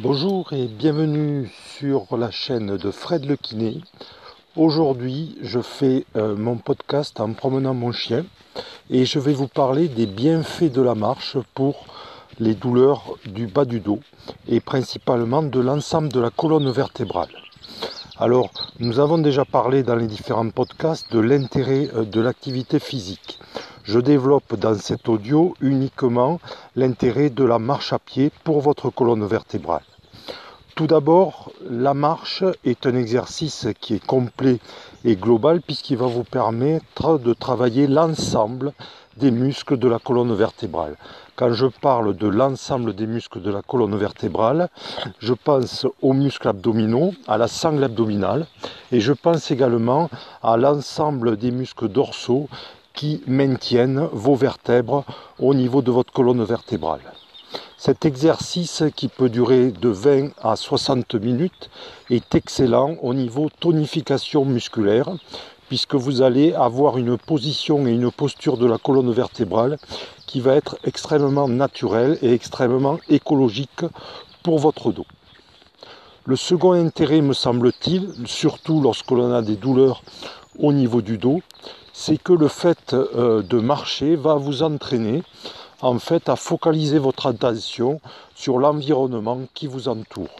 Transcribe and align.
Bonjour 0.00 0.52
et 0.52 0.68
bienvenue 0.68 1.50
sur 1.76 2.16
la 2.16 2.30
chaîne 2.30 2.76
de 2.76 2.90
Fred 2.92 3.24
Le. 3.26 3.36
Aujourd'hui, 4.54 5.36
je 5.42 5.58
fais 5.58 6.04
euh, 6.14 6.36
mon 6.36 6.56
podcast 6.56 7.18
en 7.18 7.32
promenant 7.32 7.74
mon 7.74 7.90
chien 7.90 8.24
et 8.90 9.04
je 9.04 9.18
vais 9.18 9.32
vous 9.32 9.48
parler 9.48 9.88
des 9.88 10.06
bienfaits 10.06 10.70
de 10.72 10.82
la 10.82 10.94
marche 10.94 11.36
pour 11.52 11.84
les 12.38 12.54
douleurs 12.54 13.16
du 13.26 13.48
bas 13.48 13.64
du 13.64 13.80
dos 13.80 13.98
et 14.46 14.60
principalement 14.60 15.42
de 15.42 15.58
l'ensemble 15.58 16.10
de 16.10 16.20
la 16.20 16.30
colonne 16.30 16.70
vertébrale. 16.70 17.34
Alors, 18.18 18.50
nous 18.78 19.00
avons 19.00 19.18
déjà 19.18 19.44
parlé 19.44 19.82
dans 19.82 19.96
les 19.96 20.06
différents 20.06 20.50
podcasts 20.50 21.12
de 21.12 21.18
l'intérêt 21.18 21.88
euh, 21.96 22.04
de 22.04 22.20
l'activité 22.20 22.78
physique. 22.78 23.40
Je 23.88 24.00
développe 24.00 24.54
dans 24.54 24.74
cet 24.74 25.08
audio 25.08 25.54
uniquement 25.62 26.40
l'intérêt 26.76 27.30
de 27.30 27.42
la 27.42 27.58
marche 27.58 27.94
à 27.94 27.98
pied 27.98 28.30
pour 28.44 28.60
votre 28.60 28.90
colonne 28.90 29.24
vertébrale. 29.24 29.80
Tout 30.74 30.86
d'abord, 30.86 31.50
la 31.70 31.94
marche 31.94 32.44
est 32.66 32.84
un 32.84 32.94
exercice 32.94 33.66
qui 33.80 33.94
est 33.94 34.04
complet 34.04 34.58
et 35.06 35.16
global 35.16 35.62
puisqu'il 35.62 35.96
va 35.96 36.04
vous 36.04 36.22
permettre 36.22 37.18
de 37.18 37.32
travailler 37.32 37.86
l'ensemble 37.86 38.74
des 39.16 39.30
muscles 39.30 39.78
de 39.78 39.88
la 39.88 39.98
colonne 39.98 40.34
vertébrale. 40.34 40.96
Quand 41.34 41.54
je 41.54 41.66
parle 41.66 42.14
de 42.14 42.28
l'ensemble 42.28 42.94
des 42.94 43.06
muscles 43.06 43.40
de 43.40 43.50
la 43.50 43.62
colonne 43.62 43.96
vertébrale, 43.96 44.68
je 45.18 45.32
pense 45.32 45.86
aux 46.02 46.12
muscles 46.12 46.48
abdominaux, 46.48 47.14
à 47.26 47.38
la 47.38 47.48
sangle 47.48 47.84
abdominale 47.84 48.46
et 48.92 49.00
je 49.00 49.14
pense 49.14 49.50
également 49.50 50.10
à 50.42 50.58
l'ensemble 50.58 51.38
des 51.38 51.52
muscles 51.52 51.88
dorsaux 51.88 52.48
qui 52.98 53.22
maintiennent 53.28 54.08
vos 54.10 54.34
vertèbres 54.34 55.04
au 55.38 55.54
niveau 55.54 55.82
de 55.82 55.92
votre 55.92 56.12
colonne 56.12 56.42
vertébrale. 56.42 57.12
Cet 57.76 58.04
exercice 58.04 58.82
qui 58.96 59.06
peut 59.06 59.28
durer 59.28 59.70
de 59.70 59.88
20 59.88 60.30
à 60.42 60.56
60 60.56 61.14
minutes 61.14 61.70
est 62.10 62.34
excellent 62.34 62.96
au 63.00 63.14
niveau 63.14 63.50
tonification 63.60 64.44
musculaire 64.44 65.10
puisque 65.68 65.94
vous 65.94 66.22
allez 66.22 66.54
avoir 66.54 66.98
une 66.98 67.16
position 67.16 67.86
et 67.86 67.92
une 67.92 68.10
posture 68.10 68.56
de 68.56 68.66
la 68.66 68.78
colonne 68.78 69.12
vertébrale 69.12 69.78
qui 70.26 70.40
va 70.40 70.56
être 70.56 70.76
extrêmement 70.82 71.46
naturelle 71.46 72.18
et 72.20 72.32
extrêmement 72.32 72.98
écologique 73.08 73.84
pour 74.42 74.58
votre 74.58 74.90
dos. 74.90 75.06
Le 76.24 76.34
second 76.34 76.72
intérêt, 76.72 77.20
me 77.20 77.32
semble-t-il, 77.32 78.12
surtout 78.26 78.80
lorsque 78.80 79.12
l'on 79.12 79.32
a 79.32 79.42
des 79.42 79.56
douleurs 79.56 80.02
au 80.58 80.72
niveau 80.72 81.00
du 81.00 81.16
dos, 81.16 81.42
c'est 82.00 82.16
que 82.16 82.32
le 82.32 82.46
fait 82.46 82.94
euh, 82.94 83.42
de 83.42 83.58
marcher 83.58 84.14
va 84.14 84.36
vous 84.36 84.62
entraîner 84.62 85.24
en 85.82 85.98
fait 85.98 86.28
à 86.28 86.36
focaliser 86.36 87.00
votre 87.00 87.26
attention 87.26 88.00
sur 88.36 88.60
l'environnement 88.60 89.40
qui 89.52 89.66
vous 89.66 89.88
entoure. 89.88 90.30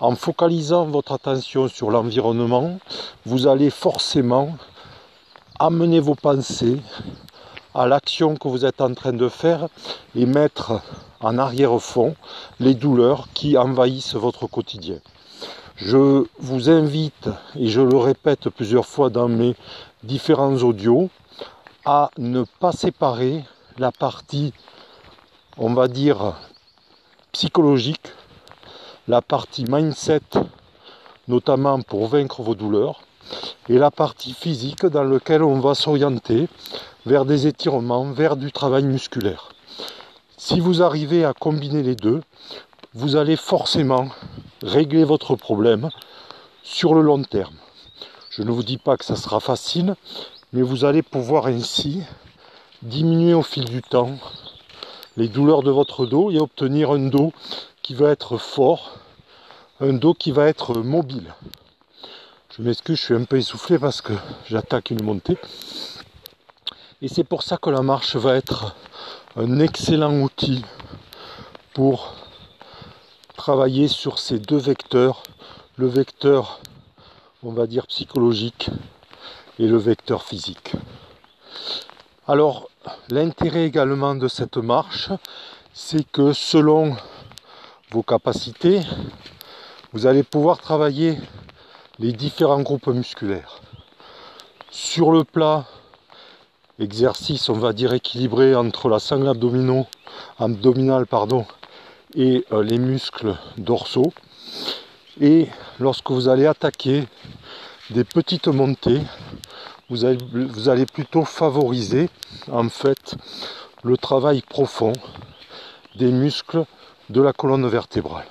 En 0.00 0.16
focalisant 0.16 0.86
votre 0.86 1.12
attention 1.12 1.68
sur 1.68 1.92
l'environnement, 1.92 2.80
vous 3.24 3.46
allez 3.46 3.70
forcément 3.70 4.56
amener 5.60 6.00
vos 6.00 6.16
pensées 6.16 6.80
à 7.72 7.86
l'action 7.86 8.34
que 8.34 8.48
vous 8.48 8.64
êtes 8.64 8.80
en 8.80 8.92
train 8.92 9.12
de 9.12 9.28
faire 9.28 9.68
et 10.16 10.26
mettre 10.26 10.80
en 11.20 11.38
arrière-fond 11.38 12.16
les 12.58 12.74
douleurs 12.74 13.28
qui 13.32 13.56
envahissent 13.56 14.16
votre 14.16 14.48
quotidien. 14.48 14.98
Je 15.82 16.26
vous 16.38 16.68
invite, 16.68 17.30
et 17.56 17.68
je 17.68 17.80
le 17.80 17.96
répète 17.96 18.50
plusieurs 18.50 18.84
fois 18.84 19.08
dans 19.08 19.28
mes 19.28 19.56
différents 20.02 20.56
audios, 20.56 21.08
à 21.86 22.10
ne 22.18 22.44
pas 22.60 22.72
séparer 22.72 23.44
la 23.78 23.90
partie, 23.90 24.52
on 25.56 25.72
va 25.72 25.88
dire, 25.88 26.34
psychologique, 27.32 28.12
la 29.08 29.22
partie 29.22 29.64
mindset, 29.64 30.20
notamment 31.28 31.80
pour 31.80 32.08
vaincre 32.08 32.42
vos 32.42 32.54
douleurs, 32.54 33.00
et 33.70 33.78
la 33.78 33.90
partie 33.90 34.34
physique 34.34 34.84
dans 34.84 35.04
laquelle 35.04 35.42
on 35.42 35.60
va 35.60 35.74
s'orienter 35.74 36.48
vers 37.06 37.24
des 37.24 37.46
étirements, 37.46 38.12
vers 38.12 38.36
du 38.36 38.52
travail 38.52 38.84
musculaire. 38.84 39.48
Si 40.36 40.60
vous 40.60 40.82
arrivez 40.82 41.24
à 41.24 41.32
combiner 41.32 41.82
les 41.82 41.94
deux, 41.94 42.20
vous 42.94 43.14
allez 43.14 43.36
forcément 43.36 44.08
régler 44.62 45.04
votre 45.04 45.36
problème 45.36 45.90
sur 46.62 46.94
le 46.94 47.02
long 47.02 47.22
terme. 47.22 47.54
Je 48.30 48.42
ne 48.42 48.50
vous 48.50 48.64
dis 48.64 48.78
pas 48.78 48.96
que 48.96 49.04
ça 49.04 49.16
sera 49.16 49.38
facile, 49.38 49.94
mais 50.52 50.62
vous 50.62 50.84
allez 50.84 51.02
pouvoir 51.02 51.46
ainsi 51.46 52.02
diminuer 52.82 53.34
au 53.34 53.42
fil 53.42 53.64
du 53.64 53.82
temps 53.82 54.18
les 55.16 55.28
douleurs 55.28 55.62
de 55.62 55.70
votre 55.70 56.06
dos 56.06 56.30
et 56.30 56.38
obtenir 56.38 56.90
un 56.90 57.08
dos 57.08 57.32
qui 57.82 57.94
va 57.94 58.10
être 58.10 58.38
fort, 58.38 58.98
un 59.80 59.92
dos 59.92 60.14
qui 60.14 60.32
va 60.32 60.48
être 60.48 60.74
mobile. 60.74 61.34
Je 62.56 62.62
m'excuse, 62.62 62.98
je 62.98 63.02
suis 63.02 63.14
un 63.14 63.24
peu 63.24 63.36
essoufflé 63.36 63.78
parce 63.78 64.00
que 64.00 64.12
j'attaque 64.48 64.90
une 64.90 65.02
montée. 65.02 65.38
Et 67.02 67.08
c'est 67.08 67.24
pour 67.24 67.42
ça 67.42 67.56
que 67.56 67.70
la 67.70 67.82
marche 67.82 68.16
va 68.16 68.34
être 68.34 68.74
un 69.36 69.60
excellent 69.60 70.20
outil 70.20 70.64
pour 71.72 72.19
travailler 73.40 73.88
sur 73.88 74.18
ces 74.18 74.38
deux 74.38 74.58
vecteurs, 74.58 75.22
le 75.76 75.86
vecteur, 75.86 76.60
on 77.42 77.52
va 77.52 77.66
dire, 77.66 77.86
psychologique 77.86 78.68
et 79.58 79.66
le 79.66 79.78
vecteur 79.78 80.24
physique. 80.24 80.74
Alors, 82.28 82.68
l'intérêt 83.08 83.64
également 83.64 84.14
de 84.14 84.28
cette 84.28 84.58
marche, 84.58 85.08
c'est 85.72 86.06
que 86.12 86.34
selon 86.34 86.94
vos 87.92 88.02
capacités, 88.02 88.82
vous 89.94 90.04
allez 90.04 90.22
pouvoir 90.22 90.58
travailler 90.58 91.18
les 91.98 92.12
différents 92.12 92.60
groupes 92.60 92.88
musculaires. 92.88 93.62
Sur 94.70 95.12
le 95.12 95.24
plat, 95.24 95.64
exercice, 96.78 97.48
on 97.48 97.54
va 97.54 97.72
dire 97.72 97.94
équilibré 97.94 98.54
entre 98.54 98.90
la 98.90 98.98
sangle 98.98 99.28
abdominale 100.38 101.06
pardon, 101.06 101.46
et 102.14 102.44
euh, 102.52 102.62
les 102.62 102.78
muscles 102.78 103.36
dorsaux. 103.56 104.12
Et 105.20 105.48
lorsque 105.78 106.10
vous 106.10 106.28
allez 106.28 106.46
attaquer 106.46 107.06
des 107.90 108.04
petites 108.04 108.48
montées, 108.48 109.00
vous 109.88 110.04
allez, 110.04 110.18
vous 110.32 110.68
allez 110.68 110.86
plutôt 110.86 111.24
favoriser 111.24 112.08
en 112.50 112.68
fait 112.68 113.16
le 113.82 113.96
travail 113.96 114.42
profond 114.42 114.92
des 115.96 116.12
muscles 116.12 116.64
de 117.10 117.20
la 117.20 117.32
colonne 117.32 117.66
vertébrale. 117.66 118.26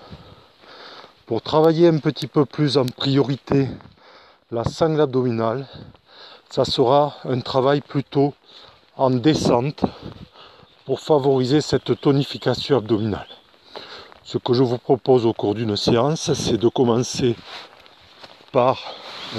Pour 1.25 1.41
travailler 1.41 1.87
un 1.87 1.97
petit 1.99 2.27
peu 2.27 2.45
plus 2.45 2.77
en 2.77 2.85
priorité 2.85 3.67
la 4.51 4.63
sangle 4.63 5.01
abdominale, 5.01 5.67
ça 6.49 6.65
sera 6.65 7.17
un 7.25 7.39
travail 7.41 7.81
plutôt 7.81 8.33
en 8.97 9.11
descente 9.11 9.83
pour 10.85 10.99
favoriser 10.99 11.61
cette 11.61 11.99
tonification 12.01 12.77
abdominale. 12.77 13.27
Ce 14.31 14.37
que 14.37 14.53
je 14.53 14.61
vous 14.61 14.77
propose 14.77 15.25
au 15.25 15.33
cours 15.33 15.55
d'une 15.55 15.75
séance, 15.75 16.33
c'est 16.33 16.57
de 16.57 16.67
commencer 16.69 17.35
par 18.51 18.77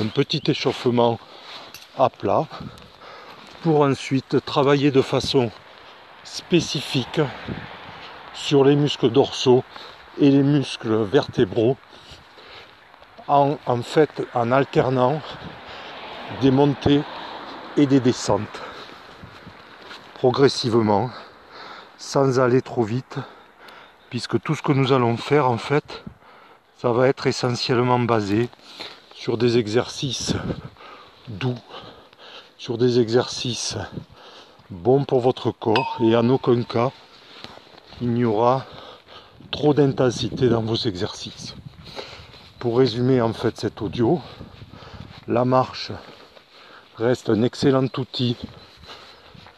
un 0.01 0.09
petit 0.09 0.43
échauffement 0.49 1.21
à 1.97 2.11
plat 2.11 2.49
pour 3.63 3.83
ensuite 3.83 4.45
travailler 4.45 4.91
de 4.91 5.01
façon 5.01 5.53
spécifique 6.25 7.21
sur 8.35 8.65
les 8.65 8.75
muscles 8.75 9.11
dorsaux 9.11 9.63
et 10.19 10.29
les 10.29 10.43
muscles 10.43 11.05
vertébraux 11.05 11.77
en, 13.29 13.59
fait 13.85 14.27
en 14.35 14.51
alternant 14.51 15.23
des 16.41 16.51
montées 16.51 17.03
et 17.77 17.87
des 17.87 18.01
descentes 18.01 18.61
progressivement 20.15 21.11
sans 21.97 22.41
aller 22.41 22.61
trop 22.61 22.83
vite 22.83 23.21
puisque 24.11 24.41
tout 24.43 24.57
ce 24.57 24.63
que 24.63 24.73
nous 24.73 24.93
allons 24.93 25.17
faire 25.17 25.49
en 25.49 25.57
fait, 25.57 26.05
ça 26.77 26.91
va 26.93 27.09
être 27.09 27.29
essentiellement 27.29 28.01
basé 28.01 28.49
sur 29.15 29.39
des 29.39 29.57
exercices 29.57 30.35
doux, 31.29 31.59
sur 32.59 32.77
des 32.77 32.99
exercices 32.99 33.77
bons 34.69 35.05
pour 35.05 35.21
votre 35.21 35.53
corps 35.53 35.99
et 36.03 36.17
en 36.17 36.29
aucun 36.29 36.63
cas 36.63 36.91
il 38.01 38.11
n'y 38.11 38.25
aura 38.25 38.67
trop 39.51 39.75
d'intensité 39.75 40.49
dans 40.49 40.63
vos 40.63 40.77
exercices. 40.77 41.55
Pour 42.59 42.79
résumer 42.79 43.21
en 43.21 43.33
fait 43.33 43.59
cet 43.59 43.81
audio, 43.81 44.21
la 45.29 45.45
marche 45.45 45.93
reste 46.97 47.31
un 47.31 47.43
excellent 47.43 47.89
outil 47.97 48.37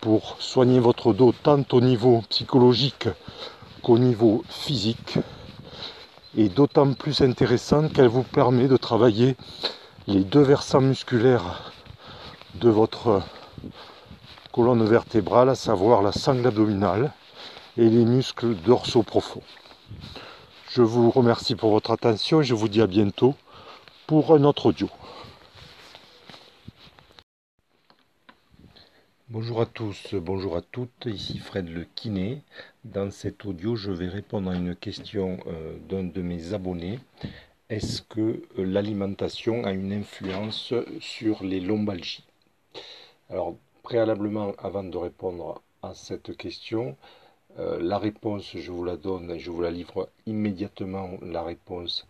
pour 0.00 0.37
soigner 0.40 0.81
votre 0.81 1.12
dos 1.12 1.32
tant 1.32 1.64
au 1.72 1.81
niveau 1.81 2.22
psychologique 2.28 3.08
qu'au 3.82 3.99
niveau 3.99 4.44
physique 4.49 5.19
est 6.37 6.49
d'autant 6.49 6.93
plus 6.94 7.20
intéressante 7.20 7.93
qu'elle 7.93 8.08
vous 8.08 8.23
permet 8.23 8.69
de 8.69 8.76
travailler 8.76 9.37
les 10.06 10.25
deux 10.25 10.40
versants 10.43 10.81
musculaires 10.81 11.73
de 12.55 12.70
votre 12.70 13.23
colonne 14.52 14.84
vertébrale, 14.84 15.49
à 15.49 15.55
savoir 15.55 16.02
la 16.02 16.12
sangle 16.12 16.46
abdominale 16.46 17.12
et 17.76 17.88
les 17.88 18.05
muscles 18.05 18.55
dorsaux 18.55 19.02
profonds. 19.02 19.43
Je 20.70 20.82
vous 20.82 21.11
remercie 21.11 21.55
pour 21.55 21.70
votre 21.70 21.90
attention 21.90 22.40
et 22.40 22.44
je 22.44 22.55
vous 22.55 22.69
dis 22.69 22.82
à 22.82 22.87
bientôt 22.87 23.34
pour 24.06 24.34
un 24.34 24.44
autre 24.44 24.67
audio. 24.67 24.88
Bonjour 29.29 29.62
à 29.62 29.67
tous, 29.67 30.14
bonjour 30.14 30.56
à 30.56 30.61
toutes, 30.61 31.06
ici 31.06 31.38
Fred 31.38 31.69
le 31.69 31.87
kiné. 31.94 32.43
Dans 32.84 33.12
cet 33.12 33.44
audio, 33.44 33.76
je 33.76 33.93
vais 33.93 34.08
répondre 34.08 34.50
à 34.50 34.56
une 34.56 34.75
question 34.75 35.38
euh, 35.46 35.79
d'un 35.88 36.02
de 36.02 36.20
mes 36.20 36.52
abonnés. 36.52 36.99
Est-ce 37.69 38.02
que 38.02 38.20
euh, 38.58 38.64
l'alimentation 38.64 39.62
a 39.64 39.70
une 39.70 39.93
influence 39.93 40.75
sur 40.99 41.44
les 41.44 41.61
lombalgies? 41.61 42.25
Alors, 43.31 43.55
préalablement, 43.84 44.55
avant 44.58 44.82
de 44.82 44.96
répondre 44.96 45.62
à 45.82 45.94
cette 45.94 46.37
question, 46.37 46.96
euh, 47.61 47.79
la 47.81 47.99
réponse, 47.99 48.50
je 48.56 48.73
vous 48.73 48.82
la 48.82 48.96
donne 48.96 49.31
et 49.31 49.38
je 49.38 49.52
vous 49.52 49.62
la 49.62 49.70
livre 49.70 50.08
immédiatement. 50.26 51.11
La 51.23 51.44
réponse 51.44 52.08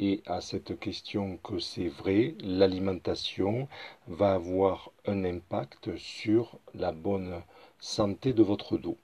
est 0.00 0.20
à 0.28 0.42
cette 0.42 0.78
question 0.78 1.38
que 1.38 1.58
c'est 1.60 1.88
vrai, 1.88 2.34
l'alimentation 2.40 3.68
va 4.06 4.34
avoir 4.34 4.90
un 5.06 5.24
impact 5.24 5.96
sur 5.96 6.58
la 6.74 6.92
bonne 6.92 7.40
santé 7.78 8.34
de 8.34 8.42
votre 8.42 8.76
dos. 8.76 8.98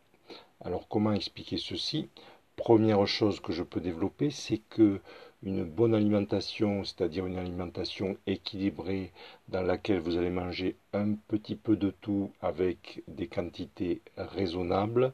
Alors 0.66 0.88
comment 0.88 1.12
expliquer 1.12 1.58
ceci? 1.58 2.08
Première 2.56 3.06
chose 3.06 3.38
que 3.38 3.52
je 3.52 3.62
peux 3.62 3.78
développer, 3.78 4.30
c'est 4.30 4.58
que 4.68 5.00
une 5.44 5.62
bonne 5.62 5.94
alimentation, 5.94 6.82
c'est-à-dire 6.82 7.24
une 7.24 7.38
alimentation 7.38 8.16
équilibrée 8.26 9.12
dans 9.46 9.62
laquelle 9.62 10.00
vous 10.00 10.16
allez 10.16 10.30
manger 10.30 10.74
un 10.92 11.12
petit 11.28 11.54
peu 11.54 11.76
de 11.76 11.90
tout 11.90 12.32
avec 12.40 13.04
des 13.06 13.28
quantités 13.28 14.02
raisonnables, 14.16 15.12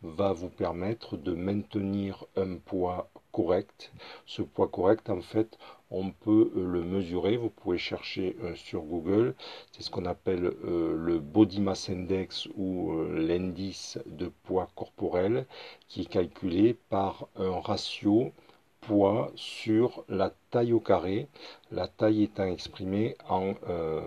va 0.00 0.32
vous 0.32 0.48
permettre 0.48 1.18
de 1.18 1.34
maintenir 1.34 2.24
un 2.36 2.56
poids 2.56 3.10
correct. 3.34 3.90
Ce 4.26 4.42
poids 4.42 4.68
correct, 4.68 5.10
en 5.10 5.20
fait, 5.20 5.58
on 5.90 6.10
peut 6.12 6.52
euh, 6.56 6.64
le 6.64 6.82
mesurer. 6.84 7.36
Vous 7.36 7.50
pouvez 7.50 7.78
chercher 7.78 8.36
euh, 8.44 8.54
sur 8.54 8.82
Google. 8.82 9.34
C'est 9.72 9.82
ce 9.82 9.90
qu'on 9.90 10.06
appelle 10.06 10.44
euh, 10.64 10.94
le 10.96 11.18
Body 11.18 11.60
Mass 11.60 11.90
Index 11.90 12.46
ou 12.56 12.94
l'indice 13.12 13.98
de 14.06 14.30
poids 14.44 14.68
corporel 14.76 15.46
qui 15.88 16.02
est 16.02 16.08
calculé 16.18 16.74
par 16.90 17.26
un 17.36 17.58
ratio 17.60 18.32
poids 18.80 19.32
sur 19.34 20.04
la 20.08 20.30
taille 20.50 20.72
au 20.72 20.80
carré, 20.80 21.26
la 21.72 21.88
taille 21.88 22.22
étant 22.24 22.44
exprimée 22.44 23.16
en 23.28 23.54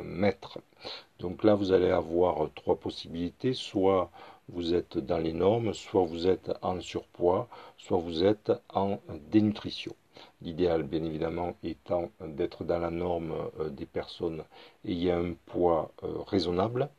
mètres. 0.04 0.60
Donc 1.20 1.44
là, 1.44 1.56
vous 1.56 1.72
allez 1.72 1.90
avoir 1.90 2.48
trois 2.54 2.76
possibilités, 2.76 3.54
soit 3.54 4.12
vous 4.50 4.74
êtes 4.74 4.98
dans 4.98 5.18
les 5.18 5.34
normes, 5.34 5.74
soit 5.74 6.06
vous 6.06 6.28
êtes 6.28 6.52
en 6.62 6.80
surpoids, 6.80 7.48
soit 7.78 8.00
vous 8.00 8.24
êtes 8.24 8.52
en 8.74 9.00
dénutrition. 9.32 9.94
L'idéal, 10.42 10.84
bien 10.84 11.04
évidemment, 11.04 11.56
étant 11.64 12.10
d'être 12.22 12.64
dans 12.64 12.80
la 12.80 12.90
norme 12.90 13.34
euh, 13.60 13.70
des 13.70 13.86
personnes 13.86 14.44
ayant 14.86 15.24
un 15.24 15.34
poids 15.46 15.92
euh, 16.04 16.22
raisonnable. 16.26 16.90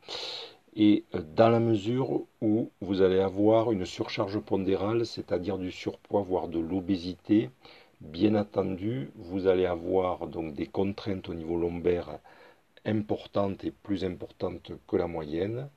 Et 0.75 1.03
euh, 1.15 1.21
dans 1.35 1.49
la 1.49 1.59
mesure 1.59 2.21
où 2.41 2.69
vous 2.81 3.01
allez 3.01 3.19
avoir 3.19 3.71
une 3.71 3.85
surcharge 3.85 4.39
pondérale, 4.39 5.05
c'est-à-dire 5.05 5.57
du 5.57 5.71
surpoids, 5.71 6.21
voire 6.21 6.47
de 6.47 6.59
l'obésité, 6.59 7.49
bien 8.01 8.35
entendu, 8.35 9.11
vous 9.15 9.47
allez 9.47 9.65
avoir 9.65 10.27
donc 10.27 10.53
des 10.53 10.67
contraintes 10.67 11.27
au 11.29 11.33
niveau 11.33 11.57
lombaire 11.57 12.19
importantes 12.85 13.63
et 13.65 13.71
plus 13.71 14.05
importantes 14.05 14.71
que 14.87 14.95
la 14.95 15.07
moyenne, 15.07 15.69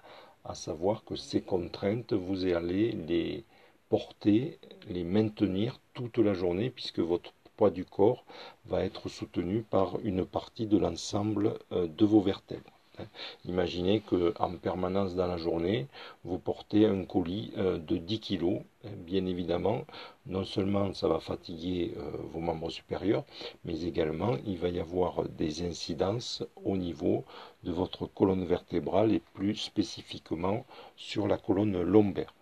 à 0.44 0.54
savoir 0.54 1.04
que 1.04 1.16
ces 1.16 1.40
contraintes, 1.40 2.12
vous 2.12 2.46
allez 2.46 2.92
les 2.92 3.44
porter, 3.88 4.58
les 4.88 5.04
maintenir 5.04 5.80
toute 5.94 6.18
la 6.18 6.34
journée, 6.34 6.70
puisque 6.70 7.00
votre 7.00 7.32
poids 7.56 7.70
du 7.70 7.84
corps 7.84 8.24
va 8.66 8.84
être 8.84 9.08
soutenu 9.08 9.62
par 9.62 9.98
une 10.00 10.24
partie 10.24 10.66
de 10.66 10.78
l'ensemble 10.78 11.58
euh, 11.72 11.86
de 11.86 12.04
vos 12.04 12.20
vertèbres. 12.20 12.81
Imaginez 13.44 14.00
qu'en 14.00 14.56
permanence 14.56 15.14
dans 15.14 15.26
la 15.26 15.36
journée, 15.36 15.86
vous 16.24 16.38
portez 16.38 16.86
un 16.86 17.04
colis 17.04 17.52
euh, 17.56 17.78
de 17.78 17.96
10 17.96 18.20
kg. 18.20 18.62
Bien 18.98 19.26
évidemment, 19.26 19.84
non 20.26 20.44
seulement 20.44 20.92
ça 20.92 21.08
va 21.08 21.20
fatiguer 21.20 21.94
euh, 21.96 22.10
vos 22.32 22.40
membres 22.40 22.70
supérieurs, 22.70 23.24
mais 23.64 23.82
également 23.82 24.36
il 24.46 24.58
va 24.58 24.68
y 24.68 24.80
avoir 24.80 25.24
des 25.28 25.62
incidences 25.62 26.42
au 26.64 26.76
niveau 26.76 27.24
de 27.64 27.72
votre 27.72 28.06
colonne 28.06 28.44
vertébrale 28.44 29.12
et 29.12 29.22
plus 29.34 29.56
spécifiquement 29.56 30.66
sur 30.96 31.28
la 31.28 31.38
colonne 31.38 31.80
lombaire. 31.82 32.34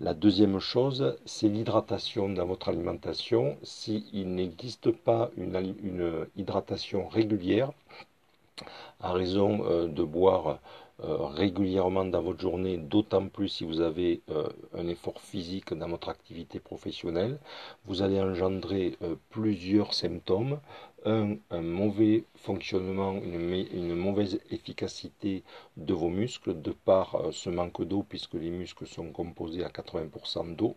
La 0.00 0.12
deuxième 0.12 0.58
chose, 0.58 1.16
c'est 1.24 1.48
l'hydratation 1.48 2.28
dans 2.28 2.44
votre 2.44 2.68
alimentation. 2.68 3.56
S'il 3.62 4.34
n'existe 4.34 4.90
pas 4.90 5.30
une 5.36 6.26
hydratation 6.36 7.08
régulière, 7.08 7.72
à 9.00 9.12
raison 9.12 9.64
euh, 9.64 9.86
de 9.86 10.02
boire 10.02 10.58
euh, 11.04 11.26
régulièrement 11.26 12.06
dans 12.06 12.22
votre 12.22 12.40
journée, 12.40 12.78
d'autant 12.78 13.28
plus 13.28 13.48
si 13.48 13.64
vous 13.64 13.80
avez 13.82 14.22
euh, 14.30 14.48
un 14.74 14.88
effort 14.88 15.20
physique 15.20 15.74
dans 15.74 15.88
votre 15.88 16.08
activité 16.08 16.58
professionnelle, 16.58 17.38
vous 17.84 18.00
allez 18.02 18.18
engendrer 18.20 18.96
plusieurs 19.30 19.92
symptômes. 19.92 20.58
Un, 21.04 21.36
un 21.50 21.60
mauvais 21.60 22.24
fonctionnement, 22.34 23.12
une, 23.12 23.52
une, 23.72 23.94
mauvaise 23.94 24.40
efficacité 24.50 25.44
de 25.76 25.94
vos 25.94 26.08
muscles 26.08 26.60
de 26.60 26.72
par 26.72 27.28
ce 27.30 27.48
manque 27.48 27.84
d'eau 27.84 28.02
puisque 28.02 28.34
les 28.34 28.50
muscles 28.50 28.88
sont 28.88 29.12
composés 29.12 29.62
à 29.64 29.68
80% 29.68 30.56
d'eau. 30.56 30.76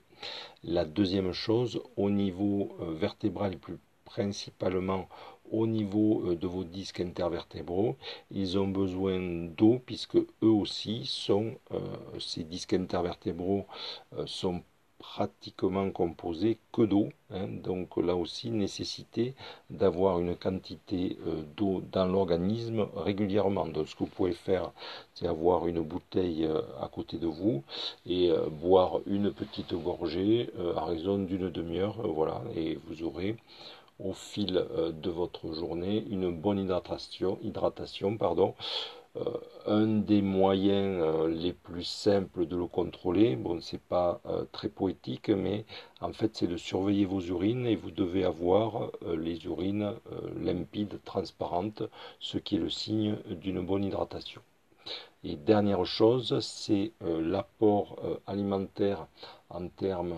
La 0.63 0.85
deuxième 0.85 1.31
chose, 1.31 1.81
au 1.97 2.11
niveau 2.11 2.77
vertébral 2.79 3.57
plus 3.57 3.79
principalement 4.09 5.07
au 5.51 5.67
niveau 5.67 6.23
euh, 6.25 6.35
de 6.35 6.47
vos 6.47 6.63
disques 6.63 6.99
intervertébraux. 6.99 7.95
Ils 8.31 8.57
ont 8.57 8.67
besoin 8.67 9.19
d'eau 9.19 9.81
puisque 9.85 10.15
eux 10.17 10.27
aussi 10.41 11.05
sont, 11.05 11.53
euh, 11.71 11.79
ces 12.19 12.43
disques 12.43 12.73
intervertébraux 12.73 13.65
euh, 14.17 14.25
sont 14.25 14.61
pratiquement 14.99 15.89
composés 15.91 16.57
que 16.73 16.81
d'eau. 16.81 17.07
Hein. 17.31 17.47
donc 17.47 17.95
là 17.95 18.15
aussi, 18.15 18.51
nécessité 18.51 19.33
d'avoir 19.69 20.19
une 20.19 20.35
quantité 20.35 21.17
d'eau 21.55 21.81
dans 21.93 22.05
l'organisme 22.05 22.85
régulièrement. 22.97 23.65
Donc 23.65 23.87
ce 23.87 23.95
que 23.95 23.99
vous 23.99 24.07
pouvez 24.07 24.33
faire, 24.33 24.73
c'est 25.13 25.25
avoir 25.25 25.67
une 25.67 25.79
bouteille 25.79 26.45
à 26.81 26.89
côté 26.89 27.17
de 27.17 27.27
vous 27.27 27.63
et 28.05 28.29
boire 28.61 28.99
une 29.05 29.31
petite 29.31 29.73
gorgée 29.73 30.49
à 30.75 30.83
raison 30.83 31.17
d'une 31.17 31.49
demi-heure. 31.49 32.05
voilà, 32.05 32.41
et 32.53 32.77
vous 32.87 33.01
aurez 33.03 33.37
au 33.99 34.13
fil 34.13 34.57
euh, 34.57 34.91
de 34.91 35.09
votre 35.09 35.53
journée 35.53 36.05
une 36.09 36.31
bonne 36.31 36.59
hydratation, 36.59 37.37
hydratation 37.41 38.17
pardon. 38.17 38.55
Euh, 39.15 39.23
un 39.65 39.87
des 39.87 40.21
moyens 40.21 41.01
euh, 41.01 41.27
les 41.27 41.51
plus 41.51 41.83
simples 41.83 42.45
de 42.45 42.55
le 42.55 42.67
contrôler, 42.67 43.35
bon 43.35 43.59
c'est 43.59 43.81
pas 43.81 44.21
très 44.51 44.69
poétique, 44.69 45.29
mais 45.29 45.65
en 45.99 46.13
fait 46.13 46.35
c'est 46.35 46.47
de 46.47 46.57
surveiller 46.57 47.05
vos 47.05 47.21
urines 47.21 47.65
et 47.65 47.75
vous 47.75 47.91
devez 47.91 48.23
avoir 48.23 48.91
les 49.17 49.45
urines 49.45 49.93
limpides, 50.39 50.99
transparentes, 51.05 51.83
ce 52.19 52.37
qui 52.37 52.55
est 52.55 52.59
le 52.59 52.69
signe 52.69 53.17
d'une 53.29 53.65
bonne 53.65 53.83
hydratation. 53.83 54.41
Et 55.23 55.35
dernière 55.35 55.85
chose, 55.85 56.39
c'est 56.39 56.93
l'apport 57.01 57.97
alimentaire 58.25 59.07
en 59.49 59.67
termes 59.67 60.15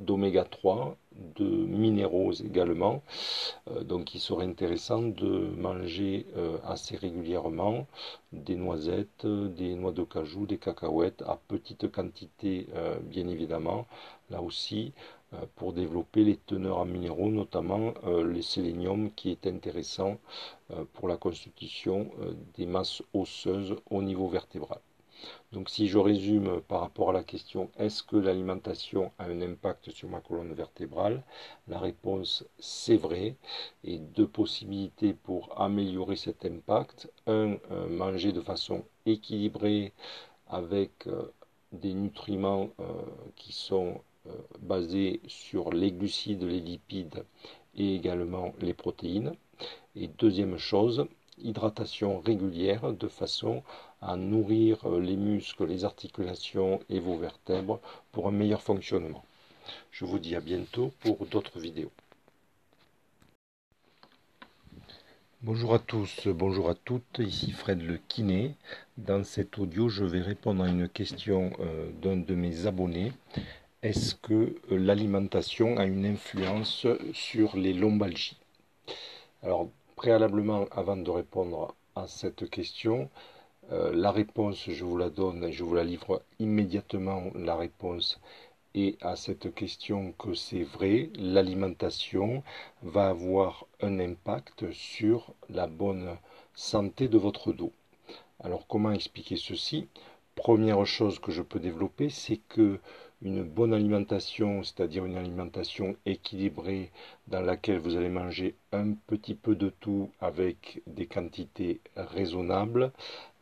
d'oméga 0.00 0.44
3 0.44 0.96
de 1.36 1.44
minéraux 1.44 2.32
également. 2.32 3.02
Euh, 3.70 3.82
donc 3.82 4.14
il 4.14 4.20
serait 4.20 4.46
intéressant 4.46 5.02
de 5.02 5.50
manger 5.56 6.26
euh, 6.36 6.58
assez 6.64 6.96
régulièrement 6.96 7.86
des 8.32 8.56
noisettes, 8.56 9.26
des 9.26 9.74
noix 9.74 9.92
de 9.92 10.04
cajou, 10.04 10.46
des 10.46 10.58
cacahuètes 10.58 11.22
à 11.22 11.38
petite 11.48 11.90
quantité 11.90 12.68
euh, 12.74 12.98
bien 13.00 13.28
évidemment. 13.28 13.86
Là 14.30 14.42
aussi 14.42 14.92
pour 15.56 15.74
développer 15.74 16.24
les 16.24 16.36
teneurs 16.38 16.78
en 16.78 16.86
minéraux, 16.86 17.28
notamment 17.28 17.92
les 18.06 18.40
sélénium 18.40 19.10
qui 19.12 19.30
est 19.30 19.46
intéressant 19.46 20.16
pour 20.94 21.06
la 21.06 21.18
constitution 21.18 22.10
des 22.56 22.64
masses 22.64 23.02
osseuses 23.12 23.76
au 23.90 24.02
niveau 24.02 24.26
vertébral. 24.28 24.80
Donc 25.52 25.70
si 25.70 25.88
je 25.88 25.98
résume 25.98 26.60
par 26.62 26.80
rapport 26.80 27.10
à 27.10 27.12
la 27.12 27.24
question 27.24 27.70
est-ce 27.78 28.02
que 28.02 28.16
l'alimentation 28.16 29.12
a 29.18 29.24
un 29.24 29.40
impact 29.40 29.90
sur 29.90 30.08
ma 30.08 30.20
colonne 30.20 30.52
vertébrale? 30.52 31.22
La 31.68 31.78
réponse 31.78 32.44
c'est 32.58 32.96
vrai. 32.96 33.36
Et 33.84 33.98
deux 33.98 34.26
possibilités 34.28 35.14
pour 35.14 35.60
améliorer 35.60 36.16
cet 36.16 36.44
impact. 36.44 37.10
Un, 37.26 37.56
euh, 37.70 37.88
manger 37.88 38.32
de 38.32 38.40
façon 38.40 38.84
équilibrée 39.06 39.92
avec 40.48 41.06
euh, 41.06 41.32
des 41.72 41.94
nutriments 41.94 42.70
euh, 42.80 42.84
qui 43.36 43.52
sont 43.52 44.00
basés 44.60 45.22
sur 45.26 45.70
les 45.70 45.90
glucides, 45.90 46.42
les 46.42 46.60
lipides 46.60 47.24
et 47.74 47.94
également 47.94 48.52
les 48.60 48.74
protéines. 48.74 49.32
Et 49.96 50.08
deuxième 50.08 50.58
chose, 50.58 51.06
hydratation 51.38 52.20
régulière 52.20 52.92
de 52.92 53.08
façon 53.08 53.62
à 54.00 54.16
nourrir 54.16 54.86
euh, 54.86 55.00
les 55.00 55.16
muscles, 55.16 55.66
les 55.66 55.84
articulations 55.84 56.80
et 56.88 57.00
vos 57.00 57.16
vertèbres 57.16 57.80
pour 58.12 58.28
un 58.28 58.32
meilleur 58.32 58.62
fonctionnement. 58.62 59.24
Je 59.90 60.04
vous 60.04 60.18
dis 60.18 60.34
à 60.36 60.40
bientôt 60.40 60.92
pour 61.00 61.26
d'autres 61.26 61.58
vidéos. 61.58 61.90
Bonjour 65.42 65.72
à 65.72 65.78
tous, 65.78 66.26
bonjour 66.26 66.68
à 66.68 66.74
toutes, 66.74 67.20
ici 67.20 67.52
Fred 67.52 67.80
le 67.80 67.98
kiné. 68.08 68.56
Dans 68.96 69.22
cet 69.22 69.58
audio, 69.58 69.88
je 69.88 70.04
vais 70.04 70.20
répondre 70.20 70.64
à 70.64 70.68
une 70.68 70.88
question 70.88 71.52
euh, 71.60 71.90
d'un 72.02 72.16
de 72.16 72.34
mes 72.34 72.66
abonnés. 72.66 73.12
Est-ce 73.82 74.16
que 74.16 74.34
euh, 74.72 74.76
l'alimentation 74.76 75.76
a 75.76 75.86
une 75.86 76.04
influence 76.04 76.88
sur 77.12 77.56
les 77.56 77.72
lombalgies? 77.72 78.36
Alors, 79.44 79.68
préalablement, 79.94 80.66
avant 80.72 80.96
de 80.96 81.10
répondre 81.10 81.72
à 81.94 82.08
cette 82.08 82.50
question, 82.50 83.08
euh, 83.70 83.92
la 83.94 84.10
réponse, 84.10 84.70
je 84.70 84.84
vous 84.84 84.96
la 84.96 85.10
donne 85.10 85.50
je 85.50 85.64
vous 85.64 85.74
la 85.74 85.84
livre 85.84 86.22
immédiatement, 86.38 87.24
la 87.34 87.56
réponse 87.56 88.20
et 88.74 88.96
à 89.00 89.16
cette 89.16 89.54
question 89.54 90.12
que 90.12 90.34
c'est 90.34 90.62
vrai, 90.62 91.10
l'alimentation 91.16 92.42
va 92.82 93.08
avoir 93.08 93.66
un 93.80 93.98
impact 93.98 94.70
sur 94.72 95.34
la 95.48 95.66
bonne 95.66 96.16
santé 96.54 97.08
de 97.08 97.18
votre 97.18 97.52
dos. 97.52 97.72
Alors 98.40 98.66
comment 98.66 98.92
expliquer 98.92 99.36
ceci? 99.36 99.88
Première 100.34 100.86
chose 100.86 101.18
que 101.18 101.32
je 101.32 101.42
peux 101.42 101.58
développer, 101.58 102.10
c'est 102.10 102.40
que 102.48 102.78
une 103.22 103.42
bonne 103.42 103.74
alimentation, 103.74 104.62
c'est-à-dire 104.62 105.04
une 105.04 105.16
alimentation 105.16 105.96
équilibrée 106.06 106.92
dans 107.26 107.40
laquelle 107.40 107.78
vous 107.78 107.96
allez 107.96 108.08
manger 108.08 108.54
un 108.70 108.92
petit 108.92 109.34
peu 109.34 109.56
de 109.56 109.70
tout 109.70 110.10
avec 110.20 110.82
des 110.86 111.06
quantités 111.06 111.80
raisonnables, 111.96 112.92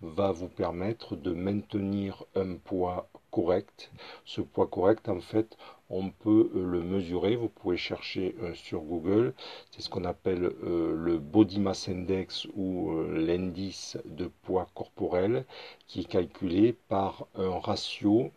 va 0.02 0.32
vous 0.32 0.48
permettre 0.48 1.16
de 1.16 1.32
maintenir 1.32 2.24
un 2.34 2.56
poids 2.56 3.08
correct. 3.30 3.90
Ce 4.24 4.40
poids 4.40 4.66
correct, 4.66 5.08
en 5.08 5.20
fait, 5.20 5.56
on 5.90 6.10
peut 6.10 6.50
euh, 6.54 6.64
le 6.64 6.82
mesurer. 6.82 7.36
Vous 7.36 7.48
pouvez 7.48 7.76
chercher 7.76 8.34
euh, 8.42 8.54
sur 8.54 8.80
Google. 8.80 9.34
C'est 9.70 9.82
ce 9.82 9.90
qu'on 9.90 10.04
appelle 10.04 10.44
euh, 10.64 10.94
le 10.96 11.18
Body 11.18 11.60
Mass 11.60 11.88
Index 11.88 12.46
ou 12.54 12.92
l'indice 13.10 13.98
de 14.04 14.30
poids 14.42 14.68
corporel 14.74 15.44
qui 15.86 16.00
est 16.00 16.08
calculé 16.08 16.72
par 16.88 17.26
un 17.34 17.58
ratio 17.58 18.30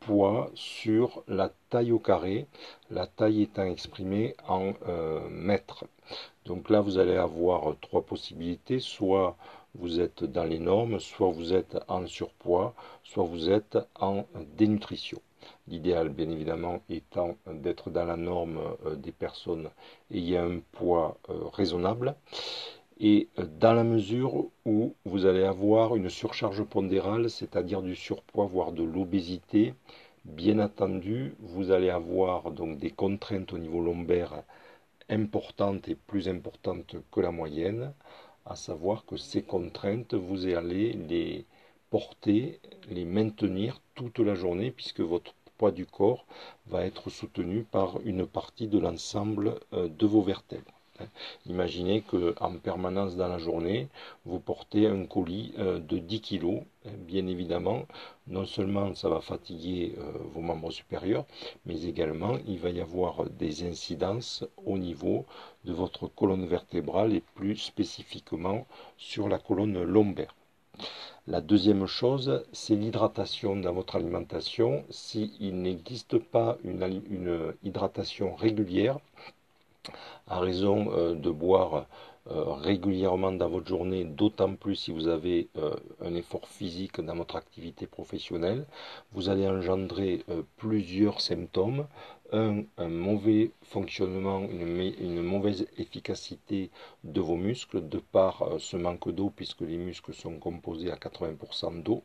poids 0.00 0.50
sur 0.54 1.22
la 1.26 1.50
taille 1.70 1.92
au 1.92 1.98
carré, 1.98 2.46
la 2.90 3.06
taille 3.06 3.42
étant 3.42 3.64
exprimée 3.64 4.36
en 4.46 4.72
mètres. 5.30 5.84
Donc 6.44 6.70
là, 6.70 6.80
vous 6.80 6.98
allez 6.98 7.16
avoir 7.16 7.74
trois 7.80 8.02
possibilités, 8.02 8.78
soit 8.78 9.36
vous 9.78 10.00
êtes 10.00 10.24
dans 10.24 10.44
les 10.44 10.58
normes, 10.58 10.98
soit 11.00 11.30
vous 11.30 11.52
êtes 11.52 11.76
en 11.88 12.06
surpoids, 12.06 12.74
soit 13.02 13.24
vous 13.24 13.50
êtes 13.50 13.78
en 13.98 14.24
dénutrition. 14.56 15.20
L'idéal, 15.68 16.08
bien 16.08 16.30
évidemment, 16.30 16.80
étant 16.88 17.36
d'être 17.46 17.90
dans 17.90 18.04
la 18.04 18.16
norme 18.16 18.58
euh, 18.84 18.96
des 18.96 19.12
personnes 19.12 19.70
ayant 20.10 20.50
un 20.50 20.60
poids 20.72 21.18
euh, 21.28 21.44
raisonnable. 21.52 22.16
Et 22.98 23.28
euh, 23.38 23.46
dans 23.60 23.74
la 23.74 23.84
mesure 23.84 24.46
où 24.64 24.94
vous 25.04 25.26
allez 25.26 25.44
avoir 25.44 25.96
une 25.96 26.08
surcharge 26.08 26.62
pondérale, 26.64 27.30
c'est-à-dire 27.30 27.82
du 27.82 27.94
surpoids, 27.94 28.46
voire 28.46 28.72
de 28.72 28.82
l'obésité, 28.82 29.74
bien 30.24 30.58
entendu, 30.58 31.34
vous 31.40 31.70
allez 31.70 31.90
avoir 31.90 32.50
donc 32.50 32.78
des 32.78 32.90
contraintes 32.90 33.52
au 33.52 33.58
niveau 33.58 33.80
lombaire 33.80 34.42
importantes 35.08 35.88
et 35.88 35.94
plus 35.94 36.28
importantes 36.28 36.96
que 37.12 37.20
la 37.20 37.30
moyenne 37.30 37.92
à 38.46 38.56
savoir 38.56 39.04
que 39.04 39.16
ces 39.16 39.42
contraintes, 39.42 40.14
vous 40.14 40.46
allez 40.46 40.92
les 40.92 41.46
porter, 41.90 42.60
les 42.88 43.04
maintenir 43.04 43.80
toute 43.94 44.18
la 44.20 44.34
journée, 44.34 44.70
puisque 44.70 45.00
votre 45.00 45.34
poids 45.58 45.72
du 45.72 45.86
corps 45.86 46.26
va 46.66 46.84
être 46.86 47.10
soutenu 47.10 47.64
par 47.64 48.00
une 48.02 48.26
partie 48.26 48.68
de 48.68 48.78
l'ensemble 48.78 49.60
euh, 49.72 49.88
de 49.88 50.06
vos 50.06 50.22
vertèbres. 50.22 50.75
Imaginez 51.46 52.02
qu'en 52.02 52.56
permanence 52.58 53.16
dans 53.16 53.28
la 53.28 53.38
journée, 53.38 53.88
vous 54.24 54.38
portez 54.38 54.86
un 54.86 55.06
colis 55.06 55.54
euh, 55.58 55.78
de 55.78 55.98
10 55.98 56.20
kg. 56.20 56.62
Bien 56.98 57.26
évidemment, 57.26 57.82
non 58.28 58.46
seulement 58.46 58.94
ça 58.94 59.08
va 59.08 59.20
fatiguer 59.20 59.94
euh, 59.98 60.12
vos 60.32 60.40
membres 60.40 60.70
supérieurs, 60.70 61.24
mais 61.64 61.82
également 61.84 62.38
il 62.46 62.58
va 62.58 62.70
y 62.70 62.80
avoir 62.80 63.24
des 63.28 63.64
incidences 63.64 64.44
au 64.64 64.78
niveau 64.78 65.24
de 65.64 65.72
votre 65.72 66.06
colonne 66.06 66.46
vertébrale 66.46 67.12
et 67.14 67.22
plus 67.34 67.56
spécifiquement 67.56 68.66
sur 68.96 69.28
la 69.28 69.38
colonne 69.38 69.82
lombaire. 69.82 70.34
La 71.26 71.40
deuxième 71.40 71.86
chose, 71.86 72.44
c'est 72.52 72.76
l'hydratation 72.76 73.56
dans 73.56 73.72
votre 73.72 73.96
alimentation. 73.96 74.84
S'il 74.90 75.60
n'existe 75.60 76.18
pas 76.18 76.58
une 76.62 77.54
hydratation 77.64 78.34
régulière, 78.34 78.98
à 80.26 80.40
raison 80.40 80.90
euh, 80.92 81.14
de 81.14 81.30
boire 81.30 81.86
euh, 82.28 82.54
régulièrement 82.54 83.30
dans 83.32 83.48
votre 83.48 83.68
journée, 83.68 84.04
d'autant 84.04 84.54
plus 84.56 84.74
si 84.74 84.90
vous 84.90 85.06
avez 85.06 85.48
euh, 85.56 85.76
un 86.00 86.14
effort 86.14 86.48
physique 86.48 87.00
dans 87.00 87.14
votre 87.14 87.36
activité 87.36 87.86
professionnelle, 87.86 88.66
vous 89.12 89.28
allez 89.28 89.46
engendrer 89.46 90.24
plusieurs 90.56 91.20
symptômes. 91.20 91.86
Un, 92.32 92.64
mauvais 92.88 93.52
fonctionnement, 93.62 94.40
une, 94.40 94.80
une, 94.98 95.22
mauvaise 95.22 95.68
efficacité 95.78 96.70
de 97.04 97.20
vos 97.20 97.36
muscles 97.36 97.88
de 97.88 97.98
par 97.98 98.44
ce 98.58 98.76
manque 98.76 99.12
d'eau 99.12 99.30
puisque 99.30 99.60
les 99.60 99.76
muscles 99.76 100.12
sont 100.12 100.36
composés 100.40 100.90
à 100.90 100.96
80% 100.96 101.84
d'eau. 101.84 102.02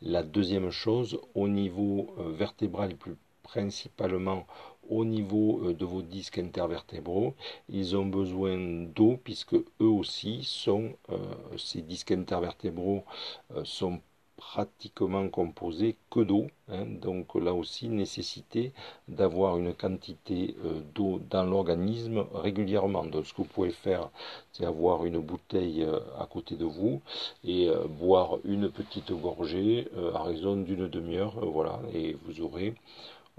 La 0.00 0.22
deuxième 0.22 0.70
chose, 0.70 1.20
au 1.34 1.46
niveau 1.46 2.14
vertébral 2.16 2.96
plus 2.96 3.16
principalement 3.42 4.46
au 4.90 5.04
niveau 5.04 5.60
euh, 5.64 5.72
de 5.72 5.84
vos 5.84 6.02
disques 6.02 6.38
intervertébraux. 6.38 7.34
Ils 7.68 7.96
ont 7.96 8.06
besoin 8.06 8.58
d'eau 8.94 9.18
puisque 9.22 9.54
eux 9.54 9.64
aussi 9.80 10.42
sont, 10.44 10.92
euh, 11.10 11.16
ces 11.56 11.80
disques 11.80 12.12
intervertébraux 12.12 13.04
euh, 13.54 13.64
sont 13.64 14.00
pratiquement 14.36 15.28
composés 15.28 15.96
que 16.10 16.20
d'eau. 16.20 16.46
Hein. 16.68 16.86
donc 16.86 17.34
là 17.34 17.52
aussi, 17.52 17.90
nécessité 17.90 18.72
d'avoir 19.06 19.58
une 19.58 19.74
quantité 19.74 20.56
d'eau 20.94 21.20
dans 21.28 21.44
l'organisme 21.44 22.24
régulièrement. 22.32 23.04
Donc 23.04 23.26
ce 23.26 23.34
que 23.34 23.42
vous 23.42 23.48
pouvez 23.48 23.70
faire, 23.70 24.08
c'est 24.52 24.64
avoir 24.64 25.04
une 25.04 25.18
bouteille 25.18 25.86
à 26.18 26.24
côté 26.24 26.54
de 26.54 26.64
vous 26.64 27.02
et 27.44 27.68
boire 28.00 28.38
une 28.44 28.70
petite 28.70 29.12
gorgée 29.12 29.88
à 30.14 30.22
raison 30.22 30.56
d'une 30.56 30.88
demi-heure. 30.88 31.34
voilà, 31.44 31.78
et 31.92 32.16
vous 32.24 32.40
aurez 32.40 32.74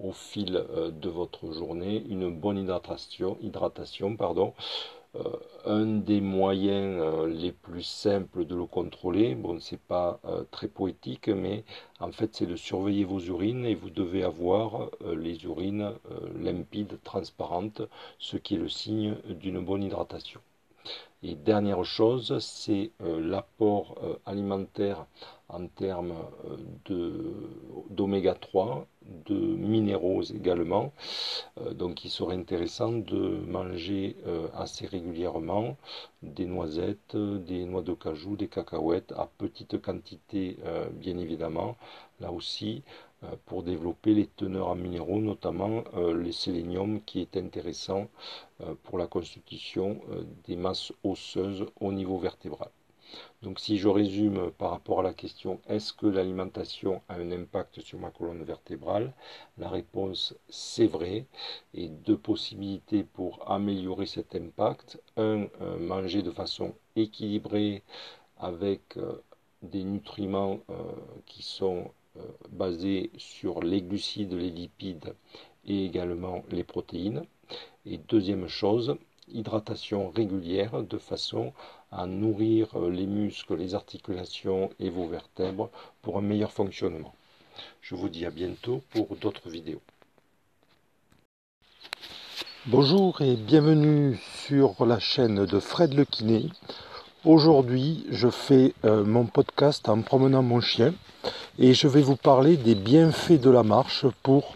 au 0.03 0.11
fil 0.11 0.55
euh, 0.55 0.91
de 0.91 1.09
votre 1.09 1.51
journée 1.51 2.03
une 2.09 2.29
bonne 2.33 2.57
hydratation, 2.57 3.37
hydratation 3.41 4.15
pardon. 4.15 4.53
Euh, 5.15 5.23
un 5.65 5.85
des 5.85 6.21
moyens 6.21 7.01
euh, 7.01 7.27
les 7.27 7.51
plus 7.51 7.83
simples 7.83 8.45
de 8.45 8.55
le 8.55 8.65
contrôler, 8.65 9.35
bon 9.35 9.59
c'est 9.59 9.79
pas 9.79 10.19
très 10.51 10.69
poétique, 10.69 11.27
mais 11.27 11.65
en 11.99 12.11
fait 12.11 12.33
c'est 12.33 12.45
de 12.45 12.55
surveiller 12.55 13.03
vos 13.03 13.19
urines 13.19 13.65
et 13.65 13.75
vous 13.75 13.89
devez 13.89 14.23
avoir 14.23 14.89
les 15.15 15.43
urines 15.43 15.91
limpides, 16.39 16.97
transparentes, 17.03 17.81
ce 18.19 18.37
qui 18.37 18.55
est 18.55 18.57
le 18.57 18.69
signe 18.69 19.15
d'une 19.29 19.59
bonne 19.63 19.83
hydratation. 19.83 20.39
Et 21.23 21.35
dernière 21.35 21.83
chose, 21.83 22.39
c'est 22.39 22.91
l'apport 22.99 23.95
alimentaire 24.25 25.05
en 25.51 25.67
termes 25.67 26.13
d'oméga 27.89 28.33
3 28.33 28.87
de 29.25 29.35
minéraux 29.35 30.23
également. 30.23 30.93
Euh, 31.59 31.73
donc 31.73 32.05
il 32.05 32.09
serait 32.09 32.35
intéressant 32.35 32.91
de 32.91 33.39
manger 33.47 34.15
euh, 34.27 34.47
assez 34.53 34.85
régulièrement 34.85 35.77
des 36.21 36.45
noisettes, 36.45 37.15
des 37.15 37.65
noix 37.65 37.81
de 37.81 37.93
cajou, 37.93 38.35
des 38.35 38.47
cacahuètes 38.47 39.11
à 39.13 39.29
petite 39.37 39.81
quantité 39.81 40.57
euh, 40.65 40.87
bien 40.89 41.17
évidemment. 41.17 41.75
Là 42.19 42.31
aussi 42.31 42.83
pour 43.45 43.61
développer 43.61 44.15
les 44.15 44.25
teneurs 44.25 44.69
en 44.69 44.75
minéraux, 44.75 45.19
notamment 45.19 45.83
les 45.95 46.31
sélénium 46.31 46.99
qui 47.03 47.21
est 47.21 47.37
intéressant 47.37 48.07
pour 48.81 48.97
la 48.97 49.05
constitution 49.05 50.01
des 50.47 50.55
masses 50.55 50.91
osseuses 51.03 51.67
au 51.79 51.91
niveau 51.91 52.17
vertébral. 52.17 52.71
Donc 53.41 53.59
si 53.59 53.77
je 53.77 53.87
résume 53.87 54.51
par 54.51 54.71
rapport 54.71 54.99
à 54.99 55.03
la 55.03 55.13
question 55.13 55.59
est-ce 55.67 55.93
que 55.93 56.05
l'alimentation 56.05 57.01
a 57.09 57.15
un 57.15 57.31
impact 57.31 57.81
sur 57.81 57.99
ma 57.99 58.11
colonne 58.11 58.43
vertébrale? 58.43 59.13
La 59.57 59.69
réponse 59.69 60.35
c'est 60.49 60.87
vrai. 60.87 61.25
Et 61.73 61.87
deux 61.87 62.17
possibilités 62.17 63.03
pour 63.03 63.49
améliorer 63.51 64.05
cet 64.05 64.35
impact. 64.35 65.01
Un, 65.17 65.47
euh, 65.61 65.77
manger 65.79 66.21
de 66.21 66.31
façon 66.31 66.73
équilibrée 66.95 67.83
avec 68.37 68.97
euh, 68.97 69.21
des 69.61 69.83
nutriments 69.83 70.59
euh, 70.69 70.73
qui 71.25 71.43
sont 71.43 71.91
basés 72.49 73.09
sur 73.17 73.61
les 73.61 73.81
glucides, 73.81 74.33
les 74.33 74.49
lipides 74.49 75.15
et 75.65 75.85
également 75.85 76.43
les 76.49 76.65
protéines. 76.65 77.23
Et 77.85 77.97
deuxième 77.97 78.47
chose, 78.47 78.97
hydratation 79.29 80.09
régulière 80.09 80.83
de 80.83 80.97
façon 80.97 81.53
à 81.91 82.05
nourrir 82.05 82.67
euh, 82.75 82.89
les 82.89 83.05
muscles, 83.05 83.55
les 83.55 83.75
articulations 83.75 84.69
et 84.79 84.89
vos 84.89 85.07
vertèbres 85.07 85.69
pour 86.01 86.17
un 86.17 86.21
meilleur 86.21 86.51
fonctionnement. 86.51 87.13
Je 87.81 87.95
vous 87.95 88.09
dis 88.09 88.25
à 88.25 88.31
bientôt 88.31 88.81
pour 88.91 89.15
d'autres 89.17 89.49
vidéos. 89.49 89.81
Bonjour 92.67 93.21
et 93.21 93.35
bienvenue 93.35 94.19
sur 94.45 94.85
la 94.85 94.99
chaîne 94.99 95.45
de 95.45 95.59
Fred 95.59 95.93
le 95.93 96.05
kiné. 96.05 96.47
Aujourd'hui, 97.25 98.05
je 98.09 98.29
fais 98.29 98.73
euh, 98.85 99.03
mon 99.03 99.25
podcast 99.25 99.89
en 99.89 100.01
promenant 100.01 100.43
mon 100.43 100.61
chien 100.61 100.93
et 101.59 101.73
je 101.73 101.87
vais 101.87 102.01
vous 102.01 102.15
parler 102.15 102.57
des 102.57 102.75
bienfaits 102.75 103.41
de 103.41 103.49
la 103.49 103.63
marche 103.63 104.05
pour 104.23 104.53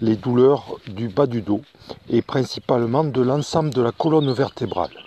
les 0.00 0.16
douleurs 0.16 0.76
du 0.88 1.08
bas 1.08 1.26
du 1.26 1.42
dos 1.42 1.62
et 2.08 2.22
principalement 2.22 3.04
de 3.04 3.22
l'ensemble 3.22 3.70
de 3.70 3.82
la 3.82 3.92
colonne 3.92 4.32
vertébrale. 4.32 5.03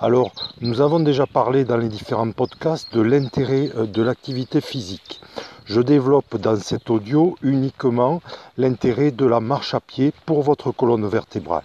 Alors, 0.00 0.32
nous 0.60 0.80
avons 0.80 0.98
déjà 0.98 1.24
parlé 1.24 1.64
dans 1.64 1.76
les 1.76 1.88
différents 1.88 2.32
podcasts 2.32 2.92
de 2.92 3.00
l'intérêt 3.00 3.70
euh, 3.76 3.86
de 3.86 4.02
l'activité 4.02 4.60
physique. 4.60 5.20
Je 5.66 5.80
développe 5.80 6.36
dans 6.36 6.56
cet 6.56 6.90
audio 6.90 7.36
uniquement 7.42 8.20
l'intérêt 8.58 9.12
de 9.12 9.24
la 9.24 9.38
marche 9.38 9.72
à 9.72 9.78
pied 9.78 10.12
pour 10.26 10.42
votre 10.42 10.72
colonne 10.72 11.06
vertébrale. 11.06 11.62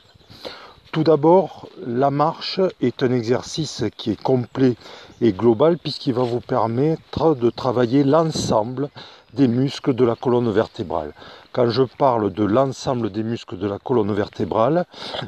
Tout 0.91 1.03
d'abord, 1.03 1.69
la 1.87 2.11
marche 2.11 2.59
est 2.81 3.01
un 3.01 3.11
exercice 3.11 3.83
qui 3.97 4.11
est 4.11 4.21
complet 4.21 4.75
et 5.21 5.33
global 5.33 5.79
puisqu'il 5.79 6.13
va 6.13 6.23
vous 6.23 6.39
permettre 6.39 7.33
de 7.33 7.49
travailler 7.49 8.03
l'ensemble 8.03 8.89
des 9.33 9.47
muscles 9.47 9.95
de 9.95 10.05
la 10.05 10.15
colonne 10.15 10.51
vertébrale. 10.51 11.13
Quand 11.51 11.67
je 11.71 11.81
parle 11.81 12.31
de 12.31 12.43
l'ensemble 12.43 13.11
des 13.11 13.23
muscles 13.23 13.57
de 13.57 13.65
la 13.65 13.79
colonne 13.79 14.13
vertébrale, 14.13 14.85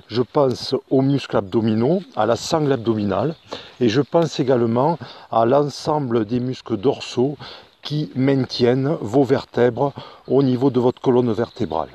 je 0.08 0.22
pense 0.22 0.76
aux 0.92 1.02
muscles 1.02 1.36
abdominaux, 1.36 2.04
à 2.16 2.28
la 2.28 2.36
sangle 2.36 2.72
abdominale, 2.72 3.34
et 3.80 3.90
je 3.90 4.02
pense 4.02 4.40
également 4.40 5.00
à 5.32 5.46
l'ensemble 5.46 6.26
des 6.26 6.40
muscles 6.40 6.78
dorsaux 6.78 7.38
qui 7.82 8.12
maintiennent 8.16 8.98
vos 9.02 9.24
vertèbres 9.24 9.94
au 10.28 10.44
niveau 10.44 10.70
de 10.70 10.80
votre 10.80 11.02
colonne 11.02 11.32
vertébrale. 11.34 11.90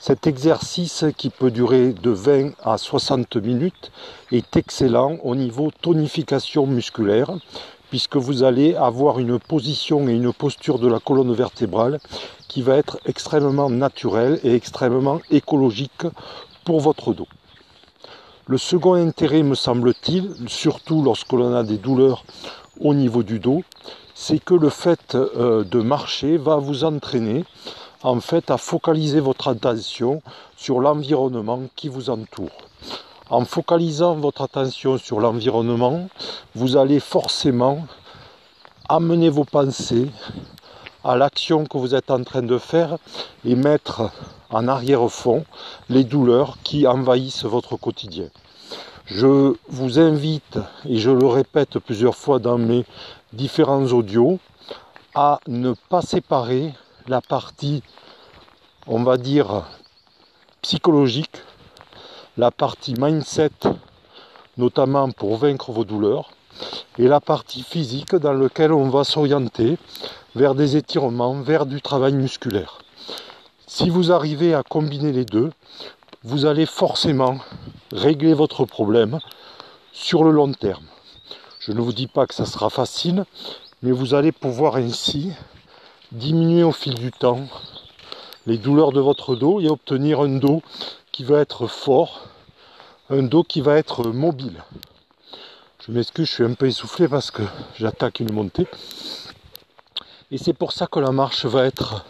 Cet 0.00 0.26
exercice 0.26 1.04
qui 1.16 1.30
peut 1.30 1.52
durer 1.52 1.92
de 1.92 2.10
20 2.10 2.54
à 2.62 2.76
60 2.76 3.36
minutes 3.36 3.92
est 4.32 4.56
excellent 4.56 5.16
au 5.22 5.36
niveau 5.36 5.70
tonification 5.80 6.66
musculaire 6.66 7.30
puisque 7.94 8.16
vous 8.16 8.42
allez 8.42 8.74
avoir 8.74 9.20
une 9.20 9.38
position 9.38 10.08
et 10.08 10.14
une 10.14 10.32
posture 10.32 10.80
de 10.80 10.88
la 10.88 10.98
colonne 10.98 11.32
vertébrale 11.32 12.00
qui 12.48 12.60
va 12.60 12.74
être 12.76 12.98
extrêmement 13.06 13.70
naturelle 13.70 14.40
et 14.42 14.52
extrêmement 14.52 15.20
écologique 15.30 16.04
pour 16.64 16.80
votre 16.80 17.14
dos. 17.14 17.28
Le 18.48 18.58
second 18.58 18.94
intérêt, 18.94 19.44
me 19.44 19.54
semble-t-il, 19.54 20.34
surtout 20.48 21.02
lorsque 21.02 21.32
l'on 21.34 21.54
a 21.54 21.62
des 21.62 21.76
douleurs 21.76 22.24
au 22.80 22.94
niveau 22.94 23.22
du 23.22 23.38
dos, 23.38 23.62
c'est 24.12 24.40
que 24.40 24.54
le 24.54 24.70
fait 24.70 25.14
euh, 25.14 25.62
de 25.62 25.80
marcher 25.80 26.36
va 26.36 26.56
vous 26.56 26.82
entraîner 26.82 27.44
en 28.02 28.18
fait 28.18 28.50
à 28.50 28.56
focaliser 28.56 29.20
votre 29.20 29.46
attention 29.46 30.20
sur 30.56 30.80
l'environnement 30.80 31.60
qui 31.76 31.88
vous 31.88 32.10
entoure. 32.10 32.50
En 33.30 33.46
focalisant 33.46 34.16
votre 34.16 34.42
attention 34.42 34.98
sur 34.98 35.18
l'environnement, 35.18 36.08
vous 36.54 36.76
allez 36.76 37.00
forcément 37.00 37.86
amener 38.86 39.30
vos 39.30 39.44
pensées 39.44 40.10
à 41.02 41.16
l'action 41.16 41.64
que 41.64 41.78
vous 41.78 41.94
êtes 41.94 42.10
en 42.10 42.22
train 42.22 42.42
de 42.42 42.58
faire 42.58 42.98
et 43.46 43.54
mettre 43.54 44.10
en 44.50 44.68
arrière-fond 44.68 45.46
les 45.88 46.04
douleurs 46.04 46.58
qui 46.62 46.86
envahissent 46.86 47.46
votre 47.46 47.76
quotidien. 47.76 48.28
Je 49.06 49.54
vous 49.68 49.98
invite, 49.98 50.58
et 50.86 50.98
je 50.98 51.10
le 51.10 51.26
répète 51.26 51.78
plusieurs 51.78 52.16
fois 52.16 52.38
dans 52.38 52.58
mes 52.58 52.84
différents 53.32 53.86
audios, 53.86 54.38
à 55.14 55.40
ne 55.46 55.72
pas 55.88 56.02
séparer 56.02 56.74
la 57.08 57.22
partie, 57.22 57.82
on 58.86 59.02
va 59.02 59.16
dire, 59.16 59.64
psychologique, 60.60 61.42
la 62.36 62.50
partie 62.50 62.94
mindset, 62.98 63.50
notamment 64.56 65.10
pour 65.10 65.36
vaincre 65.36 65.70
vos 65.70 65.84
douleurs, 65.84 66.30
et 66.98 67.06
la 67.06 67.20
partie 67.20 67.62
physique 67.62 68.14
dans 68.16 68.32
laquelle 68.32 68.72
on 68.72 68.88
va 68.88 69.04
s'orienter 69.04 69.78
vers 70.34 70.54
des 70.54 70.76
étirements, 70.76 71.40
vers 71.42 71.66
du 71.66 71.80
travail 71.80 72.14
musculaire. 72.14 72.78
Si 73.66 73.88
vous 73.88 74.12
arrivez 74.12 74.54
à 74.54 74.62
combiner 74.62 75.12
les 75.12 75.24
deux, 75.24 75.50
vous 76.24 76.46
allez 76.46 76.66
forcément 76.66 77.38
régler 77.92 78.34
votre 78.34 78.64
problème 78.64 79.20
sur 79.92 80.24
le 80.24 80.30
long 80.30 80.52
terme. 80.52 80.84
Je 81.60 81.72
ne 81.72 81.80
vous 81.80 81.92
dis 81.92 82.08
pas 82.08 82.26
que 82.26 82.34
ça 82.34 82.46
sera 82.46 82.68
facile, 82.68 83.24
mais 83.82 83.92
vous 83.92 84.14
allez 84.14 84.32
pouvoir 84.32 84.76
ainsi 84.76 85.30
diminuer 86.12 86.62
au 86.62 86.72
fil 86.72 86.94
du 86.94 87.10
temps 87.12 87.40
les 88.46 88.58
douleurs 88.58 88.92
de 88.92 89.00
votre 89.00 89.36
dos 89.36 89.60
et 89.60 89.68
obtenir 89.68 90.20
un 90.20 90.36
dos 90.38 90.62
qui 91.14 91.22
va 91.22 91.38
être 91.38 91.68
fort, 91.68 92.22
un 93.08 93.22
dos 93.22 93.44
qui 93.44 93.60
va 93.60 93.76
être 93.76 94.02
mobile. 94.02 94.64
Je 95.86 95.92
m'excuse, 95.92 96.26
je 96.26 96.32
suis 96.32 96.44
un 96.44 96.54
peu 96.54 96.66
essoufflé 96.66 97.06
parce 97.06 97.30
que 97.30 97.44
j'attaque 97.76 98.18
une 98.18 98.32
montée. 98.32 98.66
Et 100.32 100.38
c'est 100.38 100.54
pour 100.54 100.72
ça 100.72 100.88
que 100.88 100.98
la 100.98 101.12
marche 101.12 101.44
va 101.46 101.66
être 101.66 102.04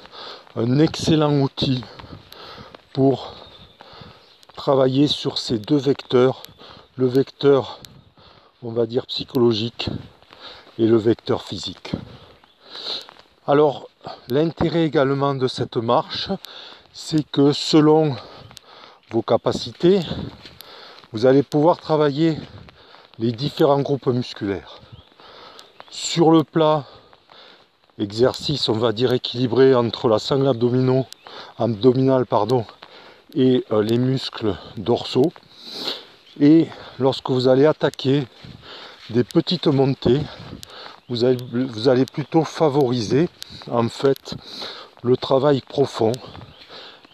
un 0.57 0.79
excellent 0.79 1.39
outil 1.41 1.85
pour 2.95 3.35
travailler 4.57 5.07
sur 5.07 5.37
ces 5.37 5.59
deux 5.59 5.77
vecteurs, 5.77 6.43
le 6.97 7.07
vecteur, 7.07 7.81
on 8.63 8.73
va 8.73 8.87
dire, 8.87 9.05
psychologique 9.05 9.91
et 10.79 10.87
le 10.87 10.97
vecteur 10.97 11.43
physique. 11.43 11.93
Alors, 13.47 13.87
l'intérêt 14.29 14.87
également 14.87 15.35
de 15.35 15.47
cette 15.47 15.77
marche, 15.77 16.31
c'est 16.95 17.31
que 17.31 17.53
selon 17.53 18.17
vos 19.11 19.23
capacités, 19.23 20.01
vous 21.13 21.27
allez 21.27 21.43
pouvoir 21.43 21.79
travailler 21.79 22.37
les 23.19 23.33
différents 23.33 23.81
groupes 23.81 24.07
musculaires. 24.07 24.81
Sur 25.91 26.31
le 26.31 26.43
plat, 26.43 26.85
exercice, 27.99 28.69
on 28.69 28.73
va 28.73 28.93
dire 28.93 29.13
équilibré 29.13 29.75
entre 29.75 30.09
la 30.09 30.19
sangle 30.19 30.49
abdominale 30.49 32.27
pardon, 32.27 32.65
et 33.35 33.65
euh, 33.73 33.83
les 33.83 33.99
muscles 33.99 34.57
dorsaux. 34.77 35.33
Et 36.41 36.67
lorsque 36.99 37.31
vous 37.31 37.47
allez 37.49 37.67
attaquer 37.67 38.25
des 39.11 39.25
petites 39.25 39.67
montées, 39.67 40.21
vous 41.09 41.25
allez 41.25 42.07
plutôt 42.07 42.45
favoriser 42.45 43.29
en 43.71 43.89
fait 43.89 44.35
le 45.03 45.17
travail 45.17 45.61
profond 45.61 46.13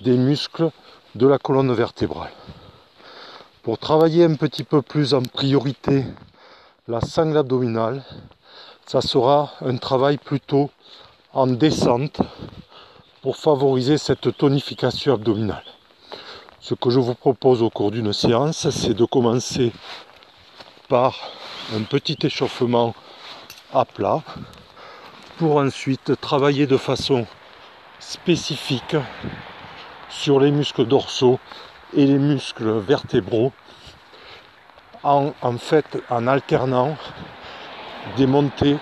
des 0.01 0.17
muscles 0.17 0.71
de 1.15 1.27
la 1.27 1.39
colonne 1.39 1.73
vertébrale. 1.73 2.33
Pour 3.63 3.79
travailler 3.79 4.25
un 4.25 4.35
petit 4.35 4.65
peu 4.65 4.81
plus 4.83 5.13
en 5.15 5.23
priorité 5.23 6.05
la 6.89 7.01
sangle 7.01 7.37
abdominale, 7.37 8.03
ça 8.87 9.01
sera 9.01 9.53
un 9.61 9.77
travail 9.77 10.19
plutôt 10.19 10.71
en 11.33 11.47
descente 11.47 12.21
pour 13.23 13.37
favoriser 13.37 13.99
cette 13.99 14.37
tonification 14.37 15.15
abdominale. 15.15 15.65
Ce 16.61 16.75
que 16.75 16.91
je 16.91 16.99
vous 16.99 17.15
propose 17.15 17.63
au 17.63 17.71
cours 17.71 17.91
d'une 17.91 18.13
séance, 18.13 18.69
c'est 18.71 18.95
de 18.95 19.05
commencer 19.05 19.73
par 20.89 21.17
un 21.75 21.83
petit 21.83 22.19
échauffement 22.23 22.95
à 23.73 23.85
plat 23.85 24.23
pour 25.39 25.57
ensuite 25.57 26.21
travailler 26.21 26.67
de 26.67 26.77
façon 26.77 27.27
spécifique 27.99 28.97
sur 30.11 30.41
les 30.41 30.51
muscles 30.51 30.87
dorsaux 30.87 31.39
et 31.95 32.05
les 32.05 32.19
muscles 32.19 32.79
vertébraux 32.79 33.53
en, 35.03 35.33
fait 35.59 35.87
en 36.11 36.27
alternant 36.27 36.97
des 38.17 38.27
montées 38.27 38.77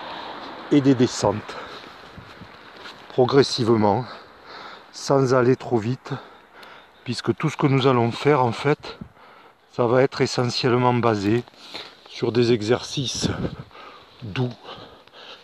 et 0.71 0.81
des 0.81 0.95
descentes 0.95 1.55
progressivement 3.09 4.05
sans 4.91 5.33
aller 5.33 5.55
trop 5.55 5.77
vite 5.77 6.11
puisque 7.03 7.35
tout 7.35 7.49
ce 7.49 7.57
que 7.57 7.67
nous 7.67 7.87
allons 7.87 8.11
faire 8.11 8.43
en 8.43 8.51
fait 8.51 8.97
ça 9.73 9.85
va 9.85 10.01
être 10.01 10.21
essentiellement 10.21 10.93
basé 10.93 11.43
sur 12.09 12.31
des 12.31 12.51
exercices 12.51 13.29
doux 14.23 14.53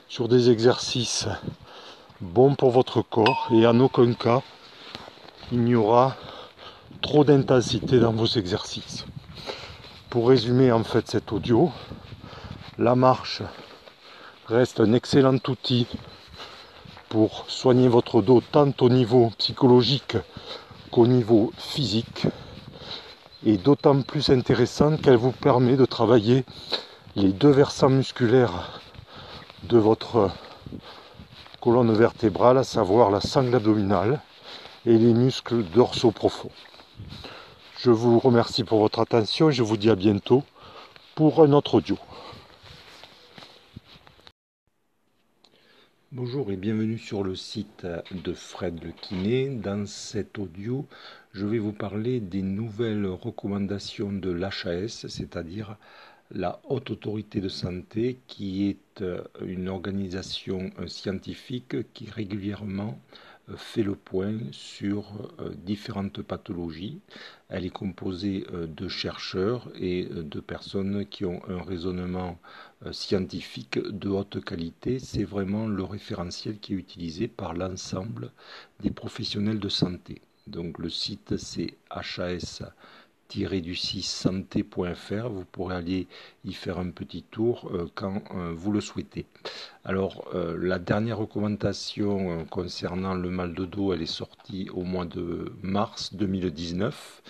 sur 0.09 0.27
des 0.27 0.49
exercices 0.49 1.27
bons 2.21 2.55
pour 2.55 2.71
votre 2.71 3.01
corps 3.01 3.49
et 3.51 3.65
en 3.67 3.79
aucun 3.79 4.13
cas 4.13 4.41
il 5.51 5.61
n'y 5.61 5.75
aura 5.75 6.15
trop 7.01 7.23
d'intensité 7.23 7.99
dans 7.99 8.13
vos 8.13 8.25
exercices. 8.25 9.05
Pour 10.09 10.29
résumer 10.29 10.71
en 10.71 10.83
fait 10.83 11.07
cet 11.07 11.31
audio, 11.31 11.71
la 12.77 12.95
marche 12.95 13.43
reste 14.47 14.79
un 14.79 14.93
excellent 14.93 15.37
outil 15.47 15.87
pour 17.09 17.45
soigner 17.47 17.87
votre 17.87 18.21
dos 18.21 18.41
tant 18.41 18.71
au 18.81 18.89
niveau 18.89 19.31
psychologique 19.37 20.17
qu'au 20.91 21.05
niveau 21.05 21.53
physique 21.57 22.25
et 23.45 23.57
d'autant 23.57 24.01
plus 24.01 24.29
intéressante 24.29 25.01
qu'elle 25.01 25.17
vous 25.17 25.31
permet 25.31 25.75
de 25.77 25.85
travailler 25.85 26.43
les 27.15 27.31
deux 27.31 27.51
versants 27.51 27.89
musculaires 27.89 28.81
de 29.63 29.77
votre 29.77 30.31
colonne 31.61 31.93
vertébrale, 31.93 32.57
à 32.57 32.63
savoir 32.63 33.11
la 33.11 33.21
sangle 33.21 33.55
abdominale 33.55 34.19
et 34.85 34.97
les 34.97 35.13
muscles 35.13 35.63
dorsaux 35.63 36.11
profonds. 36.11 36.51
Je 37.79 37.89
vous 37.89 38.19
remercie 38.19 38.63
pour 38.63 38.79
votre 38.79 38.99
attention 38.99 39.49
et 39.49 39.53
je 39.53 39.63
vous 39.63 39.77
dis 39.77 39.89
à 39.89 39.95
bientôt 39.95 40.43
pour 41.15 41.41
un 41.41 41.51
autre 41.53 41.75
audio. 41.75 41.97
Bonjour 46.11 46.51
et 46.51 46.55
bienvenue 46.55 46.99
sur 46.99 47.23
le 47.23 47.35
site 47.35 47.85
de 48.11 48.33
Fred 48.33 48.81
Le 48.83 48.91
Kiné. 48.91 49.49
Dans 49.49 49.85
cet 49.87 50.37
audio, 50.37 50.85
je 51.33 51.45
vais 51.45 51.57
vous 51.59 51.73
parler 51.73 52.19
des 52.19 52.43
nouvelles 52.43 53.07
recommandations 53.07 54.13
de 54.13 54.29
l'HAS, 54.29 55.07
c'est-à-dire 55.07 55.77
la 56.31 56.59
Haute 56.69 56.91
Autorité 56.91 57.41
de 57.41 57.49
Santé, 57.49 58.19
qui 58.27 58.67
est 58.69 59.03
une 59.41 59.67
organisation 59.67 60.71
scientifique 60.87 61.91
qui 61.93 62.09
régulièrement 62.09 62.99
fait 63.57 63.83
le 63.83 63.95
point 63.95 64.37
sur 64.51 65.35
différentes 65.55 66.21
pathologies. 66.21 66.99
Elle 67.49 67.65
est 67.65 67.69
composée 67.69 68.45
de 68.51 68.87
chercheurs 68.87 69.69
et 69.75 70.05
de 70.05 70.39
personnes 70.39 71.05
qui 71.05 71.25
ont 71.25 71.41
un 71.47 71.61
raisonnement 71.61 72.39
scientifique 72.91 73.77
de 73.77 74.09
haute 74.09 74.43
qualité. 74.43 74.99
C'est 74.99 75.23
vraiment 75.23 75.67
le 75.67 75.83
référentiel 75.83 76.59
qui 76.59 76.73
est 76.73 76.77
utilisé 76.77 77.27
par 77.27 77.53
l'ensemble 77.53 78.31
des 78.81 78.91
professionnels 78.91 79.59
de 79.59 79.69
santé. 79.69 80.21
Donc 80.47 80.79
le 80.79 80.89
site 80.89 81.37
c'est 81.37 81.75
HAS 81.89 82.61
du 83.29 83.75
6 83.75 84.01
santé.fr. 84.01 85.29
Vous 85.29 85.45
pourrez 85.51 85.75
aller 85.75 86.07
y 86.45 86.53
faire 86.53 86.79
un 86.79 86.89
petit 86.89 87.23
tour 87.23 87.69
euh, 87.73 87.87
quand 87.93 88.21
euh, 88.33 88.53
vous 88.55 88.71
le 88.71 88.81
souhaitez. 88.81 89.25
Alors, 89.83 90.27
euh, 90.33 90.57
la 90.59 90.79
dernière 90.79 91.17
recommandation 91.17 92.45
concernant 92.45 93.13
le 93.13 93.29
mal 93.29 93.53
de 93.53 93.65
dos, 93.65 93.93
elle 93.93 94.01
est 94.01 94.05
sortie 94.05 94.69
au 94.73 94.83
mois 94.83 95.05
de 95.05 95.51
mars 95.61 96.13
2019 96.13 97.21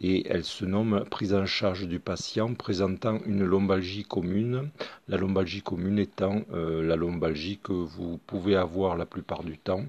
et 0.00 0.26
elle 0.28 0.44
se 0.44 0.64
nomme 0.64 1.04
prise 1.10 1.34
en 1.34 1.46
charge 1.46 1.86
du 1.86 1.98
patient 1.98 2.54
présentant 2.54 3.18
une 3.26 3.44
lombalgie 3.44 4.04
commune. 4.04 4.70
La 5.08 5.18
lombalgie 5.18 5.62
commune 5.62 5.98
étant 5.98 6.42
euh, 6.52 6.82
la 6.82 6.96
lombalgie 6.96 7.58
que 7.62 7.72
vous 7.72 8.18
pouvez 8.26 8.56
avoir 8.56 8.96
la 8.96 9.04
plupart 9.04 9.42
du 9.42 9.58
temps, 9.58 9.84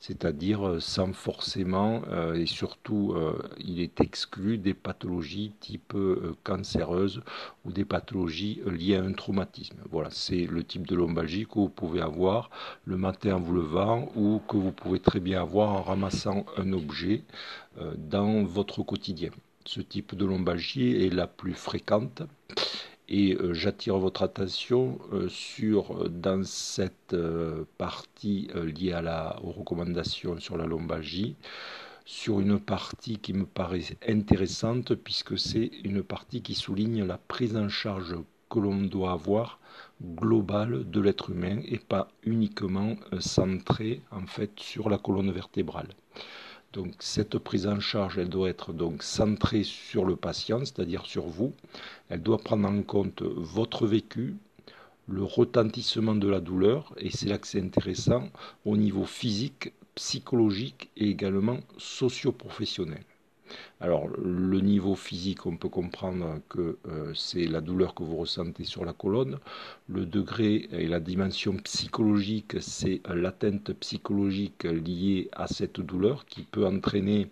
c'est-à-dire 0.00 0.66
euh, 0.66 0.80
sans 0.80 1.12
forcément, 1.12 2.02
euh, 2.08 2.34
et 2.34 2.46
surtout 2.46 3.14
il 3.58 3.80
est 3.80 4.00
exclu 4.00 4.58
des 4.58 4.74
pathologies 4.74 5.52
type 5.60 5.96
cancéreuses 6.42 7.22
ou 7.64 7.72
des 7.72 7.84
pathologies 7.84 8.60
liées 8.66 8.96
à 8.96 9.02
un 9.02 9.12
traumatisme. 9.12 9.76
Voilà, 9.90 10.08
c'est 10.10 10.46
le 10.46 10.64
type 10.64 10.86
de 10.86 10.94
lombalgie 10.94 11.46
que 11.46 11.54
vous 11.54 11.68
pouvez 11.68 12.00
avoir 12.00 12.50
le 12.84 12.96
matin 12.96 13.36
en 13.36 13.40
vous 13.40 13.54
levant 13.54 14.10
ou 14.16 14.40
que 14.48 14.56
vous 14.56 14.72
pouvez 14.72 15.00
très 15.00 15.20
bien 15.20 15.40
avoir 15.40 15.70
en 15.70 15.82
ramassant 15.82 16.44
un 16.56 16.72
objet 16.72 17.22
dans 17.96 18.44
votre 18.44 18.82
quotidien 18.82 19.30
ce 19.66 19.80
type 19.80 20.14
de 20.14 20.24
lombalgie 20.24 21.04
est 21.04 21.12
la 21.12 21.26
plus 21.26 21.54
fréquente. 21.54 22.22
Et 23.08 23.34
euh, 23.34 23.52
j'attire 23.52 23.98
votre 23.98 24.22
attention 24.22 24.98
euh, 25.12 25.28
sur, 25.28 26.08
dans 26.08 26.42
cette 26.44 27.12
euh, 27.12 27.64
partie 27.76 28.48
liée 28.54 28.92
à 28.92 29.02
la, 29.02 29.38
aux 29.42 29.52
recommandations 29.52 30.40
sur 30.40 30.56
la 30.56 30.64
lombalgie, 30.66 31.36
sur 32.06 32.40
une 32.40 32.58
partie 32.58 33.18
qui 33.18 33.32
me 33.34 33.44
paraît 33.44 33.82
intéressante 34.08 34.94
puisque 34.94 35.38
c'est 35.38 35.70
une 35.84 36.02
partie 36.02 36.42
qui 36.42 36.54
souligne 36.54 37.04
la 37.04 37.18
prise 37.18 37.56
en 37.56 37.68
charge 37.68 38.16
que 38.50 38.58
l'on 38.58 38.82
doit 38.82 39.12
avoir 39.12 39.58
globale 40.02 40.88
de 40.88 41.00
l'être 41.00 41.30
humain 41.30 41.60
et 41.66 41.78
pas 41.78 42.08
uniquement 42.24 42.96
centrée 43.20 44.02
en 44.10 44.26
fait 44.26 44.52
sur 44.56 44.90
la 44.90 44.98
colonne 44.98 45.30
vertébrale. 45.30 45.88
Donc 46.74 46.92
cette 46.98 47.38
prise 47.38 47.68
en 47.68 47.78
charge, 47.78 48.18
elle 48.18 48.28
doit 48.28 48.48
être 48.50 48.74
centrée 49.00 49.62
sur 49.62 50.04
le 50.04 50.16
patient, 50.16 50.58
c'est-à-dire 50.58 51.06
sur 51.06 51.24
vous. 51.24 51.52
Elle 52.08 52.20
doit 52.20 52.38
prendre 52.38 52.68
en 52.68 52.82
compte 52.82 53.22
votre 53.22 53.86
vécu, 53.86 54.34
le 55.06 55.22
retentissement 55.22 56.16
de 56.16 56.26
la 56.26 56.40
douleur, 56.40 56.92
et 56.96 57.10
c'est 57.10 57.28
là 57.28 57.38
que 57.38 57.46
c'est 57.46 57.62
intéressant, 57.62 58.28
au 58.64 58.76
niveau 58.76 59.04
physique, 59.04 59.72
psychologique 59.94 60.90
et 60.96 61.10
également 61.10 61.60
socio-professionnel. 61.78 63.04
Alors, 63.80 64.08
le 64.08 64.60
niveau 64.60 64.94
physique, 64.94 65.46
on 65.46 65.56
peut 65.56 65.68
comprendre 65.68 66.40
que 66.48 66.78
euh, 66.88 67.12
c'est 67.14 67.44
la 67.46 67.60
douleur 67.60 67.94
que 67.94 68.02
vous 68.02 68.16
ressentez 68.16 68.64
sur 68.64 68.84
la 68.84 68.92
colonne. 68.92 69.38
Le 69.88 70.06
degré 70.06 70.68
et 70.72 70.86
la 70.86 71.00
dimension 71.00 71.56
psychologique, 71.58 72.56
c'est 72.60 73.00
l'atteinte 73.08 73.72
psychologique 73.74 74.64
liée 74.64 75.28
à 75.32 75.46
cette 75.48 75.80
douleur 75.80 76.24
qui 76.26 76.42
peut 76.42 76.66
entraîner, 76.66 77.28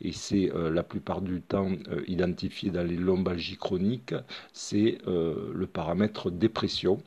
et 0.00 0.12
c'est 0.12 0.52
euh, 0.54 0.70
la 0.70 0.82
plupart 0.82 1.22
du 1.22 1.40
temps 1.40 1.72
euh, 1.88 2.02
identifié 2.06 2.70
dans 2.70 2.86
les 2.86 2.96
lombalgies 2.96 3.56
chroniques, 3.56 4.14
c'est 4.52 4.98
le 5.06 5.66
paramètre 5.66 6.30
dépression. 6.30 7.00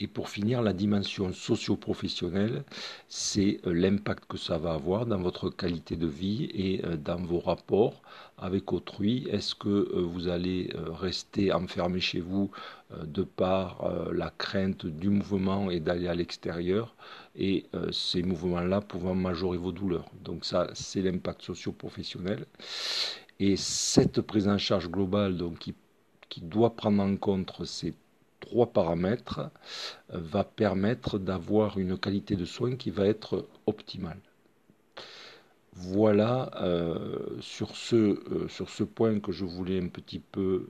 Et 0.00 0.08
pour 0.08 0.28
finir, 0.28 0.60
la 0.60 0.72
dimension 0.72 1.32
socio-professionnelle, 1.32 2.64
c'est 3.08 3.60
euh, 3.66 3.72
l'impact 3.72 4.24
que 4.26 4.36
ça 4.36 4.58
va 4.58 4.74
avoir 4.74 5.06
dans 5.06 5.20
votre 5.20 5.50
qualité 5.50 5.94
de 5.94 6.08
vie 6.08 6.50
et 6.52 6.84
euh, 6.84 6.96
dans 6.96 7.22
vos 7.22 7.38
rapports 7.38 8.02
avec 8.38 8.72
autrui. 8.72 9.28
Est-ce 9.30 9.54
que 9.54 9.68
euh, 9.68 10.02
vous 10.02 10.26
allez 10.26 10.72
rester 10.74 11.52
enfermé 11.52 12.00
chez 12.00 12.20
vous 12.20 12.50
de 13.04 13.22
par 13.22 13.90
la 14.12 14.30
crainte 14.30 14.84
du 14.84 15.08
mouvement 15.08 15.70
et 15.70 15.80
d'aller 15.80 16.08
à 16.08 16.14
l'extérieur 16.14 16.94
et 17.36 17.64
ces 17.90 18.22
mouvements-là 18.22 18.80
pouvant 18.82 19.14
majorer 19.14 19.56
vos 19.56 19.72
douleurs? 19.72 20.10
Donc 20.24 20.44
ça, 20.44 20.68
c'est 20.74 21.00
l'impact 21.00 21.42
socio-professionnel. 21.42 22.44
Et 23.40 23.56
cette 23.56 24.20
prise 24.20 24.48
en 24.48 24.58
charge 24.58 24.90
globale 24.90 25.36
donc, 25.36 25.58
qui, 25.58 25.74
qui 26.28 26.40
doit 26.42 26.76
prendre 26.76 27.02
en 27.02 27.16
compte 27.16 27.64
ces 27.64 27.94
trois 28.52 28.66
paramètres 28.66 29.40
euh, 30.12 30.18
va 30.34 30.44
permettre 30.44 31.18
d'avoir 31.18 31.78
une 31.78 31.96
qualité 31.96 32.36
de 32.36 32.44
soins 32.44 32.76
qui 32.76 32.90
va 32.90 33.06
être 33.06 33.46
optimale. 33.66 34.20
Voilà 35.74 36.50
euh, 36.60 37.18
sur, 37.40 37.74
ce, 37.74 37.96
euh, 37.96 38.48
sur 38.48 38.68
ce 38.68 38.84
point 38.84 39.20
que 39.20 39.32
je 39.32 39.46
voulais 39.46 39.80
un 39.80 39.88
petit 39.88 40.18
peu 40.18 40.66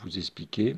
vous 0.00 0.16
expliquer. 0.16 0.76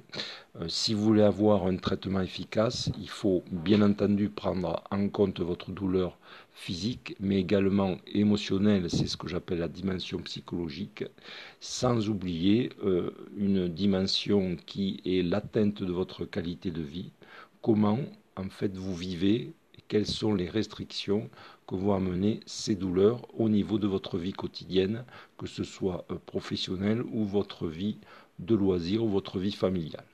si 0.67 0.95
vous 0.95 1.05
voulez 1.05 1.27
avoir 1.35 1.67
un 1.67 1.77
traitement 1.77 2.23
efficace, 2.23 2.91
il 2.99 3.11
faut 3.11 3.45
bien 3.51 3.83
entendu 3.83 4.31
prendre 4.31 4.83
en 4.91 5.09
compte 5.11 5.41
votre 5.41 5.71
douleur 5.73 6.17
physique, 6.57 7.15
mais 7.21 7.39
également 7.39 7.99
émotionnelle, 8.07 8.89
c'est 8.91 9.07
ce 9.07 9.19
que 9.19 9.29
j'appelle 9.29 9.59
la 9.59 9.69
dimension 9.69 10.19
psychologique, 10.23 11.05
sans 11.61 12.09
oublier 12.09 12.71
euh, 12.83 13.11
une 13.37 13.69
dimension 13.69 14.57
qui 14.65 15.03
est 15.05 15.23
l'atteinte 15.23 15.83
de 15.83 15.93
votre 15.93 16.25
qualité 16.25 16.71
de 16.71 16.81
vie, 16.81 17.13
comment 17.61 17.99
en 18.37 18.49
fait 18.49 18.75
vous 18.75 18.95
vivez, 18.95 19.53
quelles 19.87 20.07
sont 20.07 20.35
les 20.35 20.49
restrictions 20.49 21.29
que 21.69 21.75
vont 21.75 21.95
amener 21.95 22.41
ces 22.47 22.75
douleurs 22.75 23.29
au 23.39 23.51
niveau 23.51 23.79
de 23.79 23.87
votre 23.87 24.17
vie 24.17 24.33
quotidienne, 24.33 25.05
que 25.37 25.47
ce 25.47 25.63
soit 25.63 26.07
euh, 26.11 26.17
professionnelle 26.25 27.03
ou 27.13 27.25
votre 27.27 27.69
vie 27.69 27.99
de 28.39 28.55
loisir 28.55 29.05
ou 29.05 29.09
votre 29.11 29.39
vie 29.39 29.53
familiale. 29.53 30.07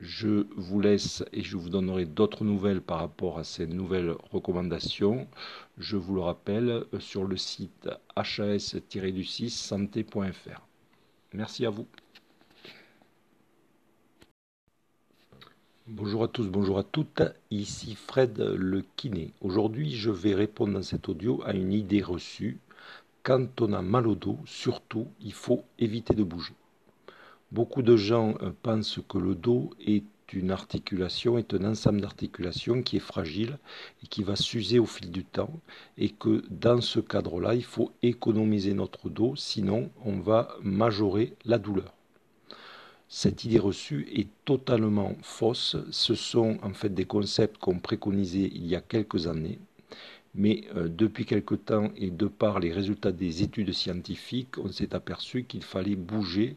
Je 0.00 0.46
vous 0.56 0.80
laisse 0.80 1.22
et 1.30 1.42
je 1.42 1.58
vous 1.58 1.68
donnerai 1.68 2.06
d'autres 2.06 2.42
nouvelles 2.42 2.80
par 2.80 3.00
rapport 3.00 3.38
à 3.38 3.44
ces 3.44 3.66
nouvelles 3.66 4.14
recommandations. 4.30 5.28
Je 5.76 5.98
vous 5.98 6.14
le 6.14 6.22
rappelle 6.22 6.70
euh, 6.94 7.00
sur 7.00 7.24
le 7.24 7.36
site 7.36 7.90
has-du6 8.16 9.50
santé.fr. 9.50 10.66
Merci 11.34 11.66
à 11.66 11.70
vous. 11.70 11.86
Bonjour 15.86 16.24
à 16.24 16.28
tous, 16.28 16.48
bonjour 16.48 16.78
à 16.78 16.82
toutes, 16.82 17.22
ici 17.50 17.94
Fred 17.94 18.38
le 18.38 18.82
kiné. 18.96 19.34
Aujourd'hui 19.42 19.94
je 19.94 20.10
vais 20.10 20.34
répondre 20.34 20.72
dans 20.74 20.82
cet 20.82 21.10
audio 21.10 21.42
à 21.44 21.52
une 21.52 21.74
idée 21.74 22.00
reçue. 22.02 22.58
Quand 23.22 23.60
on 23.60 23.74
a 23.74 23.82
mal 23.82 24.06
au 24.06 24.14
dos, 24.14 24.38
surtout, 24.46 25.08
il 25.20 25.34
faut 25.34 25.62
éviter 25.78 26.14
de 26.14 26.22
bouger. 26.22 26.54
Beaucoup 27.52 27.82
de 27.82 27.96
gens 27.96 28.34
euh, 28.42 28.50
pensent 28.62 29.00
que 29.08 29.18
le 29.18 29.34
dos 29.34 29.70
est 29.84 30.04
une 30.32 30.52
articulation, 30.52 31.36
est 31.38 31.52
un 31.54 31.64
ensemble 31.64 32.00
d'articulations 32.00 32.82
qui 32.82 32.96
est 32.96 33.00
fragile 33.00 33.58
et 34.02 34.06
qui 34.06 34.22
va 34.22 34.36
s'user 34.36 34.78
au 34.78 34.86
fil 34.86 35.10
du 35.10 35.24
temps 35.24 35.52
et 35.98 36.10
que 36.10 36.44
dans 36.50 36.80
ce 36.80 37.00
cadre-là, 37.00 37.54
il 37.54 37.64
faut 37.64 37.90
économiser 38.02 38.74
notre 38.74 39.08
dos, 39.08 39.34
sinon 39.34 39.90
on 40.04 40.20
va 40.20 40.54
majorer 40.62 41.34
la 41.44 41.58
douleur. 41.58 41.92
Cette 43.08 43.42
idée 43.42 43.58
reçue 43.58 44.06
est 44.14 44.28
totalement 44.44 45.16
fausse. 45.20 45.76
Ce 45.90 46.14
sont 46.14 46.58
en 46.62 46.72
fait 46.72 46.94
des 46.94 47.06
concepts 47.06 47.58
qu'on 47.58 47.80
préconisait 47.80 48.50
il 48.54 48.66
y 48.68 48.76
a 48.76 48.80
quelques 48.80 49.26
années. 49.26 49.58
Mais 50.36 50.62
euh, 50.76 50.86
depuis 50.88 51.26
quelque 51.26 51.56
temps 51.56 51.90
et 51.96 52.12
de 52.12 52.26
par 52.26 52.60
les 52.60 52.72
résultats 52.72 53.10
des 53.10 53.42
études 53.42 53.72
scientifiques, 53.72 54.58
on 54.58 54.70
s'est 54.70 54.94
aperçu 54.94 55.42
qu'il 55.42 55.64
fallait 55.64 55.96
bouger 55.96 56.54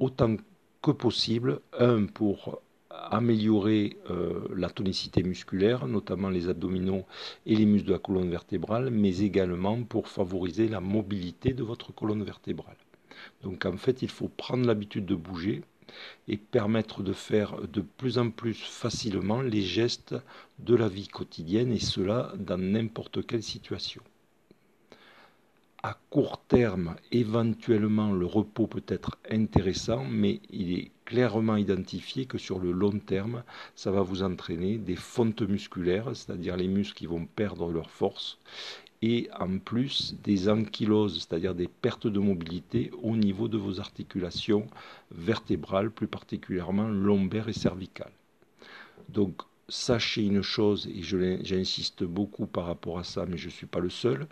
autant 0.00 0.36
que 0.82 0.90
possible, 0.90 1.60
un 1.78 2.06
pour 2.06 2.60
améliorer 2.90 3.96
euh, 4.10 4.48
la 4.56 4.68
tonicité 4.68 5.22
musculaire, 5.22 5.86
notamment 5.86 6.28
les 6.28 6.48
abdominaux 6.48 7.04
et 7.46 7.54
les 7.54 7.66
muscles 7.66 7.88
de 7.88 7.92
la 7.92 7.98
colonne 7.98 8.30
vertébrale, 8.30 8.90
mais 8.90 9.18
également 9.20 9.82
pour 9.82 10.08
favoriser 10.08 10.68
la 10.68 10.80
mobilité 10.80 11.52
de 11.52 11.62
votre 11.62 11.94
colonne 11.94 12.24
vertébrale. 12.24 12.76
Donc 13.42 13.64
en 13.66 13.76
fait, 13.76 14.02
il 14.02 14.10
faut 14.10 14.28
prendre 14.28 14.66
l'habitude 14.66 15.06
de 15.06 15.14
bouger 15.14 15.62
et 16.28 16.36
permettre 16.36 17.02
de 17.02 17.12
faire 17.12 17.60
de 17.68 17.80
plus 17.80 18.18
en 18.18 18.30
plus 18.30 18.54
facilement 18.54 19.42
les 19.42 19.62
gestes 19.62 20.14
de 20.58 20.74
la 20.74 20.88
vie 20.88 21.08
quotidienne 21.08 21.72
et 21.72 21.80
cela 21.80 22.32
dans 22.38 22.58
n'importe 22.58 23.26
quelle 23.26 23.42
situation. 23.42 24.02
À 25.82 25.96
court 26.10 26.42
terme, 26.46 26.96
éventuellement, 27.10 28.12
le 28.12 28.26
repos 28.26 28.66
peut 28.66 28.84
être 28.86 29.16
intéressant, 29.30 30.04
mais 30.04 30.42
il 30.50 30.78
est 30.78 30.90
clairement 31.06 31.56
identifié 31.56 32.26
que 32.26 32.36
sur 32.36 32.58
le 32.58 32.70
long 32.70 32.98
terme, 32.98 33.44
ça 33.76 33.90
va 33.90 34.02
vous 34.02 34.22
entraîner 34.22 34.76
des 34.76 34.94
fontes 34.94 35.40
musculaires, 35.40 36.14
c'est-à-dire 36.14 36.58
les 36.58 36.68
muscles 36.68 36.98
qui 36.98 37.06
vont 37.06 37.24
perdre 37.24 37.72
leur 37.72 37.88
force, 37.90 38.38
et 39.00 39.30
en 39.38 39.58
plus 39.58 40.16
des 40.22 40.50
ankyloses, 40.50 41.26
c'est-à-dire 41.26 41.54
des 41.54 41.68
pertes 41.68 42.06
de 42.06 42.18
mobilité 42.18 42.90
au 43.02 43.16
niveau 43.16 43.48
de 43.48 43.56
vos 43.56 43.80
articulations 43.80 44.66
vertébrales, 45.10 45.90
plus 45.90 46.08
particulièrement 46.08 46.88
lombaires 46.88 47.48
et 47.48 47.54
cervicales. 47.54 48.12
Donc 49.08 49.40
sachez 49.70 50.22
une 50.22 50.42
chose, 50.42 50.88
et 50.88 51.02
j'insiste 51.02 52.04
beaucoup 52.04 52.46
par 52.46 52.66
rapport 52.66 52.98
à 52.98 53.04
ça, 53.04 53.24
mais 53.26 53.38
je 53.38 53.46
ne 53.46 53.52
suis 53.52 53.66
pas 53.66 53.78
le 53.78 53.88
seul, 53.88 54.26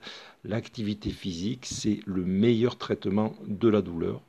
l'activité 0.44 1.10
physique, 1.10 1.64
c'est 1.64 2.00
le 2.06 2.24
meilleur 2.24 2.76
traitement 2.76 3.34
de 3.46 3.68
la 3.68 3.80
douleur, 3.80 4.20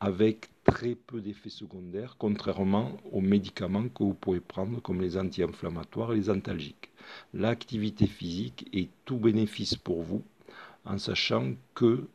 avec 0.00 0.48
très 0.64 0.94
peu 0.94 1.20
d'effets 1.20 1.50
secondaires, 1.50 2.16
contrairement 2.18 2.96
aux 3.12 3.20
médicaments 3.20 3.88
que 3.88 4.02
vous 4.02 4.14
pouvez 4.14 4.40
prendre 4.40 4.80
comme 4.80 5.00
les 5.00 5.16
anti-inflammatoires 5.16 6.12
et 6.12 6.16
les 6.16 6.30
antalgiques. 6.30 6.90
L'activité 7.34 8.06
physique 8.06 8.68
est 8.72 8.88
tout 9.04 9.18
bénéfice 9.18 9.76
pour 9.76 10.02
vous, 10.02 10.24
en 10.84 10.98
sachant 10.98 11.52
que 11.76 12.08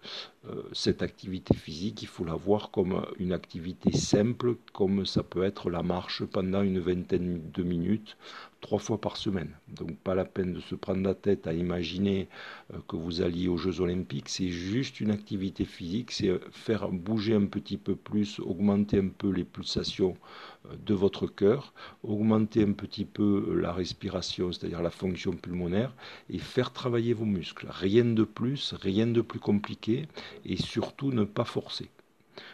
euh, 0.50 0.64
cette 0.74 1.04
activité 1.04 1.54
physique, 1.54 2.02
il 2.02 2.08
faut 2.08 2.26
la 2.26 2.34
voir 2.34 2.72
comme 2.72 3.06
une 3.20 3.32
activité 3.32 3.92
simple, 3.92 4.56
comme 4.74 5.06
ça 5.06 5.22
peut 5.22 5.44
être 5.44 5.70
la 5.70 5.84
marche 5.84 6.26
pendant 6.26 6.64
une 6.64 6.80
vingtaine 6.80 7.40
de 7.54 7.62
minutes, 7.62 8.18
trois 8.60 8.80
fois 8.80 9.00
par 9.00 9.18
semaine. 9.18 9.52
Donc 9.68 9.96
pas 9.98 10.16
la 10.16 10.26
peine 10.26 10.54
de 10.54 10.60
se 10.60 10.74
prendre 10.74 11.04
la 11.04 11.14
tête 11.14 11.46
à 11.46 11.54
imaginer 11.54 12.28
euh, 12.74 12.78
que 12.88 12.96
vous 12.96 13.22
alliez 13.22 13.48
aux 13.48 13.58
Jeux 13.58 13.82
olympiques, 13.82 14.30
c'est 14.30 14.50
juste 14.50 15.00
une 15.00 15.12
activité 15.12 15.64
physique, 15.64 16.12
c'est 16.12 16.32
faire 16.52 16.90
bouger 16.90 17.36
un 17.36 17.46
petit 17.46 17.78
peu 17.78 17.96
plus, 17.96 18.40
augmenter 18.40 18.98
un 18.98 19.10
peu 19.10 19.30
les 19.30 19.44
pulsations 19.44 20.18
euh, 20.66 20.76
de 20.84 20.96
votre 20.96 21.28
cœur, 21.28 21.72
augmenter 22.02 22.64
un 22.64 22.74
petit 22.74 23.06
peu 23.06 23.60
la 23.62 23.74
respiration, 23.74 24.52
c'est-à-dire 24.52 24.82
la 24.82 24.90
fonction 24.90 25.34
pulmonaire, 25.34 25.94
et 26.32 26.40
faire 26.40 26.74
travailler 26.74 27.14
vos 27.14 27.26
muscles. 27.26 27.68
Rien 27.70 28.06
de 28.06 28.24
plus, 28.24 28.74
rien 28.74 29.06
de 29.06 29.22
plus 29.22 29.40
compliqué, 29.40 29.51
et 30.46 30.58
surtout 30.58 31.12
ne 31.12 31.24
pas 31.24 31.46
forcer. 31.46 31.90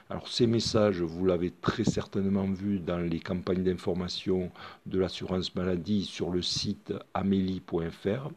Alors 0.09 0.27
ces 0.27 0.47
messages, 0.47 1.01
vous 1.01 1.25
l'avez 1.25 1.51
très 1.51 1.83
certainement 1.83 2.45
vu 2.45 2.79
dans 2.79 2.97
les 2.97 3.19
campagnes 3.19 3.63
d'information 3.63 4.51
de 4.85 4.99
l'assurance 4.99 5.53
maladie 5.55 6.03
sur 6.03 6.29
le 6.31 6.41
site 6.41 6.93
amélie.fr 7.13 8.29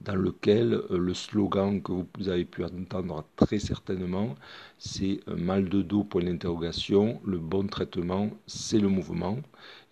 dans 0.00 0.16
lequel 0.16 0.74
euh, 0.74 0.98
le 0.98 1.14
slogan 1.14 1.80
que 1.80 1.92
vous 1.92 2.28
avez 2.28 2.44
pu 2.44 2.64
entendre 2.64 3.24
très 3.36 3.58
certainement, 3.58 4.34
c'est 4.78 5.20
mal 5.28 5.68
de 5.68 5.82
dos, 5.82 6.02
point 6.04 6.24
d'interrogation, 6.24 7.20
le 7.24 7.38
bon 7.38 7.66
traitement, 7.68 8.30
c'est 8.46 8.80
le 8.80 8.88
mouvement. 8.88 9.38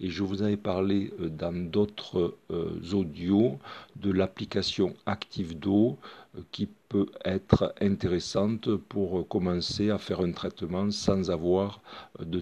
Et 0.01 0.09
je 0.09 0.23
vous 0.23 0.43
avais 0.43 0.57
parlé 0.57 1.13
euh, 1.21 1.29
dans 1.29 1.53
d'autres 1.53 2.35
euh, 2.51 2.81
audios 2.93 3.59
de 3.97 4.11
l'application 4.11 4.95
Active 5.07 5.59
Do 5.59 5.99
qui 6.53 6.69
peut 6.89 7.07
être 7.25 7.75
intéressante 7.81 8.77
pour 8.77 9.27
commencer 9.27 9.91
à 9.91 9.99
faire 9.99 10.21
un 10.21 10.31
traitement 10.33 10.91
sans 10.91 11.31
avoir 11.31 11.81
de, 12.21 12.41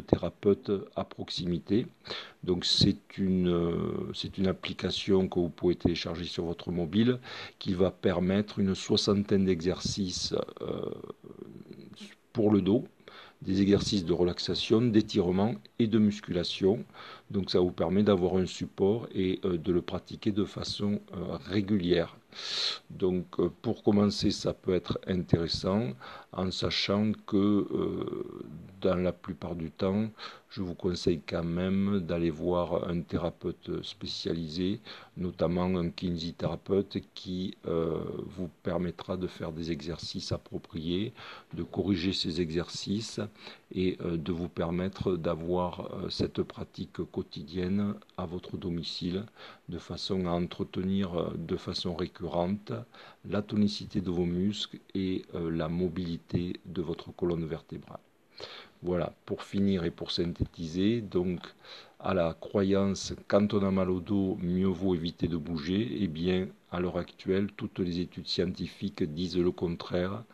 thérapeute 0.00 0.70
à 0.94 1.04
proximité. 1.04 1.86
Donc 2.42 2.64
c'est 2.66 3.16
une, 3.16 3.48
application 4.46 5.26
que 5.28 5.38
vous 5.38 5.48
pouvez 5.48 5.74
télécharger 5.74 6.24
sur 6.24 6.44
votre 6.44 6.70
mobile 6.70 7.18
qui 7.58 7.72
va 7.72 7.90
permettre 7.90 8.58
une 8.58 8.74
soixantaine 8.74 9.46
d'exercices 9.46 10.34
euh, 10.60 10.90
pour 12.32 12.50
le 12.50 12.60
dos 12.60 12.84
des 13.44 13.60
exercices 13.62 14.04
de 14.04 14.12
relaxation, 14.12 14.80
d'étirement 14.80 15.54
et 15.78 15.86
de 15.86 15.98
musculation. 15.98 16.84
Donc 17.30 17.50
ça 17.50 17.60
vous 17.60 17.70
permet 17.70 18.02
d'avoir 18.02 18.36
un 18.36 18.46
support 18.46 19.08
et 19.14 19.40
euh, 19.44 19.58
de 19.58 19.72
le 19.72 19.82
pratiquer 19.82 20.32
de 20.32 20.44
façon 20.44 21.00
euh, 21.14 21.36
régulière. 21.46 22.16
Donc 22.90 23.26
euh, 23.38 23.50
pour 23.62 23.82
commencer, 23.82 24.30
ça 24.30 24.52
peut 24.54 24.74
être 24.74 24.98
intéressant 25.06 25.90
en 26.32 26.50
sachant 26.50 27.12
que 27.26 27.36
euh, 27.36 28.42
dans 28.80 28.96
la 28.96 29.12
plupart 29.12 29.54
du 29.54 29.70
temps, 29.70 30.08
je 30.50 30.62
vous 30.62 30.74
conseille 30.74 31.20
quand 31.26 31.44
même 31.44 32.00
d'aller 32.00 32.30
voir 32.30 32.88
un 32.88 33.00
thérapeute 33.00 33.82
spécialisé, 33.82 34.80
notamment 35.16 35.64
un 35.76 35.90
kinésithérapeute 35.90 36.98
qui 37.14 37.56
euh, 37.66 37.98
vous 38.36 38.48
permettra 38.62 39.16
de 39.16 39.26
faire 39.26 39.52
des 39.52 39.72
exercices 39.72 40.30
appropriés, 40.32 41.12
de 41.54 41.62
corriger 41.62 42.12
ces 42.12 42.40
exercices 42.40 43.20
et 43.72 43.96
de 44.00 44.32
vous 44.32 44.48
permettre 44.48 45.16
d'avoir 45.16 45.90
cette 46.08 46.42
pratique 46.42 47.02
quotidienne 47.10 47.94
à 48.16 48.24
votre 48.26 48.56
domicile 48.56 49.24
de 49.68 49.78
façon 49.78 50.26
à 50.26 50.30
entretenir 50.30 51.32
de 51.36 51.56
façon 51.56 51.94
récurrente 51.94 52.72
la 53.28 53.42
tonicité 53.42 54.00
de 54.00 54.10
vos 54.10 54.26
muscles 54.26 54.78
et 54.94 55.24
euh, 55.34 55.50
la 55.50 55.68
mobilité 55.68 56.54
de 56.66 56.82
votre 56.82 57.12
colonne 57.12 57.46
vertébrale. 57.46 58.00
Voilà, 58.82 59.14
pour 59.24 59.42
finir 59.42 59.84
et 59.84 59.90
pour 59.90 60.10
synthétiser, 60.10 61.00
donc 61.00 61.40
à 62.00 62.12
la 62.12 62.34
croyance 62.38 63.14
quand 63.28 63.54
on 63.54 63.64
a 63.64 63.70
mal 63.70 63.88
au 63.88 64.00
dos, 64.00 64.36
mieux 64.42 64.66
vaut 64.66 64.94
éviter 64.94 65.28
de 65.28 65.38
bouger, 65.38 65.96
eh 66.00 66.08
bien 66.08 66.48
à 66.70 66.80
l'heure 66.80 66.98
actuelle, 66.98 67.48
toutes 67.56 67.78
les 67.78 68.00
études 68.00 68.26
scientifiques 68.28 69.02
disent 69.02 69.38
le 69.38 69.52
contraire. 69.52 70.24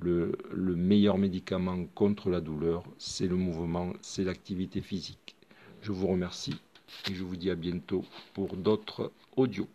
Le 0.00 0.32
meilleur 0.76 1.18
médicament 1.18 1.84
contre 1.96 2.30
la 2.30 2.40
douleur, 2.40 2.84
c'est 2.98 3.26
le 3.26 3.34
mouvement, 3.34 3.92
c'est 4.00 4.22
l'activité 4.22 4.80
physique. 4.80 5.34
Je 5.82 5.90
vous 5.90 6.06
remercie 6.06 6.54
et 7.08 7.14
je 7.14 7.24
vous 7.24 7.36
dis 7.36 7.50
à 7.50 7.54
bientôt 7.54 8.04
pour 8.34 8.56
d'autres 8.56 9.12
audios. 9.36 9.68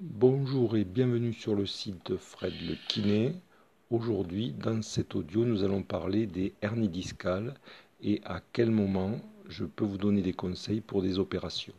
Bonjour 0.00 0.76
et 0.76 0.84
bienvenue 0.84 1.32
sur 1.32 1.54
le 1.54 1.66
site 1.66 2.10
de 2.10 2.16
Fred 2.16 2.54
le 2.62 2.74
Kiné. 2.88 3.34
Aujourd'hui, 3.90 4.52
dans 4.52 4.82
cet 4.82 5.14
audio, 5.14 5.44
nous 5.44 5.62
allons 5.62 5.82
parler 5.82 6.26
des 6.26 6.54
hernies 6.62 6.88
discales 6.88 7.54
et 8.02 8.20
à 8.24 8.40
quel 8.52 8.70
moment 8.70 9.20
je 9.48 9.64
peux 9.64 9.84
vous 9.84 9.98
donner 9.98 10.22
des 10.22 10.32
conseils 10.32 10.80
pour 10.80 11.02
des 11.02 11.18
opérations. 11.18 11.74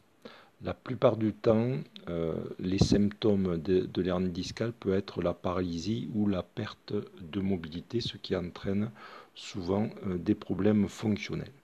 La 0.63 0.75
plupart 0.75 1.17
du 1.17 1.33
temps, 1.33 1.71
euh, 2.09 2.35
les 2.59 2.77
symptômes 2.77 3.57
de, 3.57 4.01
l'hernie 4.01 4.29
discale 4.29 4.73
peuvent 4.73 4.93
être 4.93 5.23
la 5.23 5.33
paralysie 5.33 6.09
ou 6.13 6.27
la 6.27 6.43
perte 6.43 6.93
de 7.19 7.39
mobilité, 7.39 8.01
ce 8.01 8.17
qui 8.17 8.35
entraîne 8.35 8.91
souvent 9.33 9.89
euh, 10.05 10.17
des 10.19 10.35
problèmes 10.35 10.87
fonctionnels 10.87 11.60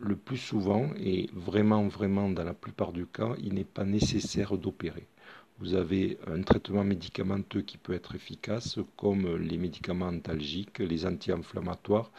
le 0.00 0.16
plus 0.16 0.36
souvent, 0.38 0.90
et 0.98 1.28
vraiment, 1.34 1.86
vraiment 1.88 2.28
dans 2.30 2.44
la 2.44 2.54
plupart 2.54 2.92
du 2.92 3.06
cas, 3.06 3.34
il 3.42 3.54
n'est 3.54 3.64
pas 3.64 3.84
nécessaire 3.84 4.56
d'opérer 4.58 5.06
vous 5.60 5.74
avez 5.74 6.18
un 6.26 6.42
traitement 6.42 6.82
médicamenteux 6.84 7.62
qui 7.62 7.78
peut 7.78 7.92
être 7.92 8.14
efficace, 8.14 8.78
comme 8.96 9.36
les 9.36 9.56
médicaments 9.56 10.08
antalgiques, 10.08 10.80
les 10.80 11.06
anti-inflammatoires 11.06 12.10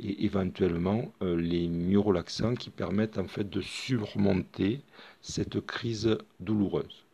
et 0.00 0.24
éventuellement 0.24 1.12
euh, 1.22 1.36
les 1.40 1.68
myorelaxants 1.68 2.54
qui 2.56 2.70
permettent 2.70 3.18
en 3.18 3.28
fait 3.28 3.48
de 3.48 3.60
surmonter 3.60 4.80
cette 5.22 5.64
crise 5.64 6.18
douloureuse. 6.40 7.04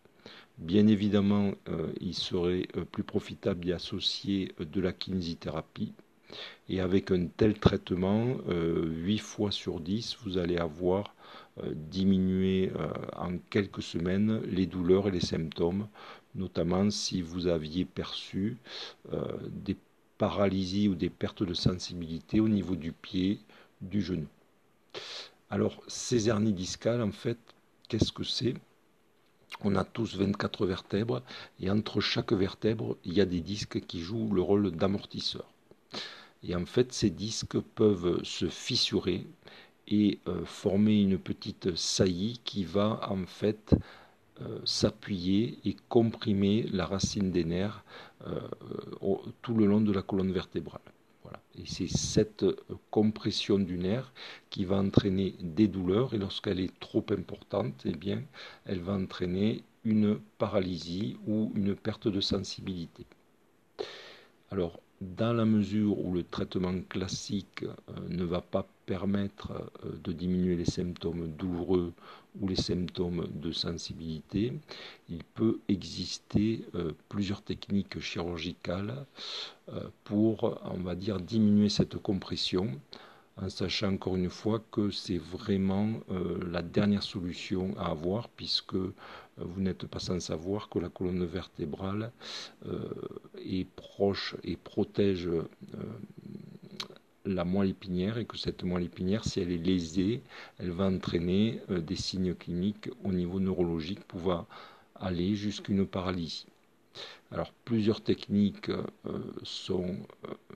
Bien 0.59 0.87
évidemment, 0.87 1.53
euh, 1.69 1.93
il 2.01 2.15
serait 2.15 2.69
euh, 2.77 2.85
plus 2.85 3.05
profitable 3.05 3.61
d'y 3.65 3.73
associer 3.73 4.53
de 4.59 4.81
la 4.81 4.93
kinésithérapie. 4.93 5.93
Et 6.69 6.81
avec 6.81 7.11
un 7.11 7.27
tel 7.27 7.59
traitement, 7.59 8.37
8 8.49 9.19
fois 9.19 9.51
sur 9.53 9.81
10, 9.81 10.17
vous 10.25 10.39
allez 10.39 10.57
avoir 10.57 11.15
euh, 11.63 11.73
diminuer 11.75 12.71
euh, 12.77 12.93
en 13.17 13.39
quelques 13.49 13.83
semaines 13.83 14.43
les 14.43 14.67
douleurs 14.67 15.09
et 15.09 15.11
les 15.11 15.21
symptômes, 15.21 15.89
notamment 16.35 16.91
si 16.91 17.23
vous 17.23 17.47
aviez 17.47 17.87
perçu 17.87 18.59
euh, 19.15 19.39
des 19.49 19.75
paralysies 20.19 20.89
ou 20.89 20.95
des 20.95 21.09
pertes 21.09 21.43
de 21.43 21.55
sensibilité 21.55 22.41
au 22.41 22.49
niveau 22.49 22.77
du 22.77 22.93
pied, 22.93 23.41
du 23.81 24.03
genou. 24.03 24.27
Alors, 25.49 25.83
ces 25.89 26.29
hernies 26.29 26.53
discales, 26.53 27.01
en 27.01 27.13
fait, 27.13 27.39
qu'est-ce 27.89 28.13
que 28.13 28.25
c'est? 28.25 28.55
On 29.63 29.77
a 29.77 29.85
tous 29.85 30.17
24 30.17 30.67
vertèbres 30.67 31.23
et 31.59 31.71
entre 31.71 32.03
chaque 32.03 32.35
vertèbre, 32.35 32.99
il 33.07 33.15
y 33.15 33.23
a 33.23 33.25
des 33.25 33.41
disques 33.41 33.81
qui 33.87 34.01
jouent 34.01 34.31
le 34.35 34.43
rôle 34.43 34.73
d'amortisseur. 34.73 35.47
Et 36.49 36.55
en 36.55 36.67
fait, 36.67 36.93
ces 36.93 37.11
disques 37.11 37.59
peuvent 37.75 38.23
se 38.23 38.49
fissurer 38.49 39.27
et 39.89 40.19
euh, 40.27 40.45
former 40.45 41.01
une 41.01 41.19
petite 41.19 41.77
saillie 41.77 42.41
qui 42.45 42.65
va 42.65 43.01
en 43.11 43.27
fait 43.27 43.75
s'appuyer 44.67 45.59
et 45.65 45.75
comprimer 45.89 46.65
la 46.65 46.85
racine 46.85 47.31
des 47.31 47.45
nerfs 47.45 47.83
tout 49.41 49.55
le 49.55 49.65
long 49.65 49.81
de 49.81 49.93
la 49.93 50.03
colonne 50.03 50.31
vertébrale. 50.31 50.83
Et 51.59 51.65
c'est 51.67 51.89
cette 51.89 52.45
compression 52.91 53.59
du 53.59 53.79
nerf 53.79 54.13
qui 54.51 54.65
va 54.65 54.77
entraîner 54.77 55.35
des 55.41 55.69
douleurs 55.69 56.15
et 56.15 56.19
lorsqu'elle 56.19 56.61
est 56.61 56.79
trop 56.81 57.05
importante, 57.11 57.83
eh 57.85 57.97
bien, 57.97 58.23
elle 58.67 58.81
va 58.81 58.93
entraîner 58.93 59.63
une 59.85 60.19
paralysie 60.39 61.17
ou 61.27 61.53
une 61.55 61.75
perte 61.75 62.09
de 62.09 62.21
sensibilité. 62.21 63.07
Alors, 64.51 64.81
dans 65.01 65.33
la 65.33 65.45
mesure 65.45 65.99
où 65.99 66.13
le 66.13 66.23
traitement 66.23 66.75
classique 66.89 67.65
euh, 67.65 67.93
ne 68.09 68.25
va 68.25 68.41
pas 68.41 68.67
permettre 68.87 69.53
euh, 69.85 69.91
de 70.03 70.13
diminuer 70.13 70.57
les 70.57 70.65
symptômes 70.65 71.29
douloureux 71.37 71.93
ou 72.41 72.49
les 72.49 72.57
symptômes 72.57 73.27
de 73.35 73.53
sensibilité, 73.53 74.53
il 75.09 75.23
peut 75.25 75.59
exister 75.69 76.65
euh, 76.75 76.93
plusieurs 77.09 77.43
techniques 77.43 78.01
chirurgicales 78.01 79.07
pour, 80.05 80.61
on 80.65 80.79
va 80.79 80.95
dire, 80.95 81.19
diminuer 81.19 81.69
cette 81.69 81.97
compression 81.97 82.81
en 83.37 83.49
sachant 83.51 83.93
encore 83.93 84.15
une 84.15 84.31
fois 84.31 84.63
que 84.71 84.91
c'est 84.91 85.19
vraiment 85.19 86.01
la 86.53 86.63
dernière 86.63 87.03
solution 87.03 87.75
à 87.77 87.87
avoir, 87.87 88.29
puisque 88.29 88.77
vous 89.39 89.61
n'êtes 89.61 89.87
pas 89.87 89.99
sans 89.99 90.21
savoir 90.21 90.69
que 90.69 90.79
la 90.79 90.89
colonne 90.89 91.25
vertébrale 91.25 92.13
euh, 92.67 92.89
est 93.39 93.69
proche 93.77 94.35
et 94.43 94.57
protège 94.57 95.29
la 97.25 97.45
moelle 97.45 97.71
épinière 97.71 98.19
et 98.19 98.25
que 98.25 98.39
cette 98.39 98.63
moelle 98.63 98.85
épinière, 98.85 99.25
si 99.25 99.41
elle 99.41 99.51
est 99.51 99.59
lésée, 99.59 100.23
elle 100.59 100.71
va 100.71 100.87
entraîner 100.87 101.61
des 101.69 101.97
signes 101.97 102.35
cliniques 102.35 102.89
au 103.05 103.13
niveau 103.13 103.41
neurologique 103.41 104.05
pouvant 104.05 104.47
aller 104.95 105.35
jusqu'à 105.35 105.73
une 105.73 105.87
paralysie. 105.87 106.47
Alors 107.31 107.53
plusieurs 107.65 108.01
techniques 108.01 108.71
sont 109.43 109.97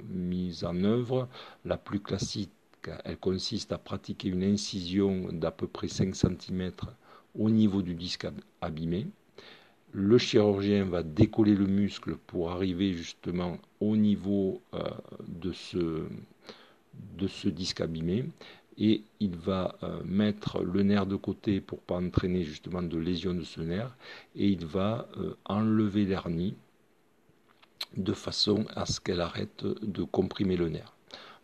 mises 0.09 0.64
en 0.64 0.85
œuvre. 0.85 1.29
La 1.64 1.77
plus 1.77 2.01
classique 2.01 2.51
elle 3.05 3.19
consiste 3.19 3.73
à 3.73 3.79
pratiquer 3.79 4.29
une 4.29 4.45
incision 4.45 5.29
d'à 5.33 5.51
peu 5.51 5.66
près 5.66 5.88
5 5.88 6.14
cm 6.14 6.73
au 7.38 7.51
niveau 7.51 7.83
du 7.83 7.95
disque 7.95 8.27
abîmé. 8.61 9.07
Le 9.93 10.19
chirurgien 10.19 10.85
va 10.85 11.03
décoller 11.03 11.55
le 11.55 11.66
muscle 11.66 12.16
pour 12.27 12.51
arriver 12.51 12.93
justement 12.93 13.59
au 13.81 13.97
niveau 13.97 14.62
euh, 14.75 14.79
de, 15.27 15.53
ce, 15.53 16.05
de, 17.19 17.27
ce, 17.27 17.49
disque 17.49 17.81
abîmé 17.81 18.25
et 18.79 19.03
il 19.19 19.35
va 19.37 19.77
euh, 19.83 20.01
mettre 20.05 20.62
le 20.62 20.83
nerf 20.85 21.07
de 21.07 21.16
côté 21.16 21.61
pour 21.61 21.81
pas 21.81 21.97
entraîner 21.97 22.45
justement 22.45 22.83
de 22.83 22.99
lésion 22.99 23.35
de 23.35 23.43
ce 23.43 23.61
nerf 23.61 23.97
et 24.37 24.47
il 24.49 24.64
va 24.64 25.09
euh, 25.16 25.35
enlever 25.45 26.05
l'hernie 26.05 26.55
de 27.97 28.12
façon 28.12 28.66
à 28.77 28.87
ce 28.87 29.01
qu'elle 29.01 29.21
arrête 29.21 29.64
de 29.64 30.05
comprimer 30.05 30.57
le 30.57 30.69
nerf. 30.69 30.95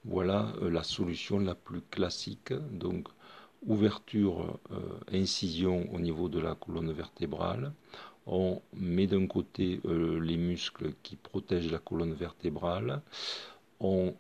Voilà 0.05 0.53
la 0.63 0.85
solution 0.85 1.41
la 1.41 1.57
plus 1.57 1.81
classique. 1.81 2.53
Donc, 2.71 3.09
ouverture, 3.65 4.59
euh, 4.73 4.79
incision 5.13 5.89
au 5.95 6.01
niveau 6.01 6.29
de 6.29 6.39
la 6.39 6.55
colonne 6.55 6.93
vertébrale. 6.93 7.73
On 8.27 8.61
met 8.75 9.07
d'un 9.07 9.27
côté 9.27 9.81
euh, 9.85 10.19
les 10.21 10.37
muscles 10.37 10.93
qui 11.03 11.17
protègent 11.17 11.71
la 11.71 11.79
colonne 11.79 12.13
vertébrale. 12.13 13.03
On 13.81 14.15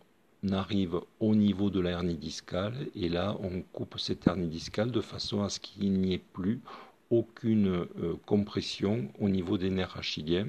arrive 0.52 1.00
au 1.18 1.34
niveau 1.34 1.70
de 1.70 1.80
la 1.80 1.90
hernie 1.90 2.16
discale 2.16 2.88
et 2.94 3.08
là 3.08 3.36
on 3.40 3.62
coupe 3.72 3.98
cette 3.98 4.26
hernie 4.26 4.46
discale 4.46 4.92
de 4.92 5.00
façon 5.00 5.42
à 5.42 5.48
ce 5.48 5.58
qu'il 5.58 5.92
n'y 5.92 6.14
ait 6.14 6.22
plus 6.32 6.60
aucune 7.10 7.86
compression 8.26 9.08
au 9.18 9.28
niveau 9.28 9.58
des 9.58 9.70
nerfs 9.70 9.96
achilliens 9.96 10.46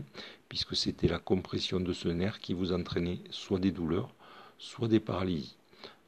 puisque 0.50 0.76
c'était 0.76 1.08
la 1.08 1.20
compression 1.20 1.80
de 1.80 1.94
ce 1.94 2.10
nerf 2.10 2.38
qui 2.40 2.54
vous 2.54 2.74
entraînait 2.74 3.20
soit 3.32 3.60
des 3.60 3.72
douleurs 3.72 4.14
soit 4.58 4.88
des 4.88 5.00
paralysies, 5.00 5.56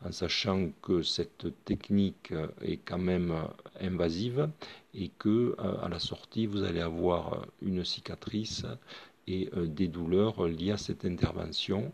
en 0.05 0.11
sachant 0.11 0.69
que 0.81 1.01
cette 1.01 1.47
technique 1.65 2.33
est 2.61 2.77
quand 2.77 2.97
même 2.97 3.33
invasive 3.81 4.49
et 4.93 5.11
que 5.19 5.55
euh, 5.59 5.81
à 5.81 5.89
la 5.89 5.99
sortie 5.99 6.45
vous 6.45 6.63
allez 6.63 6.81
avoir 6.81 7.45
une 7.61 7.83
cicatrice 7.83 8.65
et 9.27 9.49
euh, 9.55 9.67
des 9.67 9.87
douleurs 9.87 10.47
liées 10.47 10.71
à 10.71 10.77
cette 10.77 11.05
intervention. 11.05 11.91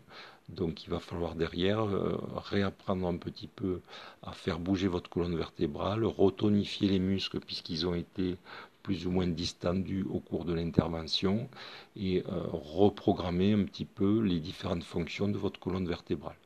Donc 0.48 0.84
il 0.84 0.90
va 0.90 1.00
falloir 1.00 1.34
derrière 1.34 1.82
euh, 1.82 2.16
réapprendre 2.36 3.06
un 3.06 3.16
petit 3.16 3.48
peu 3.48 3.80
à 4.22 4.32
faire 4.32 4.58
bouger 4.58 4.86
votre 4.88 5.10
colonne 5.10 5.36
vertébrale, 5.36 6.04
retonifier 6.04 6.88
les 6.88 7.00
muscles 7.00 7.40
puisqu'ils 7.40 7.86
ont 7.86 7.94
été 7.94 8.36
plus 8.82 9.06
ou 9.06 9.10
moins 9.10 9.26
distendus 9.26 10.06
au 10.08 10.20
cours 10.20 10.44
de 10.44 10.54
l'intervention 10.54 11.48
et 11.96 12.22
reprogrammer 12.28 13.52
un 13.52 13.64
petit 13.64 13.84
peu 13.84 14.20
les 14.20 14.38
différentes 14.38 14.84
fonctions 14.84 15.26
de 15.26 15.36
votre 15.36 15.58
colonne 15.58 15.88
vertébrale. 15.88 16.36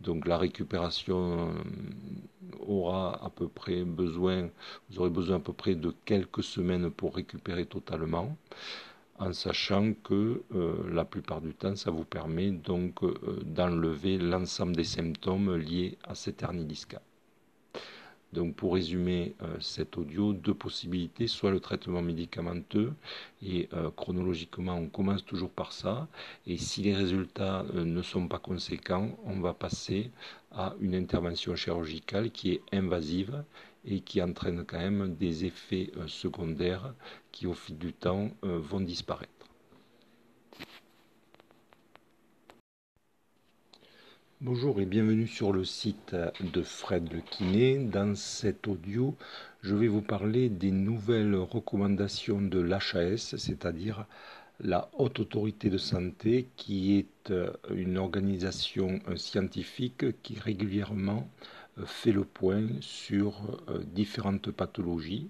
Donc 0.00 0.26
la 0.26 0.38
récupération 0.38 1.50
euh, 1.50 2.62
aura 2.66 3.22
à 3.24 3.30
peu 3.30 3.48
près 3.48 3.84
besoin, 3.84 4.48
vous 4.88 5.00
aurez 5.00 5.10
besoin 5.10 5.36
à 5.36 5.40
peu 5.40 5.52
près 5.52 5.74
de 5.74 5.92
quelques 6.04 6.42
semaines 6.42 6.90
pour 6.90 7.14
récupérer 7.14 7.66
totalement, 7.66 8.36
en 9.18 9.32
sachant 9.34 9.92
que 9.92 10.42
euh, 10.54 10.90
la 10.90 11.04
plupart 11.04 11.42
du 11.42 11.52
temps, 11.54 11.76
ça 11.76 11.90
vous 11.90 12.04
permet 12.04 12.50
donc 12.50 13.02
euh, 13.02 13.14
d'enlever 13.44 14.16
l'ensemble 14.16 14.74
des 14.74 14.84
symptômes 14.84 15.54
liés 15.56 15.98
à 16.04 16.14
cette 16.14 16.42
hernie 16.42 16.64
discale. 16.64 17.02
Donc 18.32 18.54
pour 18.54 18.74
résumer 18.74 19.34
euh, 19.42 19.58
cet 19.60 19.98
audio, 19.98 20.32
deux 20.32 20.54
possibilités, 20.54 21.26
soit 21.26 21.50
le 21.50 21.58
traitement 21.58 22.00
médicamenteux, 22.00 22.92
et 23.42 23.68
euh, 23.72 23.90
chronologiquement 23.90 24.76
on 24.76 24.86
commence 24.86 25.24
toujours 25.24 25.50
par 25.50 25.72
ça, 25.72 26.06
et 26.46 26.56
si 26.56 26.82
les 26.82 26.94
résultats 26.94 27.64
euh, 27.74 27.84
ne 27.84 28.02
sont 28.02 28.28
pas 28.28 28.38
conséquents, 28.38 29.18
on 29.24 29.40
va 29.40 29.52
passer 29.52 30.12
à 30.52 30.74
une 30.80 30.94
intervention 30.94 31.56
chirurgicale 31.56 32.30
qui 32.30 32.52
est 32.52 32.62
invasive 32.72 33.42
et 33.84 34.00
qui 34.00 34.22
entraîne 34.22 34.64
quand 34.64 34.78
même 34.78 35.16
des 35.16 35.44
effets 35.46 35.90
secondaires 36.06 36.92
qui 37.32 37.46
au 37.46 37.54
fil 37.54 37.78
du 37.78 37.92
temps 37.94 38.30
vont 38.42 38.80
disparaître. 38.80 39.39
Bonjour 44.42 44.80
et 44.80 44.86
bienvenue 44.86 45.26
sur 45.26 45.52
le 45.52 45.66
site 45.66 46.16
de 46.40 46.62
Fred 46.62 47.12
Le 47.12 47.20
Kiné. 47.20 47.76
Dans 47.76 48.14
cet 48.14 48.68
audio, 48.68 49.14
je 49.60 49.74
vais 49.74 49.86
vous 49.86 50.00
parler 50.00 50.48
des 50.48 50.70
nouvelles 50.70 51.34
recommandations 51.34 52.40
de 52.40 52.58
l'HAS, 52.58 53.36
c'est-à-dire 53.36 54.06
la 54.58 54.88
Haute 54.96 55.20
Autorité 55.20 55.68
de 55.68 55.76
Santé, 55.76 56.48
qui 56.56 56.96
est 56.96 57.34
une 57.70 57.98
organisation 57.98 59.00
scientifique 59.14 60.22
qui 60.22 60.38
régulièrement 60.38 61.28
fait 61.86 62.12
le 62.12 62.24
point 62.24 62.66
sur 62.80 63.60
euh, 63.68 63.80
différentes 63.84 64.50
pathologies. 64.50 65.28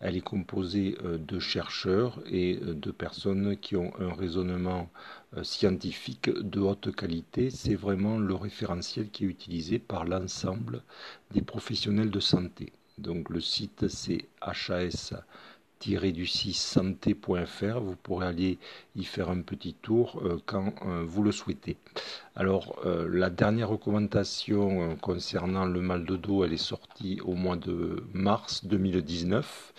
Elle 0.00 0.16
est 0.16 0.20
composée 0.20 0.96
euh, 1.04 1.18
de 1.18 1.38
chercheurs 1.38 2.20
et 2.26 2.58
euh, 2.62 2.74
de 2.74 2.90
personnes 2.90 3.56
qui 3.56 3.76
ont 3.76 3.92
un 4.00 4.12
raisonnement 4.12 4.90
scientifique 5.42 6.30
de 6.30 6.60
haute 6.60 6.94
qualité. 6.94 7.50
C'est 7.50 7.74
vraiment 7.74 8.18
le 8.18 8.34
référentiel 8.34 9.10
qui 9.10 9.24
est 9.24 9.28
utilisé 9.28 9.78
par 9.78 10.04
l'ensemble 10.04 10.82
des 11.30 11.42
professionnels 11.42 12.10
de 12.10 12.20
santé. 12.20 12.72
Donc 12.98 13.30
le 13.30 13.40
site 13.40 13.88
c'est 13.88 14.26
HAS 14.40 15.14
du 15.88 16.26
6 16.26 16.54
santé.fr. 16.54 17.80
Vous 17.80 17.96
pourrez 17.96 18.26
aller 18.26 18.58
y 18.94 19.04
faire 19.04 19.30
un 19.30 19.42
petit 19.42 19.74
tour 19.74 20.20
euh, 20.24 20.38
quand 20.46 20.72
euh, 20.86 21.04
vous 21.04 21.22
le 21.22 21.32
souhaitez. 21.32 21.76
Alors, 22.36 22.78
euh, 22.86 23.08
la 23.10 23.30
dernière 23.30 23.68
recommandation 23.68 24.96
concernant 24.96 25.66
le 25.66 25.80
mal 25.80 26.04
de 26.04 26.16
dos, 26.16 26.44
elle 26.44 26.52
est 26.52 26.56
sortie 26.56 27.20
au 27.24 27.34
mois 27.34 27.56
de 27.56 28.04
mars 28.12 28.64
2019 28.64 29.74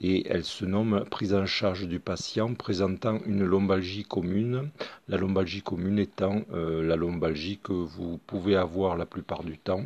et 0.00 0.26
elle 0.28 0.44
se 0.44 0.64
nomme 0.64 1.04
prise 1.10 1.34
en 1.34 1.46
charge 1.46 1.88
du 1.88 2.00
patient 2.00 2.52
présentant 2.54 3.18
une 3.24 3.44
lombalgie 3.44 4.04
commune. 4.04 4.70
La 5.08 5.16
lombalgie 5.16 5.62
commune 5.62 5.98
étant 5.98 6.42
euh, 6.52 6.82
la 6.82 6.96
lombalgie 6.96 7.58
que 7.62 7.72
vous 7.72 8.18
pouvez 8.26 8.56
avoir 8.56 8.96
la 8.96 9.06
plupart 9.06 9.42
du 9.42 9.56
temps, 9.56 9.84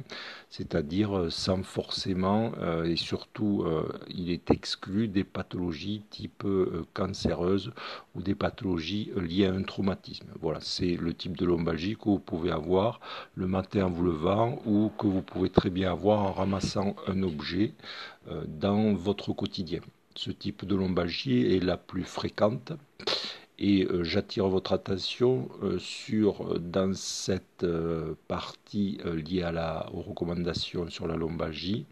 c'est-à-dire 0.49 1.17
euh, 1.17 1.31
sans 1.31 1.63
forcément, 1.63 2.53
euh, 2.59 2.85
et 2.85 2.97
surtout 2.97 3.65
il 4.09 4.31
est 4.31 4.51
exclu 4.51 5.09
des 5.09 5.25
pathologies 5.25 6.03
type 6.11 6.45
cancéreuses 6.95 7.73
ou 8.15 8.23
des 8.23 8.35
pathologies 8.35 9.13
liées 9.17 9.47
à 9.47 9.53
un 9.53 9.63
traumatisme. 9.63 10.27
Voilà, 10.41 10.61
c'est 10.61 10.97
le 10.97 11.15
type 11.15 11.37
de 11.37 11.47
lombalgie 11.47 11.97
que 11.97 12.05
vous 12.05 12.19
pouvez 12.19 12.51
avoir 12.51 13.01
le 13.35 13.47
matin 13.47 13.87
en 13.87 13.91
vous 13.91 14.05
levant 14.05 14.61
ou 14.67 14.91
que 14.99 15.07
vous 15.07 15.23
pouvez 15.23 15.51
très 15.51 15.71
bien 15.71 15.93
avoir 15.93 16.21
en 16.21 16.33
ramassant 16.33 16.97
un 17.07 17.23
objet 17.23 17.73
dans 18.47 18.95
votre 18.95 19.33
quotidien 19.33 19.81
ce 20.15 20.31
type 20.31 20.65
de 20.65 20.75
lombalgie 20.75 21.55
est 21.55 21.65
la 21.65 21.77
plus 21.77 22.05
fréquente. 22.05 22.73
Et 23.59 23.85
euh, 23.85 24.05
j'attire 24.05 24.49
votre 24.49 24.73
attention 24.73 25.51
euh, 25.63 25.79
sur, 25.79 26.55
euh, 26.55 26.59
dans 26.59 26.95
cette 26.95 27.67
partie 28.29 28.99
liée 29.05 29.43
à 29.43 29.53
la, 29.53 29.87
aux 29.93 30.01
recommandations 30.01 30.89
sur 30.89 31.07
la 31.07 31.17
lombalgie, 31.17 31.85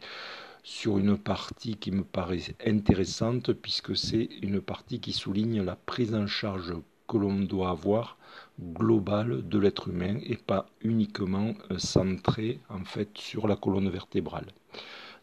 sur 0.63 0.99
une 0.99 1.19
partie 1.19 1.77
qui 1.77 1.91
me 1.91 2.05
paraît 2.05 2.41
intéressante 2.67 3.53
puisque 3.53 3.97
c'est 3.97 4.31
une 4.43 4.63
partie 4.63 4.99
qui 4.99 5.13
souligne 5.13 5.63
la 5.63 5.77
prise 5.77 6.15
en 6.15 6.27
charge 6.27 6.75
que 7.07 7.19
l'on 7.19 7.41
doit 7.41 7.71
avoir 7.71 8.17
globale 8.61 9.47
de 9.47 9.59
l'être 9.59 9.89
humain 9.89 10.19
et 10.25 10.37
pas 10.37 10.67
uniquement 10.83 11.55
centrée 11.79 12.61
en 12.69 12.85
fait 12.85 13.11
sur 13.17 13.47
la 13.47 13.57
colonne 13.57 13.89
vertébrale. 13.89 14.47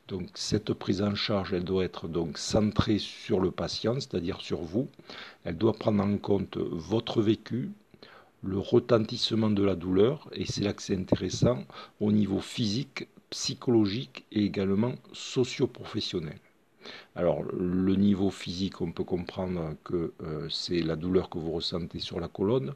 Donc 0.08 0.30
cette 0.36 0.74
prise 0.74 1.02
en 1.02 1.16
charge, 1.16 1.54
elle 1.54 1.64
doit 1.64 1.84
être 1.84 2.08
donc 2.08 2.38
centrée 2.38 3.00
sur 3.00 3.40
le 3.40 3.50
patient, 3.50 3.96
c'est-à-dire 3.96 4.40
sur 4.40 4.62
vous. 4.62 4.88
Elle 5.44 5.58
doit 5.58 5.74
prendre 5.74 6.04
en 6.04 6.18
compte 6.18 6.58
votre 6.58 7.22
vécu, 7.22 7.72
le 8.44 8.60
retentissement 8.60 9.50
de 9.50 9.64
la 9.64 9.76
douleur, 9.76 10.30
et 10.34 10.46
c'est 10.46 10.64
là 10.64 10.74
que 10.74 10.84
c'est 10.84 10.96
intéressant, 10.96 11.64
au 12.00 12.12
niveau 12.12 12.40
physique, 12.40 13.08
psychologique 13.32 14.26
et 14.32 14.46
également 14.46 14.94
socio-professionnel. 15.14 16.40
Alors 17.16 17.44
le 17.44 17.96
niveau 17.96 18.30
physique, 18.30 18.82
on 18.82 18.92
peut 18.92 19.04
comprendre 19.04 19.76
que 19.84 20.14
euh, 20.24 20.48
c'est 20.50 20.82
la 20.82 20.96
douleur 20.96 21.30
que 21.30 21.38
vous 21.38 21.52
ressentez 21.52 22.00
sur 22.00 22.20
la 22.20 22.28
colonne. 22.28 22.74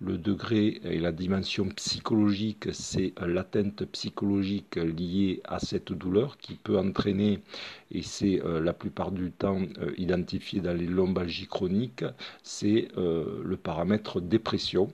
Le 0.00 0.16
degré 0.18 0.80
et 0.84 0.98
la 0.98 1.12
dimension 1.12 1.68
psychologique, 1.68 2.68
c'est 2.72 3.12
l'atteinte 3.20 3.84
psychologique 3.86 4.76
liée 4.76 5.42
à 5.44 5.58
cette 5.58 5.92
douleur 5.92 6.38
qui 6.38 6.54
peut 6.54 6.78
entraîner, 6.78 7.40
et 7.90 8.02
c'est 8.02 8.42
euh, 8.44 8.60
la 8.60 8.72
plupart 8.72 9.12
du 9.12 9.30
temps 9.30 9.60
euh, 9.78 9.92
identifié 9.98 10.60
dans 10.60 10.76
les 10.76 10.86
lombalgies 10.86 11.46
chroniques, 11.46 12.04
c'est 12.42 12.88
le 12.96 13.56
paramètre 13.56 14.20
dépression. 14.20 14.92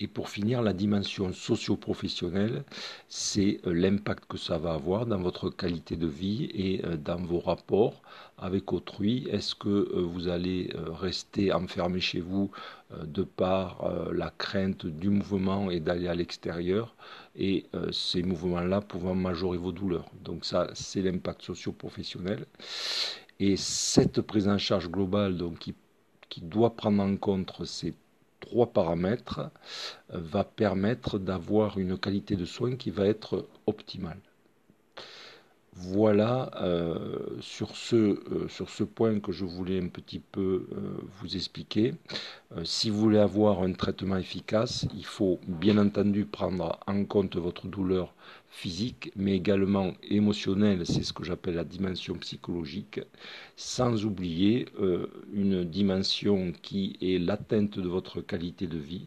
Et 0.00 0.06
pour 0.06 0.28
finir, 0.28 0.62
la 0.62 0.72
dimension 0.72 1.32
socio-professionnelle, 1.32 2.64
c'est 3.08 3.60
euh, 3.66 3.72
l'impact 3.72 4.24
que 4.26 4.36
ça 4.36 4.58
va 4.58 4.74
avoir 4.74 5.06
dans 5.06 5.18
votre 5.18 5.50
qualité 5.50 5.96
de 5.96 6.06
vie 6.06 6.48
et 6.54 6.84
euh, 6.84 6.96
dans 6.96 7.16
vos 7.16 7.40
rapports 7.40 8.02
avec 8.38 8.72
autrui. 8.72 9.26
Est-ce 9.30 9.54
que 9.54 9.68
euh, 9.68 10.02
vous 10.02 10.28
allez 10.28 10.70
rester 11.00 11.52
enfermé 11.52 12.00
chez 12.00 12.20
vous 12.20 12.50
de 13.04 13.22
par 13.22 13.90
la 14.12 14.30
crainte 14.30 14.86
du 14.86 15.10
mouvement 15.10 15.70
et 15.70 15.80
d'aller 15.80 16.08
à 16.08 16.14
l'extérieur 16.14 16.94
et 17.36 17.66
ces 17.92 18.22
mouvements-là 18.22 18.80
pouvant 18.80 19.14
majorer 19.14 19.58
vos 19.58 19.72
douleurs? 19.72 20.06
Donc 20.24 20.44
ça, 20.44 20.68
c'est 20.74 21.02
l'impact 21.02 21.42
socio-professionnel. 21.42 22.46
Et 23.40 23.56
cette 23.56 24.20
prise 24.22 24.48
en 24.48 24.58
charge 24.58 24.88
globale 24.88 25.36
donc, 25.36 25.58
qui, 25.58 25.74
qui 26.28 26.40
doit 26.40 26.74
prendre 26.74 27.02
en 27.02 27.16
compte 27.16 27.52
ces 27.64 27.94
trois 28.40 28.72
paramètres 28.72 29.40
euh, 30.12 30.20
va 30.20 30.44
permettre 30.44 31.18
d'avoir 31.18 31.78
une 31.78 31.98
qualité 31.98 32.36
de 32.36 32.44
soins 32.44 32.76
qui 32.76 32.90
va 32.90 33.06
être 33.06 33.48
optimale. 33.66 34.20
Voilà 35.80 36.50
euh, 36.60 37.20
sur, 37.40 37.76
ce, 37.76 37.94
euh, 37.96 38.48
sur 38.48 38.68
ce 38.68 38.82
point 38.82 39.20
que 39.20 39.30
je 39.30 39.44
voulais 39.44 39.80
un 39.80 39.86
petit 39.88 40.18
peu 40.18 40.66
vous 41.20 41.36
expliquer. 41.36 41.94
si 42.64 42.90
vous 42.90 42.98
voulez 42.98 43.18
avoir 43.18 43.62
un 43.62 43.72
traitement 43.72 44.16
efficace, 44.16 44.86
il 44.94 45.04
faut 45.04 45.38
bien 45.46 45.78
entendu 45.78 46.24
prendre 46.24 46.80
en 46.86 47.04
compte 47.04 47.36
votre 47.36 47.68
douleur 47.68 48.12
physique, 48.50 49.12
mais 49.16 49.36
également 49.36 49.92
émotionnelle, 50.02 50.84
c'est 50.86 51.02
ce 51.04 51.12
que 51.12 51.24
j'appelle 51.24 51.54
la 51.54 51.64
dimension 51.64 52.14
psychologique, 52.14 53.00
sans 53.56 54.04
oublier 54.04 54.66
euh, 54.80 55.06
une 55.32 55.64
dimension 55.64 56.52
qui 56.62 56.96
est 57.00 57.18
l'atteinte 57.18 57.78
de 57.78 57.88
votre 57.88 58.20
qualité 58.20 58.66
de 58.66 58.78
vie, 58.78 59.06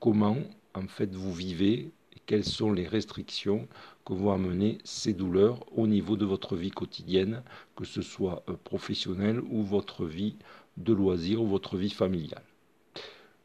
comment 0.00 0.36
en 0.74 0.86
fait 0.86 1.14
vous 1.14 1.32
vivez 1.32 1.90
quelles 2.30 2.44
sont 2.44 2.70
les 2.72 2.86
restrictions 2.86 3.66
que 4.06 4.12
vont 4.12 4.30
amener 4.30 4.78
ces 4.84 5.14
douleurs 5.14 5.66
au 5.76 5.88
niveau 5.88 6.16
de 6.16 6.24
votre 6.24 6.54
vie 6.54 6.70
quotidienne, 6.70 7.42
que 7.74 7.84
ce 7.84 8.02
soit 8.02 8.44
euh, 8.48 8.52
professionnelle 8.62 9.40
ou 9.50 9.64
votre 9.64 10.04
vie 10.06 10.36
de 10.76 10.92
loisir 10.92 11.42
ou 11.42 11.48
votre 11.48 11.76
vie 11.76 11.90
familiale. 11.90 12.44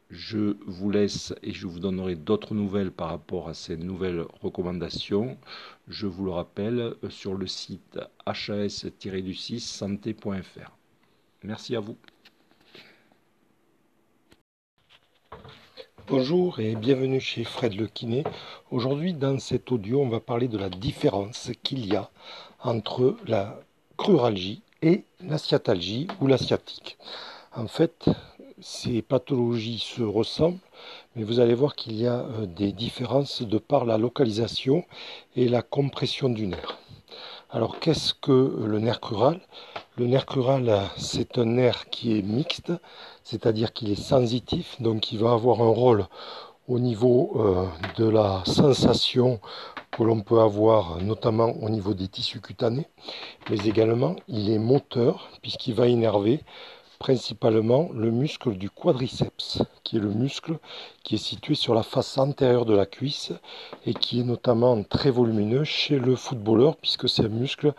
Je 0.08 0.56
vous 0.68 0.88
laisse 0.92 1.34
et 1.42 1.52
je 1.52 1.66
vous 1.66 1.80
donnerai 1.80 2.14
d'autres 2.14 2.54
nouvelles 2.54 2.92
par 2.92 3.08
rapport 3.08 3.48
à 3.48 3.54
ces 3.54 3.76
nouvelles 3.76 4.24
recommandations. 4.40 5.36
Je 5.88 6.06
vous 6.06 6.24
le 6.24 6.30
rappelle 6.30 6.94
sur 7.08 7.34
le 7.34 7.48
site 7.48 7.98
has-du6 8.24 9.58
santé.fr. 9.58 10.70
Merci 11.42 11.74
à 11.74 11.80
vous. 11.80 11.96
Bonjour 16.08 16.60
et 16.60 16.76
bienvenue 16.76 17.18
chez 17.18 17.42
Fred 17.42 17.74
Le 17.74 17.88
Kiné. 17.88 18.22
Aujourd'hui, 18.70 19.12
dans 19.12 19.40
cet 19.40 19.72
audio, 19.72 20.00
on 20.00 20.08
va 20.08 20.20
parler 20.20 20.46
de 20.46 20.56
la 20.56 20.68
différence 20.68 21.50
qu'il 21.64 21.84
y 21.84 21.96
a 21.96 22.10
entre 22.62 23.16
la 23.26 23.58
cruralgie 23.96 24.62
et 24.82 25.02
la 25.20 25.36
sciatalgie 25.36 26.06
ou 26.20 26.28
la 26.28 26.38
sciatique. 26.38 26.96
En 27.56 27.66
fait, 27.66 28.08
ces 28.60 29.02
pathologies 29.02 29.80
se 29.80 30.04
ressemblent, 30.04 30.60
mais 31.16 31.24
vous 31.24 31.40
allez 31.40 31.54
voir 31.54 31.74
qu'il 31.74 31.96
y 31.96 32.06
a 32.06 32.20
euh, 32.20 32.46
des 32.46 32.70
différences 32.70 33.42
de 33.42 33.58
par 33.58 33.84
la 33.84 33.98
localisation 33.98 34.84
et 35.34 35.48
la 35.48 35.62
compression 35.62 36.28
du 36.28 36.46
nerf. 36.46 36.78
Alors 37.50 37.80
qu'est-ce 37.80 38.14
que 38.14 38.64
le 38.64 38.78
nerf 38.78 39.00
crural 39.00 39.40
Le 39.96 40.06
nerf 40.06 40.26
crural, 40.26 40.82
c'est 40.96 41.38
un 41.38 41.46
nerf 41.46 41.88
qui 41.90 42.16
est 42.16 42.22
mixte, 42.22 42.72
c'est-à-dire 43.26 43.72
qu'il 43.72 43.90
est 43.90 44.00
sensitif, 44.00 44.80
donc 44.80 45.10
il 45.10 45.18
va 45.18 45.32
avoir 45.32 45.60
un 45.60 45.68
rôle 45.68 46.06
au 46.68 46.78
niveau 46.78 47.32
euh, 47.34 47.66
de 47.96 48.08
la 48.08 48.44
sensation 48.46 49.40
que 49.90 50.04
l'on 50.04 50.20
peut 50.20 50.38
avoir, 50.38 50.98
notamment 51.02 51.50
au 51.60 51.68
niveau 51.68 51.92
des 51.92 52.06
tissus 52.06 52.40
cutanés, 52.40 52.86
mais 53.50 53.58
également 53.66 54.14
il 54.28 54.48
est 54.48 54.60
moteur, 54.60 55.28
puisqu'il 55.42 55.74
va 55.74 55.88
énerver 55.88 56.44
principalement 57.00 57.90
le 57.92 58.12
muscle 58.12 58.56
du 58.56 58.70
quadriceps, 58.70 59.60
qui 59.82 59.96
est 59.96 60.00
le 60.00 60.12
muscle 60.12 60.60
qui 61.02 61.16
est 61.16 61.24
situé 61.32 61.56
sur 61.56 61.74
la 61.74 61.82
face 61.82 62.16
antérieure 62.18 62.64
de 62.64 62.76
la 62.76 62.86
cuisse 62.86 63.32
et 63.86 63.92
qui 63.92 64.20
est 64.20 64.24
notamment 64.24 64.84
très 64.84 65.10
volumineux 65.10 65.64
chez 65.64 65.98
le 65.98 66.14
footballeur, 66.14 66.76
puisque 66.76 67.08
c'est 67.08 67.24
un 67.24 67.28
muscle 67.28 67.74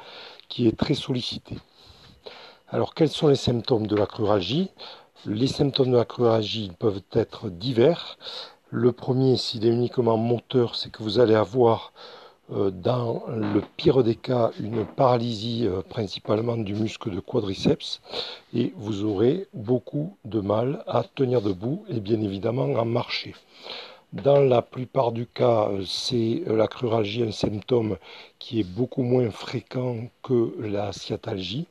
qui 0.50 0.68
est 0.68 0.78
très 0.78 0.94
sollicité. 0.94 1.56
Alors 2.70 2.94
quels 2.94 3.08
sont 3.08 3.30
les 3.30 3.38
symptômes 3.38 3.88
de 3.88 3.96
la 3.96 4.06
cruralgie 4.06 4.72
Les 5.30 5.48
symptômes 5.48 5.92
de 5.92 5.98
la 5.98 6.06
cruralgie 6.06 6.72
peuvent 6.80 7.02
être 7.12 7.50
divers. 7.50 8.18
Le 8.70 8.94
premier, 8.94 9.36
s'il 9.36 9.66
est 9.66 9.70
uniquement 9.70 10.16
moteur, 10.16 10.76
c'est 10.76 10.90
que 10.90 11.04
vous 11.04 11.20
allez 11.20 11.36
avoir 11.36 11.92
euh, 12.54 12.72
dans 12.72 13.24
le 13.28 13.62
pire 13.76 14.04
des 14.04 14.16
cas, 14.16 14.52
une 14.58 14.86
paralysie 14.86 15.68
euh, 15.68 15.82
principalement 15.82 16.56
du 16.56 16.74
muscle 16.76 17.12
de 17.12 17.20
quadriceps 17.20 18.00
et 18.54 18.74
vous 18.78 19.04
aurez 19.04 19.48
beaucoup 19.54 20.16
de 20.24 20.40
mal 20.40 20.86
à 20.88 21.04
tenir 21.04 21.42
debout 21.42 21.84
et 21.90 22.00
bien 22.00 22.22
évidemment 22.22 22.80
à 22.80 22.86
marcher. 22.86 23.36
Dans 24.14 24.40
la 24.40 24.62
plupart 24.62 25.12
du 25.12 25.28
cas, 25.28 25.68
euh, 25.68 25.84
c'est 25.86 26.44
la 26.48 26.70
cruralgie 26.70 27.24
un 27.24 27.32
symptôme 27.32 27.98
qui 28.40 28.62
est 28.62 28.70
beaucoup 28.70 29.04
moins 29.04 29.30
fréquent 29.30 30.08
que 30.24 30.56
la 30.62 30.94
sciatalgie. 30.94 31.68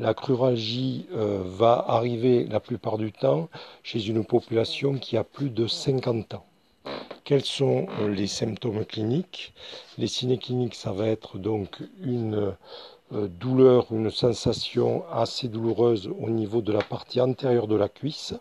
La 0.00 0.14
cruralgie 0.14 1.06
va 1.12 1.84
arriver 1.86 2.46
la 2.46 2.58
plupart 2.58 2.98
du 2.98 3.12
temps 3.12 3.48
chez 3.82 4.08
une 4.08 4.24
population 4.24 4.94
qui 4.94 5.16
a 5.16 5.24
plus 5.24 5.50
de 5.50 5.66
50 5.66 6.34
ans. 6.34 6.46
Quels 7.30 7.44
sont 7.44 7.86
euh, 8.00 8.08
les 8.08 8.26
symptômes 8.26 8.84
cliniques? 8.84 9.52
Les 9.98 10.08
signes 10.08 10.36
cliniques, 10.36 10.74
ça 10.74 10.90
va 10.90 11.06
être 11.06 11.38
donc 11.38 11.80
une 12.02 12.56
euh, 13.12 13.28
douleur, 13.28 13.86
une 13.92 14.10
sensation 14.10 15.04
assez 15.12 15.46
douloureuse 15.46 16.10
au 16.20 16.28
niveau 16.28 16.60
de 16.60 16.72
la 16.72 16.82
partie 16.82 17.20
antérieure 17.20 17.68
de 17.68 17.76
la 17.76 17.88
cuisse, 17.88 18.34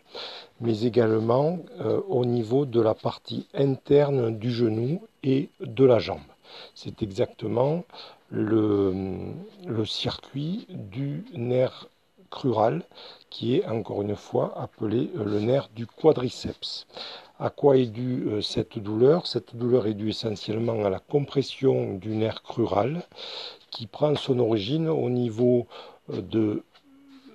mais 0.60 0.82
également 0.82 1.60
euh, 1.82 2.02
au 2.08 2.26
niveau 2.26 2.66
de 2.66 2.82
la 2.82 2.96
partie 2.96 3.48
interne 3.54 4.36
du 4.36 4.52
genou 4.52 5.02
et 5.22 5.50
de 5.60 5.86
la 5.86 6.00
jambe. 6.00 6.20
C'est 6.74 7.04
exactement 7.04 7.84
le, 8.32 9.34
circuit 9.86 10.68
du 10.70 11.26
nerf 11.34 11.88
crural 12.30 12.84
qui 13.30 13.56
est 13.56 13.66
encore 13.66 14.02
une 14.02 14.16
fois 14.16 14.54
appelé 14.60 15.10
le 15.16 15.40
nerf 15.40 15.70
du 15.76 15.88
quadriceps. 15.88 16.86
À 17.40 17.50
quoi 17.50 17.78
est 17.78 17.88
due 17.88 18.28
euh, 18.28 18.42
cette 18.42 18.78
douleur? 18.78 19.26
Cette 19.26 19.56
douleur 19.56 19.88
est 19.88 19.94
due 19.94 20.10
essentiellement 20.10 20.84
à 20.84 20.90
la 20.90 21.00
compression 21.00 21.96
du 21.96 22.10
nerf 22.10 22.44
crural 22.44 23.02
qui 23.72 23.88
prend 23.88 24.16
son 24.16 24.40
origine 24.40 24.90
au 24.90 25.10
niveau 25.10 25.66
euh, 26.12 26.22
de 26.22 26.64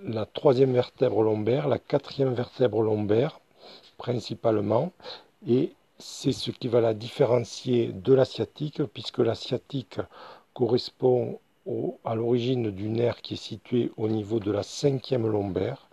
la 0.04 0.26
troisième 0.26 0.74
vertèbre 0.74 1.22
lombaire, 1.22 1.68
la 1.68 1.78
quatrième 1.78 2.34
vertèbre 2.34 2.82
lombaire 2.82 3.40
principalement, 3.96 4.92
et 5.48 5.72
c'est 5.98 6.32
ce 6.32 6.50
qui 6.50 6.68
va 6.68 6.80
la 6.80 6.94
différencier 6.94 7.92
de 7.92 8.12
la 8.12 8.24
sciatique, 8.24 8.82
puisque 8.84 9.20
la 9.20 9.34
sciatique 9.34 9.98
correspond 10.54 11.38
à 12.04 12.14
l'origine 12.14 12.70
du 12.70 12.88
nerf 12.88 13.22
qui 13.22 13.34
est 13.34 13.38
situé 13.38 13.90
au 13.96 14.08
niveau 14.08 14.38
de 14.38 14.50
la 14.50 14.62
cinquième 14.62 15.26
lombaire. 15.26 15.88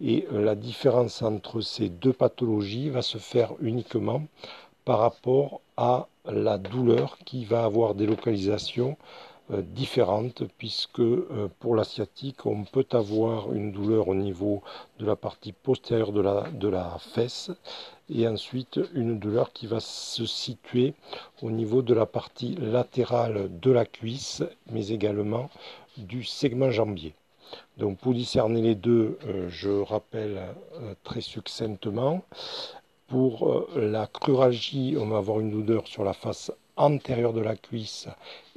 Et 0.00 0.26
euh, 0.32 0.42
la 0.42 0.54
différence 0.54 1.22
entre 1.22 1.60
ces 1.60 1.88
deux 1.88 2.12
pathologies 2.12 2.90
va 2.90 3.02
se 3.02 3.18
faire 3.18 3.52
uniquement 3.60 4.22
par 4.84 4.98
rapport 5.00 5.60
à 5.76 6.06
la 6.24 6.58
douleur 6.58 7.18
qui 7.24 7.44
va 7.44 7.64
avoir 7.64 7.94
des 7.94 8.06
localisations 8.06 8.96
euh, 9.52 9.62
différentes 9.62 10.44
puisque 10.58 11.00
euh, 11.00 11.48
pour 11.58 11.74
la 11.74 11.84
sciatique, 11.84 12.46
on 12.46 12.64
peut 12.64 12.86
avoir 12.92 13.52
une 13.52 13.72
douleur 13.72 14.08
au 14.08 14.14
niveau 14.14 14.62
de 14.98 15.06
la 15.06 15.16
partie 15.16 15.52
postérieure 15.52 16.12
de 16.12 16.20
la, 16.20 16.44
de 16.52 16.68
la 16.68 16.98
fesse 17.14 17.50
et 18.12 18.26
ensuite 18.28 18.80
une 18.94 19.18
douleur 19.18 19.52
qui 19.52 19.66
va 19.66 19.80
se 19.80 20.26
situer 20.26 20.94
au 21.42 21.50
niveau 21.50 21.82
de 21.82 21.94
la 21.94 22.06
partie 22.06 22.54
latérale 22.56 23.48
de 23.60 23.70
la 23.70 23.84
cuisse 23.84 24.42
mais 24.70 24.88
également 24.88 25.50
du 25.96 26.24
segment 26.24 26.70
jambier. 26.70 27.14
Donc 27.78 27.98
pour 27.98 28.14
discerner 28.14 28.62
les 28.62 28.74
deux, 28.74 29.18
euh, 29.26 29.48
je 29.48 29.70
rappelle 29.70 30.40
très 31.02 31.20
succinctement. 31.20 32.22
Pour 33.08 33.66
la 33.74 34.06
cruralgie, 34.06 34.96
on 34.96 35.06
va 35.06 35.18
avoir 35.18 35.40
une 35.40 35.50
douleur 35.50 35.88
sur 35.88 36.04
la 36.04 36.12
face 36.12 36.52
antérieure 36.80 37.34
de 37.34 37.40
la 37.40 37.56
cuisse 37.56 38.08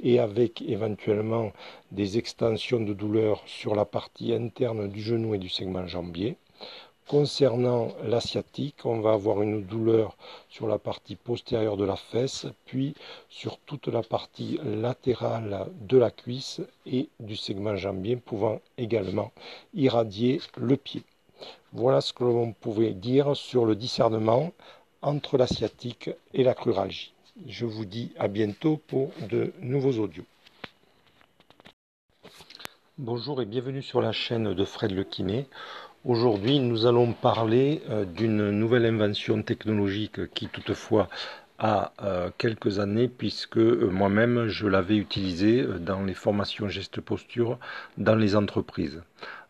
et 0.02 0.18
avec 0.18 0.62
éventuellement 0.62 1.52
des 1.92 2.16
extensions 2.16 2.80
de 2.80 2.94
douleur 2.94 3.42
sur 3.46 3.74
la 3.74 3.84
partie 3.84 4.32
interne 4.32 4.88
du 4.88 5.02
genou 5.02 5.34
et 5.34 5.38
du 5.38 5.50
segment 5.50 5.86
jambier. 5.86 6.36
Concernant 7.08 7.88
l'asiatique, 8.02 8.86
on 8.86 9.00
va 9.00 9.12
avoir 9.12 9.42
une 9.42 9.62
douleur 9.62 10.16
sur 10.48 10.66
la 10.66 10.78
partie 10.78 11.16
postérieure 11.16 11.76
de 11.76 11.84
la 11.84 11.96
fesse, 11.96 12.46
puis 12.64 12.94
sur 13.28 13.58
toute 13.58 13.88
la 13.88 14.02
partie 14.02 14.58
latérale 14.64 15.68
de 15.82 15.98
la 15.98 16.10
cuisse 16.10 16.62
et 16.86 17.10
du 17.20 17.36
segment 17.36 17.76
jambier, 17.76 18.16
pouvant 18.16 18.62
également 18.78 19.32
irradier 19.74 20.40
le 20.56 20.78
pied. 20.78 21.02
Voilà 21.72 22.00
ce 22.00 22.14
que 22.14 22.24
l'on 22.24 22.52
pouvait 22.52 22.94
dire 22.94 23.36
sur 23.36 23.66
le 23.66 23.76
discernement 23.76 24.52
entre 25.02 25.36
l'asiatique 25.36 26.08
et 26.32 26.42
la 26.42 26.54
cruralgie. 26.54 27.12
Je 27.46 27.66
vous 27.66 27.84
dis 27.84 28.12
à 28.18 28.28
bientôt 28.28 28.80
pour 28.86 29.10
de 29.28 29.52
nouveaux 29.60 29.98
audios. 29.98 30.24
Bonjour 32.96 33.42
et 33.42 33.44
bienvenue 33.44 33.82
sur 33.82 34.00
la 34.00 34.12
chaîne 34.12 34.54
de 34.54 34.64
Fred 34.64 34.92
Le 34.92 35.04
Kiné. 35.04 35.46
Aujourd'hui, 36.04 36.58
nous 36.60 36.84
allons 36.84 37.14
parler 37.14 37.80
euh, 37.88 38.04
d'une 38.04 38.50
nouvelle 38.50 38.84
invention 38.84 39.42
technologique 39.42 40.34
qui 40.34 40.48
toutefois 40.48 41.08
a 41.58 41.94
euh, 42.02 42.28
quelques 42.36 42.78
années 42.78 43.08
puisque 43.08 43.56
euh, 43.56 43.88
moi-même 43.90 44.48
je 44.48 44.66
l'avais 44.66 44.98
utilisé 44.98 45.66
dans 45.80 46.02
les 46.02 46.12
formations 46.12 46.68
geste 46.68 47.00
posture 47.00 47.58
dans 47.96 48.16
les 48.16 48.36
entreprises. 48.36 49.02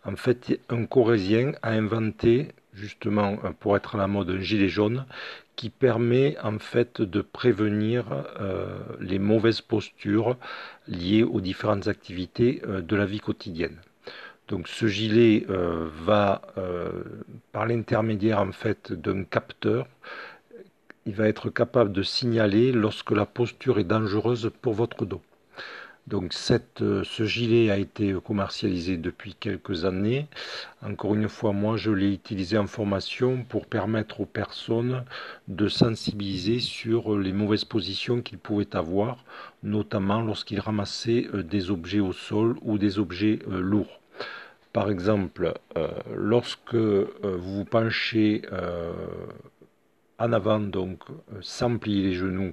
En 0.04 0.14
fait, 0.14 0.60
un 0.68 0.86
Corésien 0.86 1.54
a 1.62 1.70
inventé 1.70 2.52
justement 2.72 3.36
pour 3.58 3.76
être 3.76 3.96
à 3.96 3.98
la 3.98 4.06
mode 4.06 4.30
un 4.30 4.40
gilet 4.40 4.68
jaune 4.68 5.06
qui 5.56 5.70
permet 5.70 6.36
en 6.40 6.60
fait 6.60 7.02
de 7.02 7.20
prévenir 7.20 8.04
les 9.00 9.18
mauvaises 9.18 9.60
postures 9.60 10.36
liées 10.86 11.22
aux 11.24 11.40
différentes 11.40 11.88
activités 11.88 12.62
de 12.66 12.96
la 12.96 13.06
vie 13.06 13.20
quotidienne. 13.20 13.78
Donc 14.48 14.68
ce 14.68 14.86
gilet 14.86 15.46
euh, 15.48 15.88
va, 16.04 16.42
par 17.52 17.66
l'intermédiaire 17.66 18.40
en 18.40 18.52
fait 18.52 18.92
d'un 18.92 19.24
capteur, 19.24 19.86
il 21.06 21.14
va 21.14 21.28
être 21.28 21.50
capable 21.50 21.92
de 21.92 22.02
signaler 22.02 22.72
lorsque 22.72 23.10
la 23.10 23.26
posture 23.26 23.78
est 23.78 23.84
dangereuse 23.84 24.50
pour 24.62 24.74
votre 24.74 25.04
dos. 25.04 25.22
Donc 26.06 26.34
euh, 26.82 27.02
ce 27.02 27.24
gilet 27.24 27.70
a 27.70 27.78
été 27.78 28.14
commercialisé 28.22 28.98
depuis 28.98 29.34
quelques 29.34 29.86
années. 29.86 30.26
Encore 30.82 31.14
une 31.14 31.30
fois, 31.30 31.52
moi 31.52 31.78
je 31.78 31.90
l'ai 31.90 32.12
utilisé 32.12 32.58
en 32.58 32.66
formation 32.66 33.42
pour 33.42 33.64
permettre 33.64 34.20
aux 34.20 34.26
personnes 34.26 35.04
de 35.48 35.66
sensibiliser 35.68 36.60
sur 36.60 37.18
les 37.18 37.32
mauvaises 37.32 37.64
positions 37.64 38.20
qu'ils 38.20 38.38
pouvaient 38.38 38.76
avoir, 38.76 39.24
notamment 39.62 40.20
lorsqu'ils 40.20 40.60
ramassaient 40.60 41.26
euh, 41.32 41.42
des 41.42 41.70
objets 41.70 42.00
au 42.00 42.12
sol 42.12 42.56
ou 42.60 42.76
des 42.76 42.98
objets 42.98 43.38
euh, 43.48 43.60
lourds. 43.60 44.00
Par 44.74 44.90
exemple, 44.90 45.54
lorsque 46.14 46.74
vous 46.74 47.08
vous 47.22 47.64
penchez 47.64 48.42
en 50.18 50.32
avant, 50.32 50.60
donc 50.60 50.98
sans 51.40 51.78
plier 51.78 52.02
les 52.02 52.12
genoux, 52.12 52.52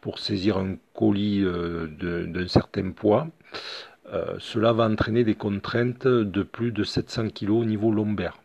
pour 0.00 0.18
saisir 0.18 0.58
un 0.58 0.76
colis 0.94 1.42
euh, 1.44 1.86
d'un 2.26 2.48
certain 2.48 2.90
poids, 2.90 3.28
euh, 4.12 4.36
cela 4.38 4.72
va 4.72 4.84
entraîner 4.88 5.24
des 5.24 5.34
contraintes 5.34 6.06
de 6.06 6.42
plus 6.42 6.72
de 6.72 6.82
700 6.82 7.28
kg 7.28 7.50
au 7.50 7.64
niveau 7.64 7.92
lombaire. 7.92 8.38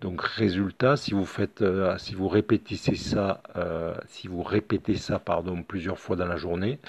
Donc 0.00 0.22
résultat, 0.22 0.96
si 0.96 1.12
vous 1.12 1.24
faites, 1.24 1.62
euh, 1.62 1.96
si 1.98 2.14
vous 2.14 2.26
répétez 2.28 2.74
ça, 2.96 3.42
si 4.06 4.26
vous 4.26 4.42
répétez 4.42 4.96
ça 4.96 5.18
pardon 5.20 5.62
plusieurs 5.62 5.98
fois 5.98 6.16
dans 6.16 6.26
la 6.26 6.36
journée, 6.36 6.80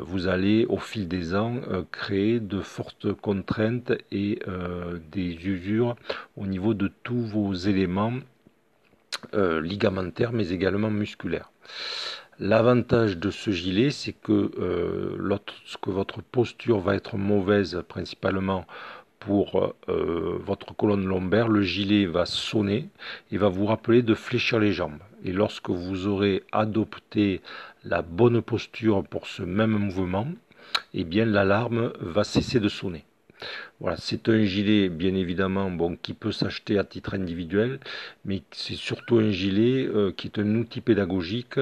vous 0.00 0.26
allez 0.26 0.66
au 0.66 0.78
fil 0.78 1.06
des 1.08 1.34
ans 1.34 1.60
créer 1.92 2.40
de 2.40 2.60
fortes 2.60 3.12
contraintes 3.12 3.92
et 4.10 4.40
des 5.12 5.34
usures 5.46 5.94
au 6.36 6.46
niveau 6.46 6.74
de 6.74 6.90
tous 7.02 7.20
vos 7.20 7.52
éléments 7.54 8.14
ligamentaires 9.32 10.32
mais 10.32 10.50
également 10.50 10.90
musculaires. 10.90 11.50
L'avantage 12.40 13.16
de 13.16 13.30
ce 13.32 13.50
gilet, 13.50 13.90
c'est 13.90 14.12
que 14.12 14.52
euh, 14.60 15.16
lorsque 15.18 15.88
votre 15.88 16.22
posture 16.22 16.78
va 16.78 16.94
être 16.94 17.16
mauvaise, 17.16 17.82
principalement 17.88 18.64
pour 19.18 19.74
euh, 19.88 20.38
votre 20.38 20.72
colonne 20.76 21.04
lombaire, 21.04 21.48
le 21.48 21.62
gilet 21.62 22.06
va 22.06 22.26
sonner 22.26 22.90
et 23.32 23.38
va 23.38 23.48
vous 23.48 23.66
rappeler 23.66 24.02
de 24.02 24.14
fléchir 24.14 24.60
les 24.60 24.70
jambes. 24.70 25.00
Et 25.24 25.32
lorsque 25.32 25.68
vous 25.70 26.06
aurez 26.06 26.44
adopté 26.52 27.40
la 27.88 28.02
bonne 28.02 28.42
posture 28.42 29.02
pour 29.04 29.26
ce 29.26 29.42
même 29.42 29.76
mouvement, 29.78 30.28
eh 30.94 31.04
bien 31.04 31.24
l'alarme 31.24 31.92
va 32.00 32.24
cesser 32.24 32.60
de 32.60 32.68
sonner. 32.68 33.04
Voilà, 33.80 33.96
c'est 33.96 34.28
un 34.28 34.42
gilet 34.42 34.88
bien 34.88 35.14
évidemment 35.14 35.70
bon 35.70 35.96
qui 35.96 36.12
peut 36.12 36.32
s'acheter 36.32 36.76
à 36.76 36.82
titre 36.82 37.14
individuel, 37.14 37.78
mais 38.24 38.42
c'est 38.50 38.74
surtout 38.74 39.18
un 39.18 39.30
gilet 39.30 39.86
euh, 39.86 40.10
qui 40.10 40.26
est 40.26 40.40
un 40.40 40.56
outil 40.56 40.80
pédagogique 40.80 41.60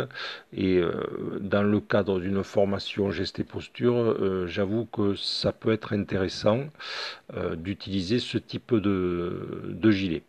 et 0.55 0.79
euh, 0.79 1.39
dans 1.41 1.63
le 1.63 1.81
cadre 1.81 2.19
d'une 2.19 2.43
formation 2.43 3.11
geste 3.11 3.41
et 3.41 3.45
posture, 3.45 3.95
euh, 3.95 4.47
j'avoue 4.47 4.87
que 4.87 5.15
ça 5.17 5.53
peut 5.53 5.73
être 5.73 5.93
intéressant 5.93 6.65
d'utiliser 7.57 8.19
ce 8.19 8.39
type 8.39 8.75
de, 8.75 9.63
de 9.69 9.91
gilet. 9.91 10.23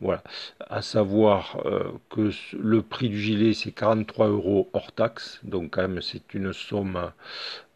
Voilà. 0.00 0.22
À 0.70 0.80
savoir 0.80 1.60
euh, 1.66 1.92
que 2.08 2.30
le 2.56 2.82
prix 2.82 3.10
du 3.10 3.20
gilet, 3.20 3.52
c'est 3.52 3.70
43 3.72 4.28
euros 4.28 4.70
hors 4.72 4.92
taxe. 4.92 5.40
Donc, 5.42 5.72
quand 5.72 5.82
même, 5.82 6.00
c'est 6.00 6.32
une 6.32 6.52
somme 6.54 7.12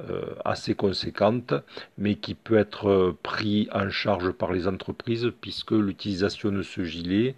euh, 0.01 0.35
assez 0.45 0.75
conséquente, 0.75 1.53
mais 1.99 2.15
qui 2.15 2.35
peut 2.35 2.57
être 2.57 2.89
euh, 2.89 3.19
pris 3.23 3.69
en 3.73 3.91
charge 3.91 4.31
par 4.33 4.53
les 4.53 4.67
entreprises, 4.67 5.31
puisque 5.43 5.73
l'utilisation 5.73 6.51
de 6.51 6.63
ce 6.63 6.85
gilet 6.85 7.35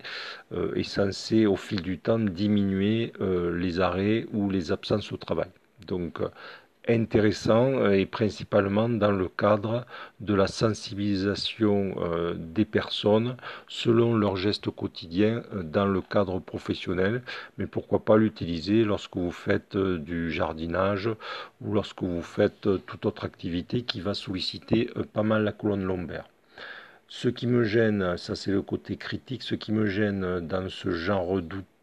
est 0.76 0.82
censée, 0.84 1.46
au 1.46 1.56
fil 1.56 1.82
du 1.82 1.98
temps, 1.98 2.18
diminuer 2.18 3.12
les 3.20 3.80
arrêts 3.80 4.26
ou 4.32 4.48
les 4.50 4.72
absences 4.72 5.12
au 5.12 5.16
travail. 5.16 5.48
Intéressant 6.88 7.72
euh, 7.72 7.90
et 7.92 8.06
principalement 8.06 8.88
dans 8.88 9.10
le 9.10 9.28
cadre 9.28 9.86
de 10.20 10.34
la 10.34 10.46
sensibilisation 10.46 11.94
euh, 11.98 12.34
des 12.36 12.64
personnes 12.64 13.36
selon 13.68 14.16
leurs 14.16 14.36
gestes 14.36 14.70
quotidiens 14.70 15.42
euh, 15.54 15.62
dans 15.62 15.86
le 15.86 16.00
cadre 16.00 16.38
professionnel, 16.38 17.22
mais 17.58 17.66
pourquoi 17.66 18.04
pas 18.04 18.16
l'utiliser 18.16 18.84
lorsque 18.84 19.16
vous 19.16 19.32
faites 19.32 19.76
du 19.76 20.30
jardinage 20.30 21.10
ou 21.60 21.74
lorsque 21.74 22.02
vous 22.02 22.22
faites 22.22 22.68
toute 22.86 23.06
autre 23.06 23.24
activité 23.24 23.82
qui 23.82 24.00
va 24.00 24.14
solliciter 24.14 24.90
pas 25.12 25.22
mal 25.22 25.44
la 25.44 25.52
colonne 25.52 25.84
lombaire. 25.84 26.28
Ce 27.08 27.28
qui 27.28 27.46
me 27.46 27.64
gêne, 27.64 28.16
ça 28.16 28.34
c'est 28.34 28.50
le 28.50 28.62
côté 28.62 28.96
critique, 28.96 29.42
ce 29.42 29.54
qui 29.54 29.72
me 29.72 29.86
gêne 29.86 30.40
dans 30.40 30.68
ce 30.68 30.90
genre 30.90 31.40
d'outils 31.40 31.75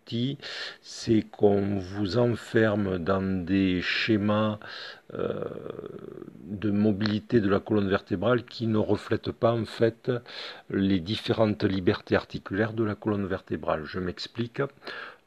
c'est 0.82 1.24
qu'on 1.32 1.78
vous 1.78 2.18
enferme 2.18 2.98
dans 2.98 3.46
des 3.46 3.82
schémas 3.82 4.60
euh, 5.14 5.44
de 6.44 6.72
mobilité 6.72 7.40
de 7.40 7.50
la 7.50 7.60
colonne 7.60 7.90
vertébrale 7.90 8.44
qui 8.46 8.68
ne 8.68 8.78
reflètent 8.78 9.32
pas 9.32 9.54
en 9.54 9.66
fait 9.66 10.12
les 10.70 11.00
différentes 11.00 11.64
libertés 11.64 12.16
articulaires 12.16 12.74
de 12.74 12.84
la 12.84 12.96
colonne 12.96 13.26
vertébrale. 13.26 13.86
Je 13.86 14.00
m'explique. 14.00 14.62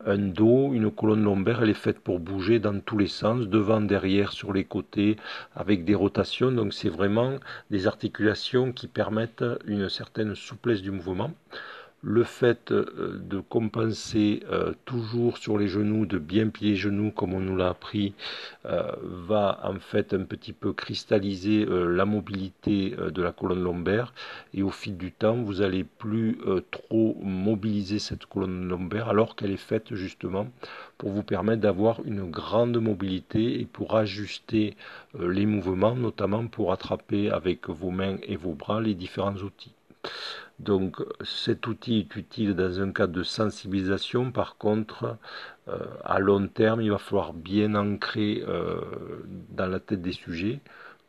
Un 0.04 0.18
dos, 0.18 0.74
une 0.74 0.90
colonne 0.90 1.24
lombaire, 1.24 1.62
elle 1.62 1.70
est 1.70 1.74
faite 1.74 2.00
pour 2.00 2.20
bouger 2.20 2.58
dans 2.58 2.78
tous 2.80 2.98
les 2.98 3.06
sens, 3.06 3.46
devant, 3.48 3.80
derrière, 3.80 4.30
sur 4.30 4.52
les 4.52 4.64
côtés, 4.64 5.16
avec 5.54 5.86
des 5.86 5.94
rotations. 5.94 6.52
Donc 6.52 6.74
c'est 6.74 6.90
vraiment 6.90 7.36
des 7.70 7.86
articulations 7.86 8.72
qui 8.72 8.88
permettent 8.88 9.44
une 9.64 9.88
certaine 9.88 10.34
souplesse 10.34 10.82
du 10.82 10.90
mouvement. 10.90 11.32
Le 12.06 12.22
fait 12.22 12.70
euh, 12.70 13.18
de 13.20 13.40
compenser 13.40 14.44
euh, 14.52 14.72
toujours 14.84 15.38
sur 15.38 15.58
les 15.58 15.66
genoux, 15.66 16.06
de 16.06 16.18
bien 16.18 16.48
plier 16.50 16.70
les 16.70 16.76
genoux 16.76 17.10
comme 17.10 17.34
on 17.34 17.40
nous 17.40 17.56
l'a 17.56 17.70
appris, 17.70 18.14
euh, 18.64 18.92
va 19.02 19.58
en 19.64 19.80
fait 19.80 20.14
un 20.14 20.22
petit 20.22 20.52
peu 20.52 20.72
cristalliser 20.72 21.66
la 21.68 22.04
mobilité 22.04 22.90
de 22.90 23.22
la 23.22 23.32
colonne 23.32 23.62
lombaire 23.62 24.14
et 24.54 24.62
au 24.62 24.70
fil 24.70 24.96
du 24.96 25.10
temps 25.10 25.36
vous 25.36 25.62
allez 25.62 25.82
plus 25.82 26.38
trop 26.70 27.16
mobiliser 27.20 27.98
cette 27.98 28.26
colonne 28.26 28.68
lombaire 28.68 29.08
alors 29.08 29.34
qu'elle 29.34 29.50
est 29.50 29.56
faite 29.56 29.94
justement 29.94 30.46
pour 30.98 31.10
vous 31.10 31.22
permettre 31.22 31.62
d'avoir 31.62 32.00
une 32.04 32.30
grande 32.30 32.78
mobilité 32.80 33.60
et 33.60 33.64
pour 33.64 33.96
ajuster 33.96 34.76
les 35.18 35.46
mouvements, 35.46 35.96
notamment 35.96 36.46
pour 36.46 36.72
attraper 36.72 37.30
avec 37.30 37.68
vos 37.68 37.90
mains 37.90 38.18
et 38.22 38.36
vos 38.36 38.52
bras 38.52 38.80
les 38.80 38.94
différents 38.94 39.36
outils. 39.36 39.72
Donc 40.58 41.02
cet 41.22 41.66
outil 41.66 41.98
est 41.98 42.16
utile 42.16 42.54
dans 42.54 42.80
un 42.80 42.92
cadre 42.92 43.12
de 43.12 43.22
sensibilisation. 43.22 44.32
Par 44.32 44.56
contre, 44.56 45.18
euh, 45.68 45.78
à 46.04 46.18
long 46.18 46.48
terme, 46.48 46.80
il 46.80 46.90
va 46.90 46.98
falloir 46.98 47.34
bien 47.34 47.74
ancrer 47.74 48.42
euh, 48.48 48.80
dans 49.50 49.66
la 49.66 49.80
tête 49.80 50.00
des 50.02 50.12
sujets 50.12 50.60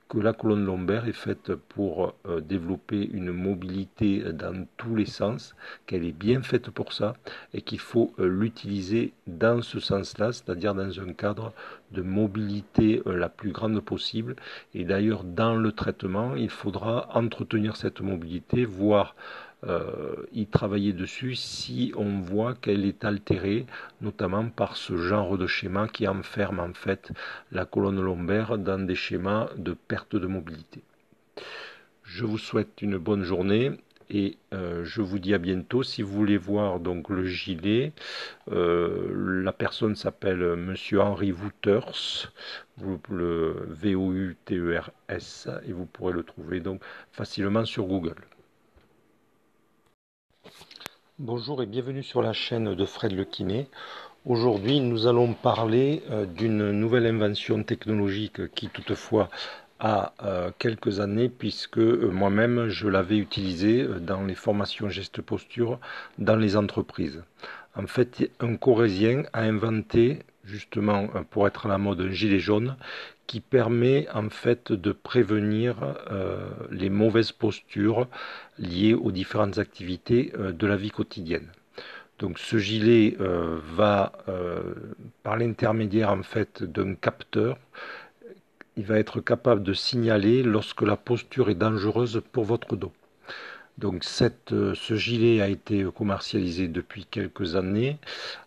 que 0.10 0.18
la 0.18 0.34
colonne 0.34 0.66
lombaire 0.66 1.08
est 1.08 1.14
faite 1.14 1.54
pour 1.54 2.14
euh, 2.26 2.40
développer 2.40 3.10
une 3.12 3.32
mobilité 3.32 4.24
dans 4.34 4.66
tous 4.78 4.96
les 4.96 5.06
sens, 5.06 5.56
qu'elle 5.86 6.06
est 6.06 6.18
bien 6.18 6.42
faite 6.42 6.70
pour 6.70 6.94
ça 6.94 7.16
et 7.54 7.62
qu'il 7.62 7.80
faut 7.80 8.14
euh, 8.20 8.28
l'utiliser 8.28 9.14
dans 9.28 9.62
ce 9.62 9.80
sens-là, 9.80 10.32
c'est-à-dire 10.32 10.74
dans 10.74 11.00
un 11.00 11.14
cadre 11.14 11.54
de 11.92 12.02
mobilité 12.02 13.02
euh, 13.06 13.18
la 13.18 13.30
plus 13.30 13.52
grande 13.52 13.80
possible. 13.82 14.36
Et 14.74 14.86
d'ailleurs, 14.86 15.24
dans 15.24 15.56
le 15.56 15.72
traitement, 15.72 16.36
il 16.36 16.50
faudra 16.50 17.10
entretenir 17.14 17.76
cette 17.76 18.02
mobilité, 18.02 18.66
voire 18.66 19.16
euh, 19.68 20.16
y 20.32 20.46
travailler 20.46 20.94
dessus 20.94 21.36
si 21.36 21.92
on 21.98 22.20
voit 22.20 22.56
qu'elle 22.56 22.86
est 22.86 23.04
altérée, 23.04 23.66
notamment 24.02 24.48
par 24.50 24.78
ce 24.78 24.98
genre 24.98 25.38
de 25.38 25.46
schéma 25.46 25.88
qui 25.88 26.08
enferme 26.08 26.60
en 26.60 26.74
fait 26.74 27.12
la 27.52 27.66
colonne 27.66 28.02
lombaire 28.02 28.58
dans 28.58 28.86
des 28.86 28.96
schémas 28.96 29.50
de 29.58 29.74
perte 29.74 30.16
de 30.16 30.28
mobilité. 30.28 30.82
Je 32.04 32.24
vous 32.24 32.38
souhaite 32.38 32.82
une 32.82 32.98
bonne 32.98 33.24
journée 33.24 33.72
et 34.10 34.38
euh, 34.54 34.86
je 34.86 35.02
vous 35.02 35.20
dis 35.20 35.34
à 35.34 35.38
bientôt. 35.38 35.84
Si 35.84 36.02
vous 36.02 36.14
voulez 36.14 36.38
voir 36.38 36.80
donc 36.80 37.10
le 37.10 37.26
gilet, 37.26 37.92
euh, 38.52 39.42
la 39.44 39.52
personne 39.52 39.96
s'appelle 39.96 40.56
Monsieur 40.56 41.02
Henri 41.02 41.34
Wouters, 41.34 42.32
le 43.10 43.68
V-O-U-T-E-R-S, 43.68 45.50
et 45.68 45.74
vous 45.74 45.86
pourrez 45.86 46.14
le 46.14 46.24
trouver 46.24 46.62
donc 46.62 46.82
facilement 47.12 47.66
sur 47.66 47.86
Google. 47.86 48.16
Bonjour 51.20 51.64
et 51.64 51.66
bienvenue 51.66 52.04
sur 52.04 52.22
la 52.22 52.32
chaîne 52.32 52.76
de 52.76 52.86
Fred 52.86 53.12
Le 53.12 53.24
Kiné. 53.26 53.68
Aujourd'hui, 54.24 54.80
nous 54.82 55.08
allons 55.08 55.34
parler 55.34 56.04
euh, 56.12 56.28
d'une 56.28 56.70
nouvelle 56.70 57.08
invention 57.08 57.64
technologique 57.64 58.54
qui 58.54 58.70
toutefois 58.70 59.28
a 59.80 60.14
euh, 60.22 60.52
quelques 60.60 61.00
années 61.00 61.28
puisque 61.28 61.80
euh, 61.80 62.12
moi-même 62.12 62.68
je 62.68 62.88
l'avais 62.88 63.18
utilisée 63.18 63.88
dans 64.00 64.26
les 64.26 64.36
formations 64.36 64.90
geste 64.90 65.24
posture 65.24 65.80
dans 66.20 66.36
les 66.36 66.56
entreprises. 66.56 67.24
En 67.76 67.88
fait, 67.88 68.30
un 68.40 68.56
Corésien 68.56 69.24
a 69.34 69.42
inventé 69.42 70.20
justement 70.48 71.08
pour 71.30 71.48
être 71.48 71.66
à 71.66 71.70
la 71.70 71.78
mode 71.78 72.02
un 72.02 72.10
gilet 72.10 72.40
jaune 72.40 72.76
qui 73.28 73.42
permet 73.42 74.08
en 74.14 74.30
fait 74.30 74.72
de 74.72 74.92
prévenir 74.94 75.76
euh, 76.10 76.50
les 76.72 76.90
mauvaises 76.90 77.34
postures 77.34 78.08
liées 78.58 78.94
aux 78.94 79.12
différentes 79.12 79.58
activités 79.58 80.32
euh, 80.40 80.54
de 80.54 80.66
la 80.66 80.78
vie 80.78 80.92
quotidienne. 80.92 81.48
Donc 82.20 82.40
ce 82.40 82.58
gilet 82.58 83.16
euh, 83.20 83.60
va, 83.76 84.14
par 85.22 85.38
l'intermédiaire 85.38 86.10
en 86.10 86.24
fait 86.24 86.64
d'un 86.64 86.96
capteur, 86.96 87.60
il 88.76 88.86
va 88.86 88.98
être 88.98 89.22
capable 89.22 89.62
de 89.62 89.74
signaler 89.74 90.42
lorsque 90.42 90.82
la 90.82 90.96
posture 90.96 91.50
est 91.50 91.56
dangereuse 91.56 92.22
pour 92.32 92.46
votre 92.46 92.76
dos. 92.76 92.94
Donc 93.78 94.08
euh, 94.52 94.74
ce 94.74 94.96
gilet 94.96 95.40
a 95.40 95.48
été 95.50 95.86
commercialisé 95.96 96.68
depuis 96.68 97.06
quelques 97.06 97.56
années. 97.56 97.98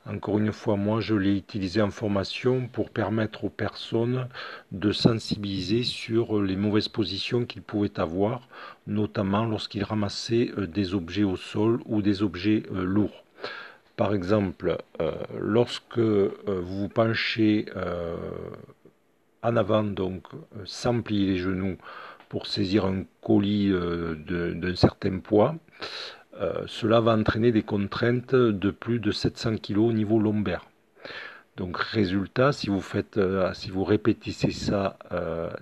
Encore 0.05 0.39
une 0.39 0.53
fois, 0.53 0.77
moi 0.77 1.01
je 1.01 1.15
l'ai 1.15 1.37
utilisé 1.37 1.81
en 1.81 1.91
formation 1.91 2.67
pour 2.67 2.91
permettre 2.91 3.45
aux 3.45 3.51
personnes 3.51 4.29
de 4.73 4.91
sensibiliser 4.91 5.85
sur 5.85 6.43
les 6.43 6.57
mauvaises 6.57 6.89
positions 6.89 7.45
qu'ils 7.45 7.63
pouvaient 7.63 8.01
avoir, 8.01 8.49
notamment 8.89 9.45
lorsqu'ils 9.45 9.85
ramassaient 9.85 10.51
euh, 10.59 10.67
des 10.67 10.95
objets 10.95 11.25
au 11.25 11.37
sol 11.37 11.81
ou 11.87 12.03
des 12.03 12.25
objets 12.25 12.65
euh, 12.73 12.83
lourds. 12.83 13.25
Par 13.97 14.15
exemple, 14.15 14.79
lorsque 15.39 15.99
vous 15.99 16.35
vous 16.47 16.89
penchez 16.89 17.67
en 19.43 19.57
avant, 19.57 19.85
donc 19.85 20.27
sans 20.65 21.03
plier 21.03 21.27
les 21.27 21.37
genoux, 21.37 21.77
pour 22.31 22.47
saisir 22.47 22.87
un 22.87 23.03
colis 23.21 23.71
euh, 23.71 24.15
d'un 24.55 24.77
certain 24.77 25.19
poids, 25.19 25.57
euh, 26.41 26.63
cela 26.67 27.01
va 27.01 27.13
entraîner 27.13 27.53
des 27.53 27.65
contraintes 27.65 28.35
de 28.35 28.71
plus 28.71 29.01
de 29.01 29.11
700 29.11 29.57
kg 29.57 29.79
au 29.79 29.93
niveau 29.93 30.19
lombaire. 30.19 30.65
Donc 31.57 31.77
résultat, 31.77 32.53
si 32.53 32.69
vous 32.69 32.81
faites, 32.81 33.19
euh, 33.19 33.53
si 33.53 33.71
vous 33.71 33.83
répétez 33.85 34.31
ça, 34.31 34.97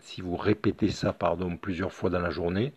si 0.00 0.20
vous 0.20 0.36
répétez 0.36 0.90
ça 0.90 1.12
pardon 1.12 1.56
plusieurs 1.56 1.92
fois 1.92 2.10
dans 2.10 2.20
la 2.20 2.30
journée, 2.30 2.72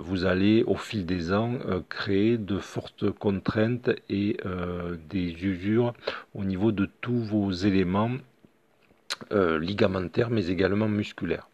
vous 0.00 0.24
allez 0.24 0.64
au 0.64 0.74
fil 0.74 1.06
des 1.06 1.32
ans 1.32 1.52
créer 1.88 2.36
de 2.36 2.58
fortes 2.58 3.10
contraintes 3.12 3.90
et 4.10 4.36
des 5.08 5.44
usures 5.44 5.94
au 6.34 6.44
niveau 6.44 6.72
de 6.72 6.88
tous 7.00 7.20
vos 7.20 7.52
éléments 7.52 8.10
ligamentaires 9.30 10.30
mais 10.30 10.48
également 10.48 10.88
musculaires. 10.88 11.48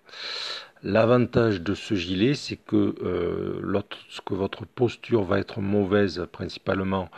L'avantage 0.87 1.63
de 1.63 1.73
ce 1.73 1.95
gilet, 1.95 2.35
c'est 2.35 2.57
que 2.59 2.95
euh, 3.03 3.59
lorsque 3.63 4.33
votre 4.33 4.67
posture 4.67 5.25
va 5.25 5.39
être 5.39 5.63
mauvaise, 5.63 6.27
principalement 6.31 7.09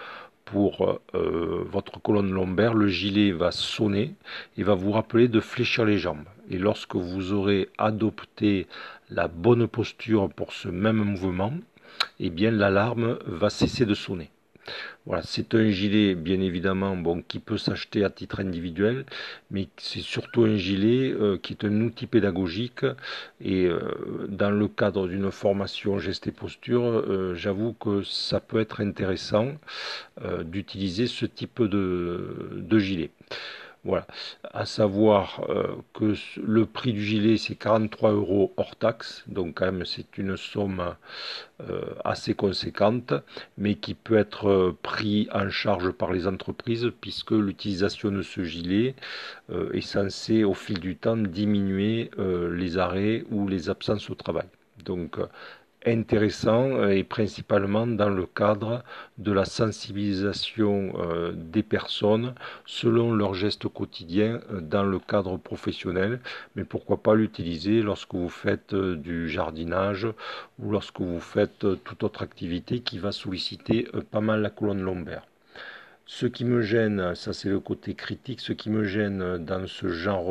pour 0.45 1.01
euh, 1.17 1.65
votre 1.69 2.01
colonne 2.01 2.31
lombaire, 2.31 2.75
le 2.75 2.87
gilet 2.87 3.33
va 3.33 3.51
sonner 3.51 4.15
et 4.57 4.63
va 4.63 4.75
vous 4.75 4.93
rappeler 4.93 5.27
de 5.27 5.41
fléchir 5.41 5.85
les 5.85 5.99
jambes. 5.99 6.27
Et 6.49 6.59
lorsque 6.59 6.95
vous 6.95 7.33
aurez 7.33 7.69
adopté 7.77 8.69
la 9.11 9.27
bonne 9.27 9.67
posture 9.67 10.29
pour 10.29 10.53
ce 10.53 10.69
même 10.69 11.03
mouvement, 11.03 11.53
eh 12.21 12.31
bien 12.31 12.53
l'alarme 12.53 13.19
va 13.27 13.51
cesser 13.51 13.85
de 13.85 13.95
sonner. 13.95 14.31
Voilà, 15.07 15.23
c'est 15.23 15.55
un 15.55 15.71
gilet 15.71 16.15
bien 16.15 16.41
évidemment 16.41 16.97
bon 16.97 17.23
qui 17.23 17.39
peut 17.39 17.59
s'acheter 17.59 18.05
à 18.05 18.11
titre 18.11 18.41
individuel, 18.41 19.07
mais 19.51 19.69
c'est 19.77 20.01
surtout 20.01 20.43
un 20.45 20.57
gilet 20.57 21.13
euh, 21.13 21.39
qui 21.39 21.53
est 21.53 21.65
un 21.65 21.81
outil 21.83 22.07
pédagogique 22.07 22.85
et 23.41 23.67
euh, 23.67 24.27
dans 24.29 24.51
le 24.51 24.67
cadre 24.69 25.07
d'une 25.09 25.31
formation 25.31 25.99
geste 25.99 26.27
et 26.27 26.33
posture, 26.33 26.83
euh, 26.85 27.35
j'avoue 27.37 27.75
que 27.75 28.03
ça 28.03 28.41
peut 28.41 28.61
être 28.61 28.81
intéressant 28.81 29.53
d'utiliser 30.45 31.07
ce 31.07 31.27
type 31.27 31.63
de, 31.63 32.49
de 32.53 32.79
gilet. 32.79 33.11
Voilà. 33.87 34.07
À 34.53 34.67
savoir 34.67 35.47
euh, 35.49 35.77
que 35.95 36.15
le 36.43 36.67
prix 36.67 36.93
du 36.93 37.05
gilet, 37.05 37.37
c'est 37.37 37.55
43 37.55 38.11
euros 38.13 38.53
hors 38.57 38.75
taxe. 38.75 39.23
Donc, 39.29 39.55
quand 39.55 39.67
même, 39.67 39.85
c'est 39.85 40.19
une 40.19 40.37
somme 40.37 40.97
euh, 41.61 41.83
assez 42.05 42.35
conséquente, 42.35 43.15
mais 43.59 43.77
qui 43.77 43.95
peut 43.95 44.17
être 44.17 44.49
euh, 44.49 44.77
pris 44.83 45.29
en 45.33 45.51
charge 45.51 45.93
par 45.93 46.13
les 46.13 46.27
entreprises, 46.27 46.91
puisque 47.01 47.31
l'utilisation 47.31 48.11
de 48.11 48.23
ce 48.23 48.43
gilet 48.43 48.97
est 49.73 49.81
censée, 49.81 50.43
au 50.43 50.55
fil 50.55 50.81
du 50.81 50.97
temps, 50.97 51.17
diminuer 51.17 52.11
les 52.19 52.79
arrêts 52.79 53.25
ou 53.31 53.47
les 53.47 53.71
absences 53.71 54.11
au 54.11 54.17
travail. 54.17 54.47
Donc, 54.85 55.19
intéressant 55.87 56.71
euh, 56.71 56.89
et 56.89 57.05
principalement 57.05 57.87
dans 57.87 58.11
le 58.11 58.27
cadre 58.27 58.83
de 59.19 59.33
la 59.33 59.45
sensibilisation 59.45 60.93
euh, 60.99 61.33
des 61.35 61.63
personnes 61.63 62.35
selon 62.67 63.15
leurs 63.15 63.35
gestes 63.35 63.69
quotidiens 63.69 64.41
euh, 64.51 64.61
dans 64.61 64.83
le 64.83 64.99
cadre 64.99 65.37
professionnel, 65.37 66.21
mais 66.57 66.65
pourquoi 66.65 66.99
pas 66.99 67.15
l'utiliser 67.15 67.83
lorsque 67.83 68.15
vous 68.15 68.29
faites 68.29 68.75
du 68.75 69.29
jardinage 69.29 70.07
ou 70.59 70.71
lorsque 70.71 71.01
vous 71.01 71.21
faites 71.21 71.67
toute 71.85 72.03
autre 72.03 72.23
activité 72.23 72.81
qui 72.81 72.99
va 72.99 73.13
solliciter 73.13 73.89
pas 74.11 74.21
mal 74.21 74.43
la 74.43 74.51
colonne 74.51 74.81
lombaire. 74.81 75.27
Ce 76.07 76.27
qui 76.27 76.45
me 76.45 76.63
gêne, 76.63 77.15
ça 77.15 77.33
c'est 77.33 77.49
le 77.49 77.61
côté 77.61 77.95
critique, 77.95 78.41
ce 78.41 78.53
qui 78.53 78.71
me 78.71 78.85
gêne 78.85 79.39
dans 79.39 79.67
ce 79.67 79.89
genre 79.89 80.29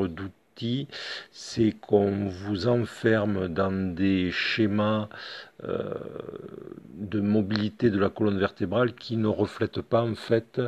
c'est 1.32 1.74
qu'on 1.82 2.28
vous 2.28 2.68
enferme 2.68 3.48
dans 3.48 3.94
des 3.94 4.32
schémas 4.32 5.10
euh, 5.64 5.94
de 6.94 7.20
mobilité 7.20 7.90
de 7.90 8.00
la 8.00 8.10
colonne 8.10 8.40
vertébrale 8.40 8.94
qui 8.94 9.18
ne 9.18 9.28
reflètent 9.28 9.82
pas 9.82 10.02
en 10.02 10.16
fait 10.16 10.62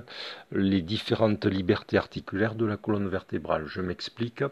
les 0.52 0.82
différentes 0.82 1.46
libertés 1.46 1.98
articulaires 1.98 2.56
de 2.56 2.66
la 2.66 2.78
colonne 2.78 3.08
vertébrale. 3.08 3.66
Je 3.68 3.82
m'explique. 3.82 4.44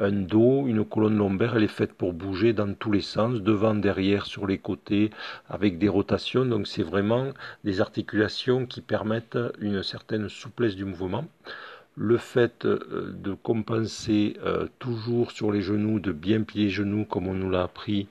Un 0.00 0.12
dos, 0.12 0.66
une 0.66 0.86
colonne 0.86 1.18
lombaire, 1.18 1.54
elle 1.54 1.64
est 1.64 1.68
faite 1.68 1.92
pour 1.92 2.14
bouger 2.14 2.54
dans 2.54 2.72
tous 2.72 2.90
les 2.92 3.02
sens, 3.02 3.42
devant, 3.42 3.74
derrière, 3.74 4.24
sur 4.24 4.46
les 4.46 4.56
côtés, 4.56 5.10
avec 5.50 5.76
des 5.76 5.90
rotations. 5.90 6.46
Donc 6.46 6.66
c'est 6.66 6.82
vraiment 6.82 7.28
des 7.62 7.82
articulations 7.82 8.64
qui 8.64 8.80
permettent 8.80 9.38
une 9.60 9.82
certaine 9.82 10.30
souplesse 10.30 10.76
du 10.76 10.86
mouvement 10.86 11.26
le 11.96 12.16
fait 12.16 12.64
euh, 12.64 13.12
de 13.12 13.34
compenser 13.34 14.36
euh, 14.44 14.66
toujours 14.78 15.30
sur 15.30 15.52
les 15.52 15.60
genoux, 15.60 16.00
de 16.00 16.12
bien 16.12 16.42
plier 16.42 16.64
les 16.64 16.70
genoux 16.70 17.04
comme 17.04 17.28
on 17.28 17.34
nous 17.34 17.50
l'a 17.50 17.64
appris, 17.64 18.08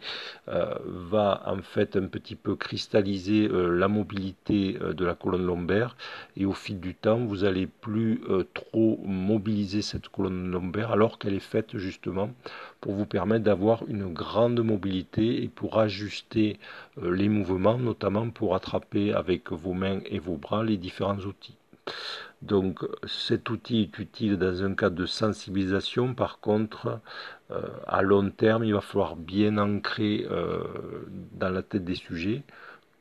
euh, 0.49 0.75
va 0.86 1.41
en 1.47 1.61
fait 1.61 1.95
un 1.95 2.05
petit 2.05 2.36
peu 2.36 2.55
cristalliser 2.55 3.47
la 3.51 3.88
mobilité 3.88 4.73
de 4.73 5.05
la 5.05 5.15
colonne 5.15 5.45
lombaire 5.45 5.95
et 6.38 6.45
au 6.45 6.53
fil 6.53 6.79
du 6.79 6.93
temps 6.95 7.19
vous 7.19 7.43
allez 7.43 7.67
plus 7.67 8.21
trop 8.53 8.99
mobiliser 9.03 9.82
cette 9.82 10.09
colonne 10.09 10.51
lombaire 10.51 10.91
alors 10.91 11.17
qu'elle 11.17 11.34
est 11.34 11.39
faite 11.39 11.77
justement 11.77 12.29
pour 12.82 12.93
vous 12.93 13.05
permettre 13.05 13.43
d'avoir 13.45 13.84
une 13.88 14.11
grande 14.13 14.59
mobilité 14.59 15.43
et 15.43 15.47
pour 15.47 15.79
ajuster 15.79 16.59
les 17.01 17.29
mouvements, 17.29 17.77
notamment 17.77 18.29
pour 18.29 18.55
attraper 18.55 19.13
avec 19.13 19.51
vos 19.51 19.73
mains 19.73 19.99
et 20.05 20.19
vos 20.19 20.36
bras 20.36 20.63
les 20.63 20.77
différents 20.77 21.19
outils. 21.19 21.55
Donc 22.41 22.79
cet 23.05 23.49
outil 23.49 23.81
est 23.83 23.99
utile 23.99 24.37
dans 24.37 24.63
un 24.63 24.73
cadre 24.73 24.95
de 24.95 25.05
sensibilisation. 25.05 26.15
Par 26.15 26.39
contre, 26.39 26.99
euh, 27.51 27.61
à 27.87 28.01
long 28.01 28.31
terme, 28.31 28.63
il 28.63 28.73
va 28.73 28.81
falloir 28.81 29.15
bien 29.15 29.57
ancrer 29.57 30.25
euh, 30.29 30.63
dans 31.33 31.49
la 31.49 31.61
tête 31.63 31.85
des 31.85 31.95
sujets 31.95 32.43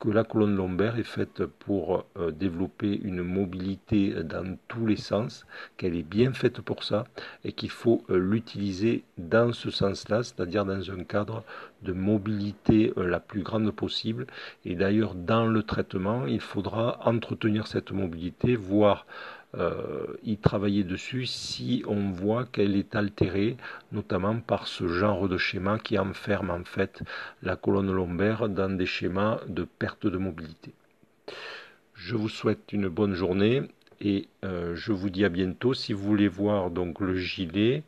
que 0.01 0.09
la 0.09 0.25
colonne 0.25 0.57
lombaire 0.57 0.99
est 0.99 1.05
faite 1.05 1.45
pour 1.45 2.07
euh, 2.17 2.31
développer 2.31 2.99
une 3.05 3.23
mobilité 3.23 4.15
dans 4.25 4.57
tous 4.67 4.87
les 4.87 4.97
sens, 4.97 5.47
qu'elle 5.77 5.95
est 5.95 6.03
bien 6.03 6.33
faite 6.33 6.63
pour 6.63 6.85
ça 6.85 7.05
et 7.45 7.53
qu'il 7.53 7.71
faut 7.71 8.03
euh, 8.09 8.17
l'utiliser 8.17 9.05
dans 9.19 9.53
ce 9.53 9.71
sens-là, 9.71 10.23
c'est-à-dire 10.23 10.65
dans 10.65 10.91
un 10.91 11.05
cadre 11.05 11.45
de 11.83 11.93
mobilité 11.93 12.95
euh, 12.97 13.07
la 13.07 13.21
plus 13.21 13.43
grande 13.43 13.71
possible. 13.73 14.27
Et 14.65 14.75
d'ailleurs, 14.75 15.15
dans 15.15 15.47
le 15.47 15.63
traitement, 15.63 16.27
il 16.27 16.41
faudra 16.41 16.99
entretenir 17.07 17.67
cette 17.67 17.93
mobilité, 17.93 18.57
voire 18.57 19.07
y 20.23 20.37
travailler 20.37 20.85
dessus 20.85 21.27
si 21.27 21.83
on 21.87 22.11
voit 22.11 22.45
qu'elle 22.45 22.77
est 22.77 22.95
altérée, 22.95 23.57
notamment 23.91 24.39
par 24.39 24.69
ce 24.69 24.87
genre 24.87 25.29
de 25.29 25.39
schéma 25.39 25.79
qui 25.79 25.99
enferme 25.99 26.51
en 26.51 26.65
fait 26.65 27.03
la 27.43 27.57
colonne 27.57 27.91
lombaire 27.91 28.49
dans 28.49 28.77
des 28.77 28.87
schémas 28.87 29.41
de 29.49 29.65
perte 29.65 30.07
de 30.07 30.19
mobilité. 30.19 30.73
Je 31.95 32.17
vous 32.17 32.29
souhaite 32.29 32.73
une 32.73 32.89
bonne 32.89 33.15
journée 33.15 33.69
et 34.01 34.29
euh, 34.45 34.75
je 34.75 34.93
vous 34.93 35.11
dis 35.11 35.25
à 35.25 35.29
bientôt. 35.29 35.75
Si 35.75 35.93
vous 35.93 36.03
voulez 36.03 36.29
voir 36.29 36.71
donc 36.71 37.01
le 37.01 37.17
gilet, 37.17 37.83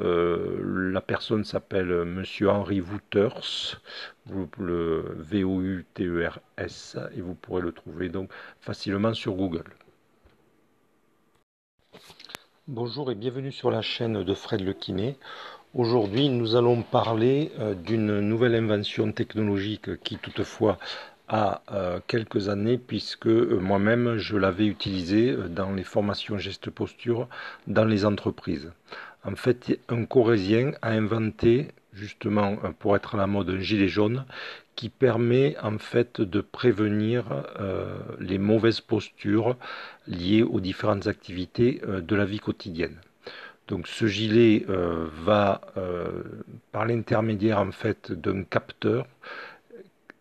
euh, 0.00 0.90
la 0.92 1.00
personne 1.00 1.44
s'appelle 1.44 2.04
Monsieur 2.04 2.50
Henri 2.50 2.80
Wouters, 2.80 3.80
le 4.58 5.16
V-O-U-T-E-R-S, 5.16 6.98
et 7.16 7.20
vous 7.20 7.34
pourrez 7.34 7.62
le 7.62 7.72
trouver 7.72 8.08
donc 8.08 8.30
facilement 8.60 9.14
sur 9.14 9.34
Google. 9.34 9.64
Bonjour 12.70 13.10
et 13.10 13.14
bienvenue 13.14 13.50
sur 13.50 13.70
la 13.70 13.80
chaîne 13.80 14.22
de 14.22 14.34
Fred 14.34 14.60
Le. 14.60 14.76
Aujourd'hui, 15.72 16.28
nous 16.28 16.54
allons 16.54 16.82
parler 16.82 17.50
euh, 17.58 17.72
d'une 17.72 18.20
nouvelle 18.20 18.54
invention 18.54 19.10
technologique 19.10 19.98
qui 20.02 20.18
toutefois 20.18 20.76
a 21.28 21.62
euh, 21.72 21.98
quelques 22.06 22.50
années 22.50 22.76
puisque 22.76 23.26
euh, 23.26 23.58
moi-même 23.58 24.18
je 24.18 24.36
l'avais 24.36 24.66
utilisée 24.66 25.34
dans 25.48 25.72
les 25.72 25.82
formations 25.82 26.36
geste 26.36 26.68
posture 26.68 27.26
dans 27.66 27.86
les 27.86 28.04
entreprises. 28.04 28.70
En 29.24 29.34
fait, 29.34 29.80
un 29.88 30.04
Corésien 30.04 30.72
a 30.82 30.90
inventé 30.90 31.68
justement 31.94 32.58
pour 32.80 32.96
être 32.96 33.14
à 33.14 33.18
la 33.18 33.26
mode 33.26 33.48
un 33.48 33.60
gilet 33.60 33.88
jaune 33.88 34.26
qui 34.78 34.90
permet 34.90 35.56
en 35.60 35.76
fait 35.76 36.20
de 36.20 36.40
prévenir 36.40 37.24
euh, 37.58 37.98
les 38.20 38.38
mauvaises 38.38 38.80
postures 38.80 39.56
liées 40.06 40.44
aux 40.44 40.60
différentes 40.60 41.08
activités 41.08 41.82
euh, 41.82 42.00
de 42.00 42.14
la 42.14 42.24
vie 42.24 42.38
quotidienne. 42.38 42.96
Donc 43.66 43.88
ce 43.88 44.06
gilet 44.06 44.64
euh, 44.68 45.08
va, 45.24 45.62
par 46.70 46.86
l'intermédiaire 46.86 47.58
en 47.58 47.72
fait 47.72 48.12
d'un 48.12 48.44
capteur, 48.44 49.08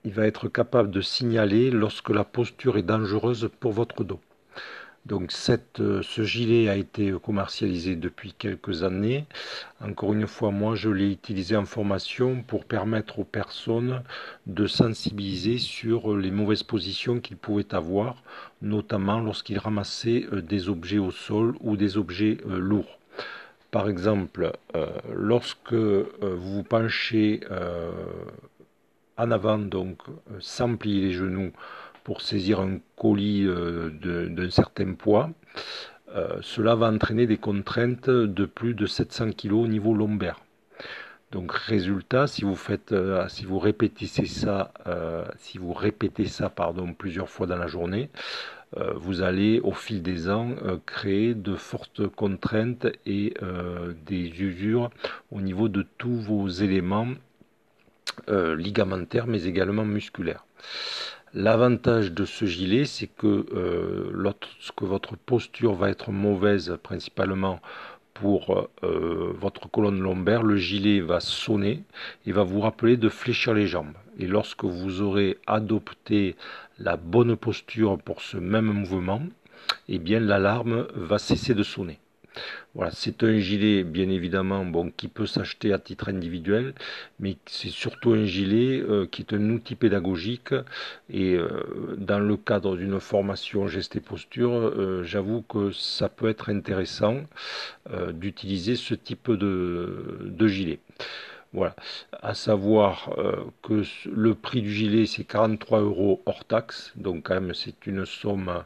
il 0.03 0.13
va 0.13 0.25
être 0.25 0.47
capable 0.47 0.89
de 0.89 1.01
signaler 1.01 1.69
lorsque 1.69 2.09
la 2.09 2.23
posture 2.23 2.79
est 2.79 2.89
dangereuse 2.93 3.51
pour 3.59 3.73
votre 3.73 4.03
dos. 4.03 4.19
Donc 5.07 5.31
euh, 5.79 6.01
ce 6.03 6.21
gilet 6.23 6.67
a 6.67 6.75
été 6.75 7.13
commercialisé 7.23 7.95
depuis 7.95 8.33
quelques 8.33 8.83
années. 8.83 9.25
Encore 9.81 10.11
une 10.11 10.27
fois, 10.27 10.51
moi 10.51 10.75
je 10.75 10.89
l'ai 10.89 11.09
utilisé 11.09 11.55
en 11.55 11.63
formation 11.65 12.43
pour 12.43 12.65
permettre 12.65 13.19
aux 13.19 13.23
personnes 13.23 14.03
de 14.47 14.67
sensibiliser 14.67 15.59
sur 15.59 16.17
les 16.17 16.29
mauvaises 16.29 16.63
positions 16.63 17.21
qu'ils 17.21 17.37
pouvaient 17.37 17.73
avoir, 17.73 18.21
notamment 18.61 19.21
lorsqu'ils 19.21 19.59
ramassaient 19.59 20.25
euh, 20.33 20.41
des 20.41 20.67
objets 20.67 20.97
au 20.97 21.11
sol 21.11 21.55
ou 21.61 21.77
des 21.77 21.97
objets 21.97 22.39
euh, 22.45 22.59
lourds. 22.59 22.99
Par 23.71 23.89
exemple, 23.89 24.53
lorsque 25.13 25.73
vous 25.73 26.53
vous 26.53 26.63
penchez 26.63 27.41
en 29.17 29.31
avant, 29.31 29.57
donc 29.57 30.01
sans 30.39 30.77
plier 30.77 31.01
les 31.01 31.11
genoux, 31.11 31.51
pour 32.07 32.21
saisir 32.21 32.61
un 32.61 32.79
colis 32.95 33.45
euh, 33.45 33.89
d'un 34.29 34.49
certain 34.49 34.93
poids, 34.93 35.29
euh, 36.15 36.37
cela 36.41 36.73
va 36.73 36.87
entraîner 36.87 37.27
des 37.27 37.35
contraintes 37.35 38.09
de 38.09 38.45
plus 38.45 38.73
de 38.73 38.85
700 38.85 39.31
kg 39.33 39.51
au 39.51 39.67
niveau 39.67 39.93
lombaire. 39.93 40.39
Donc 41.33 41.51
résultat, 41.51 42.25
si 42.27 42.45
vous 42.45 42.55
faites, 42.55 42.93
euh, 42.93 43.27
si 43.27 43.43
vous 43.43 43.59
répétez 43.59 44.05
ça, 44.05 44.71
si 45.35 45.57
vous 45.57 45.73
répétez 45.73 46.27
ça 46.27 46.49
pardon 46.49 46.93
plusieurs 46.93 47.27
fois 47.27 47.45
dans 47.45 47.57
la 47.57 47.67
journée, 47.67 48.09
vous 48.95 49.21
allez 49.21 49.59
au 49.61 49.73
fil 49.73 50.01
des 50.01 50.29
ans 50.29 50.55
créer 50.85 51.33
de 51.33 51.55
fortes 51.55 52.07
contraintes 52.07 52.87
et 53.05 53.33
des 54.05 54.41
usures 54.41 54.89
au 55.31 55.41
niveau 55.41 55.67
de 55.67 55.85
tous 55.97 56.15
vos 56.15 56.47
éléments 56.47 57.09
ligamentaires 58.29 59.27
mais 59.27 59.43
également 59.43 59.85
musculaires. 59.85 60.45
L'avantage 61.33 62.13
de 62.13 62.23
ce 62.23 62.45
gilet, 62.45 62.85
c'est 62.85 63.07
que 63.07 63.45
euh, 63.53 64.09
lorsque 64.13 64.81
votre 64.81 65.17
posture 65.17 65.73
va 65.73 65.89
être 65.89 66.11
mauvaise, 66.11 66.77
principalement 66.81 67.59
pour 68.13 68.69
euh, 68.83 69.33
votre 69.37 69.69
colonne 69.69 69.99
lombaire, 69.99 70.41
le 70.41 70.55
gilet 70.55 71.01
va 71.01 71.19
sonner 71.19 71.83
et 72.25 72.31
va 72.31 72.43
vous 72.43 72.61
rappeler 72.61 72.95
de 72.95 73.09
fléchir 73.09 73.53
les 73.53 73.67
jambes. 73.67 73.93
Et 74.17 74.25
lorsque 74.25 74.63
vous 74.63 75.01
aurez 75.01 75.37
adopté 75.47 76.35
la 76.79 76.95
bonne 76.95 77.35
posture 77.35 77.97
pour 77.99 78.21
ce 78.21 78.37
même 78.37 78.71
mouvement, 78.71 79.21
eh 79.89 79.99
bien 79.99 80.21
l'alarme 80.21 80.87
va 80.95 81.19
cesser 81.19 81.53
de 81.53 81.63
sonner. 81.63 81.99
Voilà, 82.75 82.91
c'est 82.91 83.23
un 83.23 83.37
gilet 83.39 83.83
bien 83.83 84.09
évidemment 84.09 84.63
bon 84.65 84.91
qui 84.95 85.07
peut 85.07 85.25
s'acheter 85.25 85.73
à 85.73 85.79
titre 85.79 86.09
individuel, 86.09 86.73
mais 87.19 87.37
c'est 87.47 87.69
surtout 87.69 88.11
un 88.13 88.25
gilet 88.25 88.79
euh, 88.81 89.07
qui 89.07 89.23
est 89.23 89.33
un 89.33 89.49
outil 89.49 89.75
pédagogique 89.75 90.53
et 91.09 91.35
euh, 91.35 91.95
dans 91.97 92.19
le 92.19 92.37
cadre 92.37 92.77
d'une 92.77 92.99
formation 92.99 93.67
geste 93.67 93.95
et 93.95 93.99
posture, 93.99 94.51
euh, 94.53 95.03
j'avoue 95.03 95.41
que 95.41 95.71
ça 95.71 96.09
peut 96.09 96.29
être 96.29 96.49
intéressant 96.49 97.21
d'utiliser 98.13 98.75
ce 98.75 98.93
type 98.93 99.31
de, 99.31 100.17
de 100.21 100.47
gilet. 100.47 100.79
Voilà. 101.57 101.75
À 102.11 102.35
savoir 102.35 103.15
euh, 103.17 103.43
que 103.63 103.81
le 104.05 104.35
prix 104.35 104.61
du 104.61 104.71
gilet, 104.71 105.07
c'est 105.07 105.23
43 105.23 105.81
euros 105.81 106.21
hors 106.27 106.45
taxe. 106.45 106.93
Donc, 106.95 107.23
quand 107.23 107.33
même, 107.33 107.55
c'est 107.55 107.87
une 107.87 108.05
somme 108.05 108.63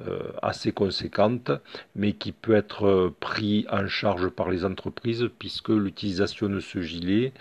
euh, 0.00 0.32
assez 0.42 0.72
conséquente, 0.72 1.52
mais 1.94 2.14
qui 2.14 2.32
peut 2.32 2.56
être 2.56 2.84
euh, 2.84 3.14
pris 3.20 3.64
en 3.70 3.86
charge 3.86 4.28
par 4.28 4.50
les 4.50 4.64
entreprises, 4.64 5.28
puisque 5.38 5.68
l'utilisation 5.68 6.48
de 6.48 6.58
ce 6.58 6.80
gilet 6.80 7.32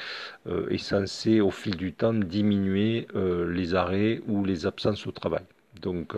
est 0.70 0.78
censée, 0.78 1.42
au 1.42 1.50
fil 1.50 1.76
du 1.76 1.92
temps, 1.92 2.14
diminuer 2.14 3.08
les 3.16 3.74
arrêts 3.74 4.22
ou 4.28 4.46
les 4.46 4.68
absences 4.68 5.08
au 5.08 5.12
travail. 5.12 5.44
Donc, 5.82 6.16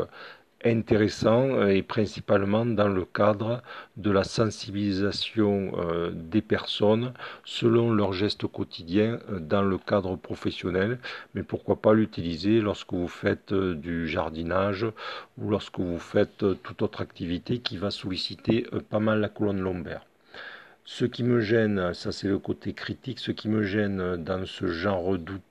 intéressant 0.66 1.49
euh, 1.49 1.68
et 1.68 1.84
principalement 1.84 2.66
dans 2.66 2.88
le 2.88 3.05
cadre 3.05 3.62
de 3.95 4.12
la 4.12 4.24
sensibilisation 4.24 5.72
euh, 5.78 6.12
des 6.14 6.41
personnes 6.41 7.14
selon 7.45 7.91
leurs 7.91 8.14
gestes 8.14 8.47
quotidiens 8.47 9.20
euh, 9.30 9.39
dans 9.39 9.62
le 9.62 9.78
cadre 9.78 10.16
professionnel, 10.16 10.99
mais 11.36 11.43
pourquoi 11.43 11.76
pas 11.78 11.93
l'utiliser 11.93 12.60
lorsque 12.60 12.93
vous 12.93 13.08
faites 13.08 13.53
du 13.53 14.08
jardinage 14.08 14.86
ou 15.38 15.49
lorsque 15.49 15.80
vous 15.80 15.99
faites 15.99 16.45
toute 16.64 16.82
autre 16.82 17.01
activité 17.01 17.60
qui 17.60 17.78
va 17.78 17.91
solliciter 17.91 18.66
pas 18.89 18.99
mal 18.99 19.20
la 19.20 19.30
colonne 19.30 19.60
lombaire. 19.60 20.05
Ce 20.86 21.05
qui 21.05 21.24
me 21.24 21.41
gêne, 21.41 21.93
ça 21.93 22.12
c'est 22.12 22.30
le 22.30 22.39
côté 22.39 22.74
critique, 22.74 23.20
ce 23.20 23.32
qui 23.32 23.49
me 23.49 23.64
gêne 23.64 24.16
dans 24.18 24.45
ce 24.45 24.68
genre 24.68 25.18
d'outils, 25.18 25.41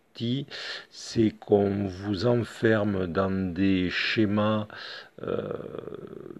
c'est 0.90 1.30
qu'on 1.38 1.86
vous 1.86 2.26
enferme 2.26 3.06
dans 3.06 3.52
des 3.52 3.90
schémas 3.90 4.66
euh, 5.22 5.52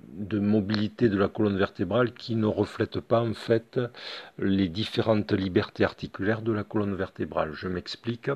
de 0.09 0.39
mobilité 0.39 1.09
de 1.09 1.16
la 1.16 1.29
colonne 1.29 1.57
vertébrale 1.57 2.12
qui 2.12 2.37
ne 2.37 2.47
reflètent 2.47 3.01
pas 3.01 3.20
en 3.22 3.35
fait 3.35 3.81
les 4.39 4.68
différentes 4.68 5.33
libertés 5.33 5.85
articulaires 5.85 6.43
de 6.43 6.53
la 6.53 6.64
colonne 6.64 6.95
vertébrale. 6.95 7.53
Je 7.55 7.68
m'explique 7.68 8.31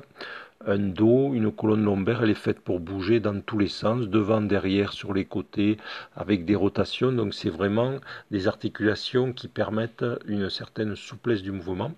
un 0.65 0.77
dos, 0.77 1.33
une 1.33 1.51
colonne 1.51 1.83
lombaire, 1.83 2.23
elle 2.23 2.29
est 2.29 2.35
faite 2.35 2.59
pour 2.59 2.79
bouger 2.79 3.19
dans 3.19 3.39
tous 3.41 3.57
les 3.57 3.67
sens, 3.67 4.07
devant, 4.07 4.41
derrière, 4.41 4.93
sur 4.93 5.13
les 5.13 5.25
côtés, 5.25 5.77
avec 6.15 6.45
des 6.45 6.55
rotations. 6.55 7.11
Donc 7.11 7.33
c'est 7.33 7.49
vraiment 7.49 7.95
des 8.29 8.47
articulations 8.47 9.33
qui 9.33 9.47
permettent 9.47 10.05
une 10.27 10.49
certaine 10.49 10.95
souplesse 10.95 11.41
du 11.41 11.51
mouvement 11.51 11.93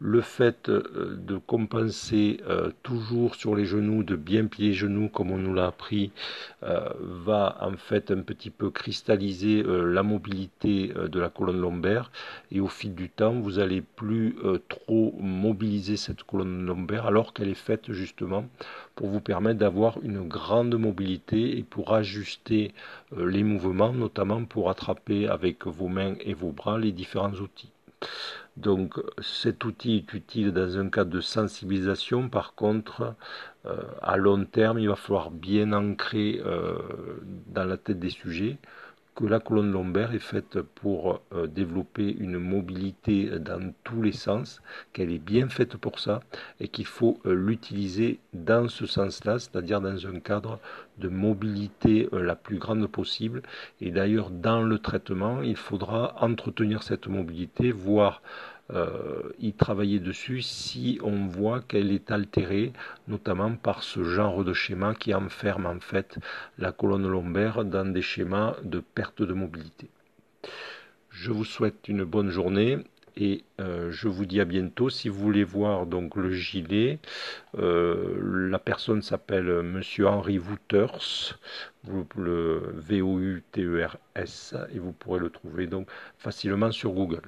le 0.00 0.20
fait 0.20 0.68
euh, 0.68 1.16
de 1.18 1.38
compenser 1.38 2.40
euh, 2.48 2.70
toujours 2.82 3.34
sur 3.34 3.56
les 3.56 3.64
genoux, 3.64 4.02
de 4.02 4.16
bien 4.16 4.46
plier 4.46 4.68
les 4.68 4.74
genoux 4.74 5.08
comme 5.08 5.30
on 5.30 5.38
nous 5.38 5.54
l'a 5.54 5.66
appris, 5.66 6.12
euh, 6.62 6.88
va 7.00 7.58
en 7.60 7.76
fait 7.76 8.10
un 8.10 8.20
petit 8.20 8.50
peu 8.50 8.70
cristalliser 8.70 9.62
la 9.64 10.02
mobilité 10.02 10.88
de 10.88 11.20
la 11.20 11.28
colonne 11.28 11.60
lombaire 11.60 12.10
et 12.52 12.60
au 12.60 12.68
fil 12.68 12.94
du 12.94 13.08
temps 13.08 13.32
vous 13.32 13.58
allez 13.58 13.80
plus 13.80 14.36
trop 14.68 15.14
mobiliser 15.20 15.96
cette 15.96 16.22
colonne 16.22 16.64
lombaire 16.64 17.06
alors 17.06 17.32
qu'elle 17.32 17.48
est 17.48 17.54
faite 17.54 17.92
justement 17.92 18.46
pour 18.94 19.08
vous 19.08 19.20
permettre 19.20 19.58
d'avoir 19.58 19.98
une 20.02 20.26
grande 20.26 20.74
mobilité 20.74 21.58
et 21.58 21.62
pour 21.62 21.94
ajuster 21.94 22.72
les 23.16 23.42
mouvements, 23.42 23.92
notamment 23.92 24.44
pour 24.44 24.70
attraper 24.70 25.28
avec 25.28 25.66
vos 25.66 25.88
mains 25.88 26.14
et 26.20 26.34
vos 26.34 26.50
bras 26.50 26.78
les 26.78 26.92
différents 26.92 27.34
outils. 27.34 27.70
Donc 28.58 28.94
cet 29.20 29.64
outil 29.64 29.96
est 29.98 30.12
utile 30.14 30.52
dans 30.52 30.78
un 30.78 30.90
cadre 30.90 31.10
de 31.10 31.20
sensibilisation. 31.20 32.28
Par 32.28 32.54
contre, 32.54 33.14
euh, 33.66 33.82
à 34.02 34.16
long 34.16 34.44
terme, 34.44 34.80
il 34.80 34.88
va 34.88 34.96
falloir 34.96 35.30
bien 35.30 35.72
ancrer 35.72 36.40
euh, 36.44 36.76
dans 37.46 37.64
la 37.64 37.76
tête 37.76 38.00
des 38.00 38.10
sujets 38.10 38.58
que 39.18 39.26
la 39.26 39.40
colonne 39.40 39.72
lombaire 39.72 40.14
est 40.14 40.20
faite 40.20 40.60
pour 40.76 41.20
euh, 41.32 41.48
développer 41.48 42.08
une 42.20 42.38
mobilité 42.38 43.40
dans 43.40 43.72
tous 43.82 44.00
les 44.00 44.12
sens, 44.12 44.62
qu'elle 44.92 45.10
est 45.10 45.18
bien 45.18 45.48
faite 45.48 45.76
pour 45.76 45.98
ça 45.98 46.20
et 46.60 46.68
qu'il 46.68 46.86
faut 46.86 47.18
euh, 47.26 47.34
l'utiliser 47.34 48.20
dans 48.32 48.68
ce 48.68 48.86
sens-là, 48.86 49.40
c'est-à-dire 49.40 49.80
dans 49.80 50.06
un 50.06 50.20
cadre 50.20 50.60
de 50.98 51.08
mobilité 51.08 52.08
euh, 52.12 52.22
la 52.22 52.36
plus 52.36 52.58
grande 52.58 52.86
possible. 52.86 53.42
Et 53.80 53.90
d'ailleurs, 53.90 54.30
dans 54.30 54.62
le 54.62 54.78
traitement, 54.78 55.42
il 55.42 55.56
faudra 55.56 56.14
entretenir 56.20 56.84
cette 56.84 57.08
mobilité, 57.08 57.72
voire 57.72 58.22
euh, 58.70 59.22
y 59.38 59.52
travailler 59.54 59.98
dessus 59.98 60.42
si 60.42 60.98
on 61.02 61.26
voit 61.26 61.60
qu'elle 61.60 61.90
est 61.90 62.10
altérée, 62.10 62.72
notamment 63.06 63.54
par 63.54 63.82
ce 63.82 64.04
genre 64.04 64.44
de 64.44 64.52
schéma 64.52 64.94
qui 64.94 65.14
enferme 65.14 65.66
en 65.66 65.80
fait 65.80 66.18
la 66.58 66.70
colonne 66.72 67.08
lombaire 67.08 67.64
dans 67.64 67.90
des 67.90 68.02
schémas 68.02 68.56
de 68.62 68.80
perte 68.80 69.22
de 69.22 69.32
mobilité. 69.32 69.88
Je 71.10 71.32
vous 71.32 71.44
souhaite 71.44 71.88
une 71.88 72.04
bonne 72.04 72.30
journée 72.30 72.78
et 73.16 73.42
euh, 73.60 73.90
je 73.90 74.06
vous 74.06 74.26
dis 74.26 74.40
à 74.40 74.44
bientôt. 74.44 74.90
Si 74.90 75.08
vous 75.08 75.18
voulez 75.18 75.44
voir 75.44 75.86
donc 75.86 76.14
le 76.14 76.30
gilet, 76.30 76.98
euh, 77.56 78.48
la 78.50 78.58
personne 78.58 79.02
s'appelle 79.02 79.62
Monsieur 79.62 80.06
Henri 80.06 80.38
Wouters, 80.38 81.38
le 82.16 82.74
V-O-U-T-E-R-S, 82.74 84.54
et 84.74 84.78
vous 84.78 84.92
pourrez 84.92 85.20
le 85.20 85.30
trouver 85.30 85.66
donc 85.66 85.88
facilement 86.18 86.70
sur 86.70 86.92
Google. 86.92 87.22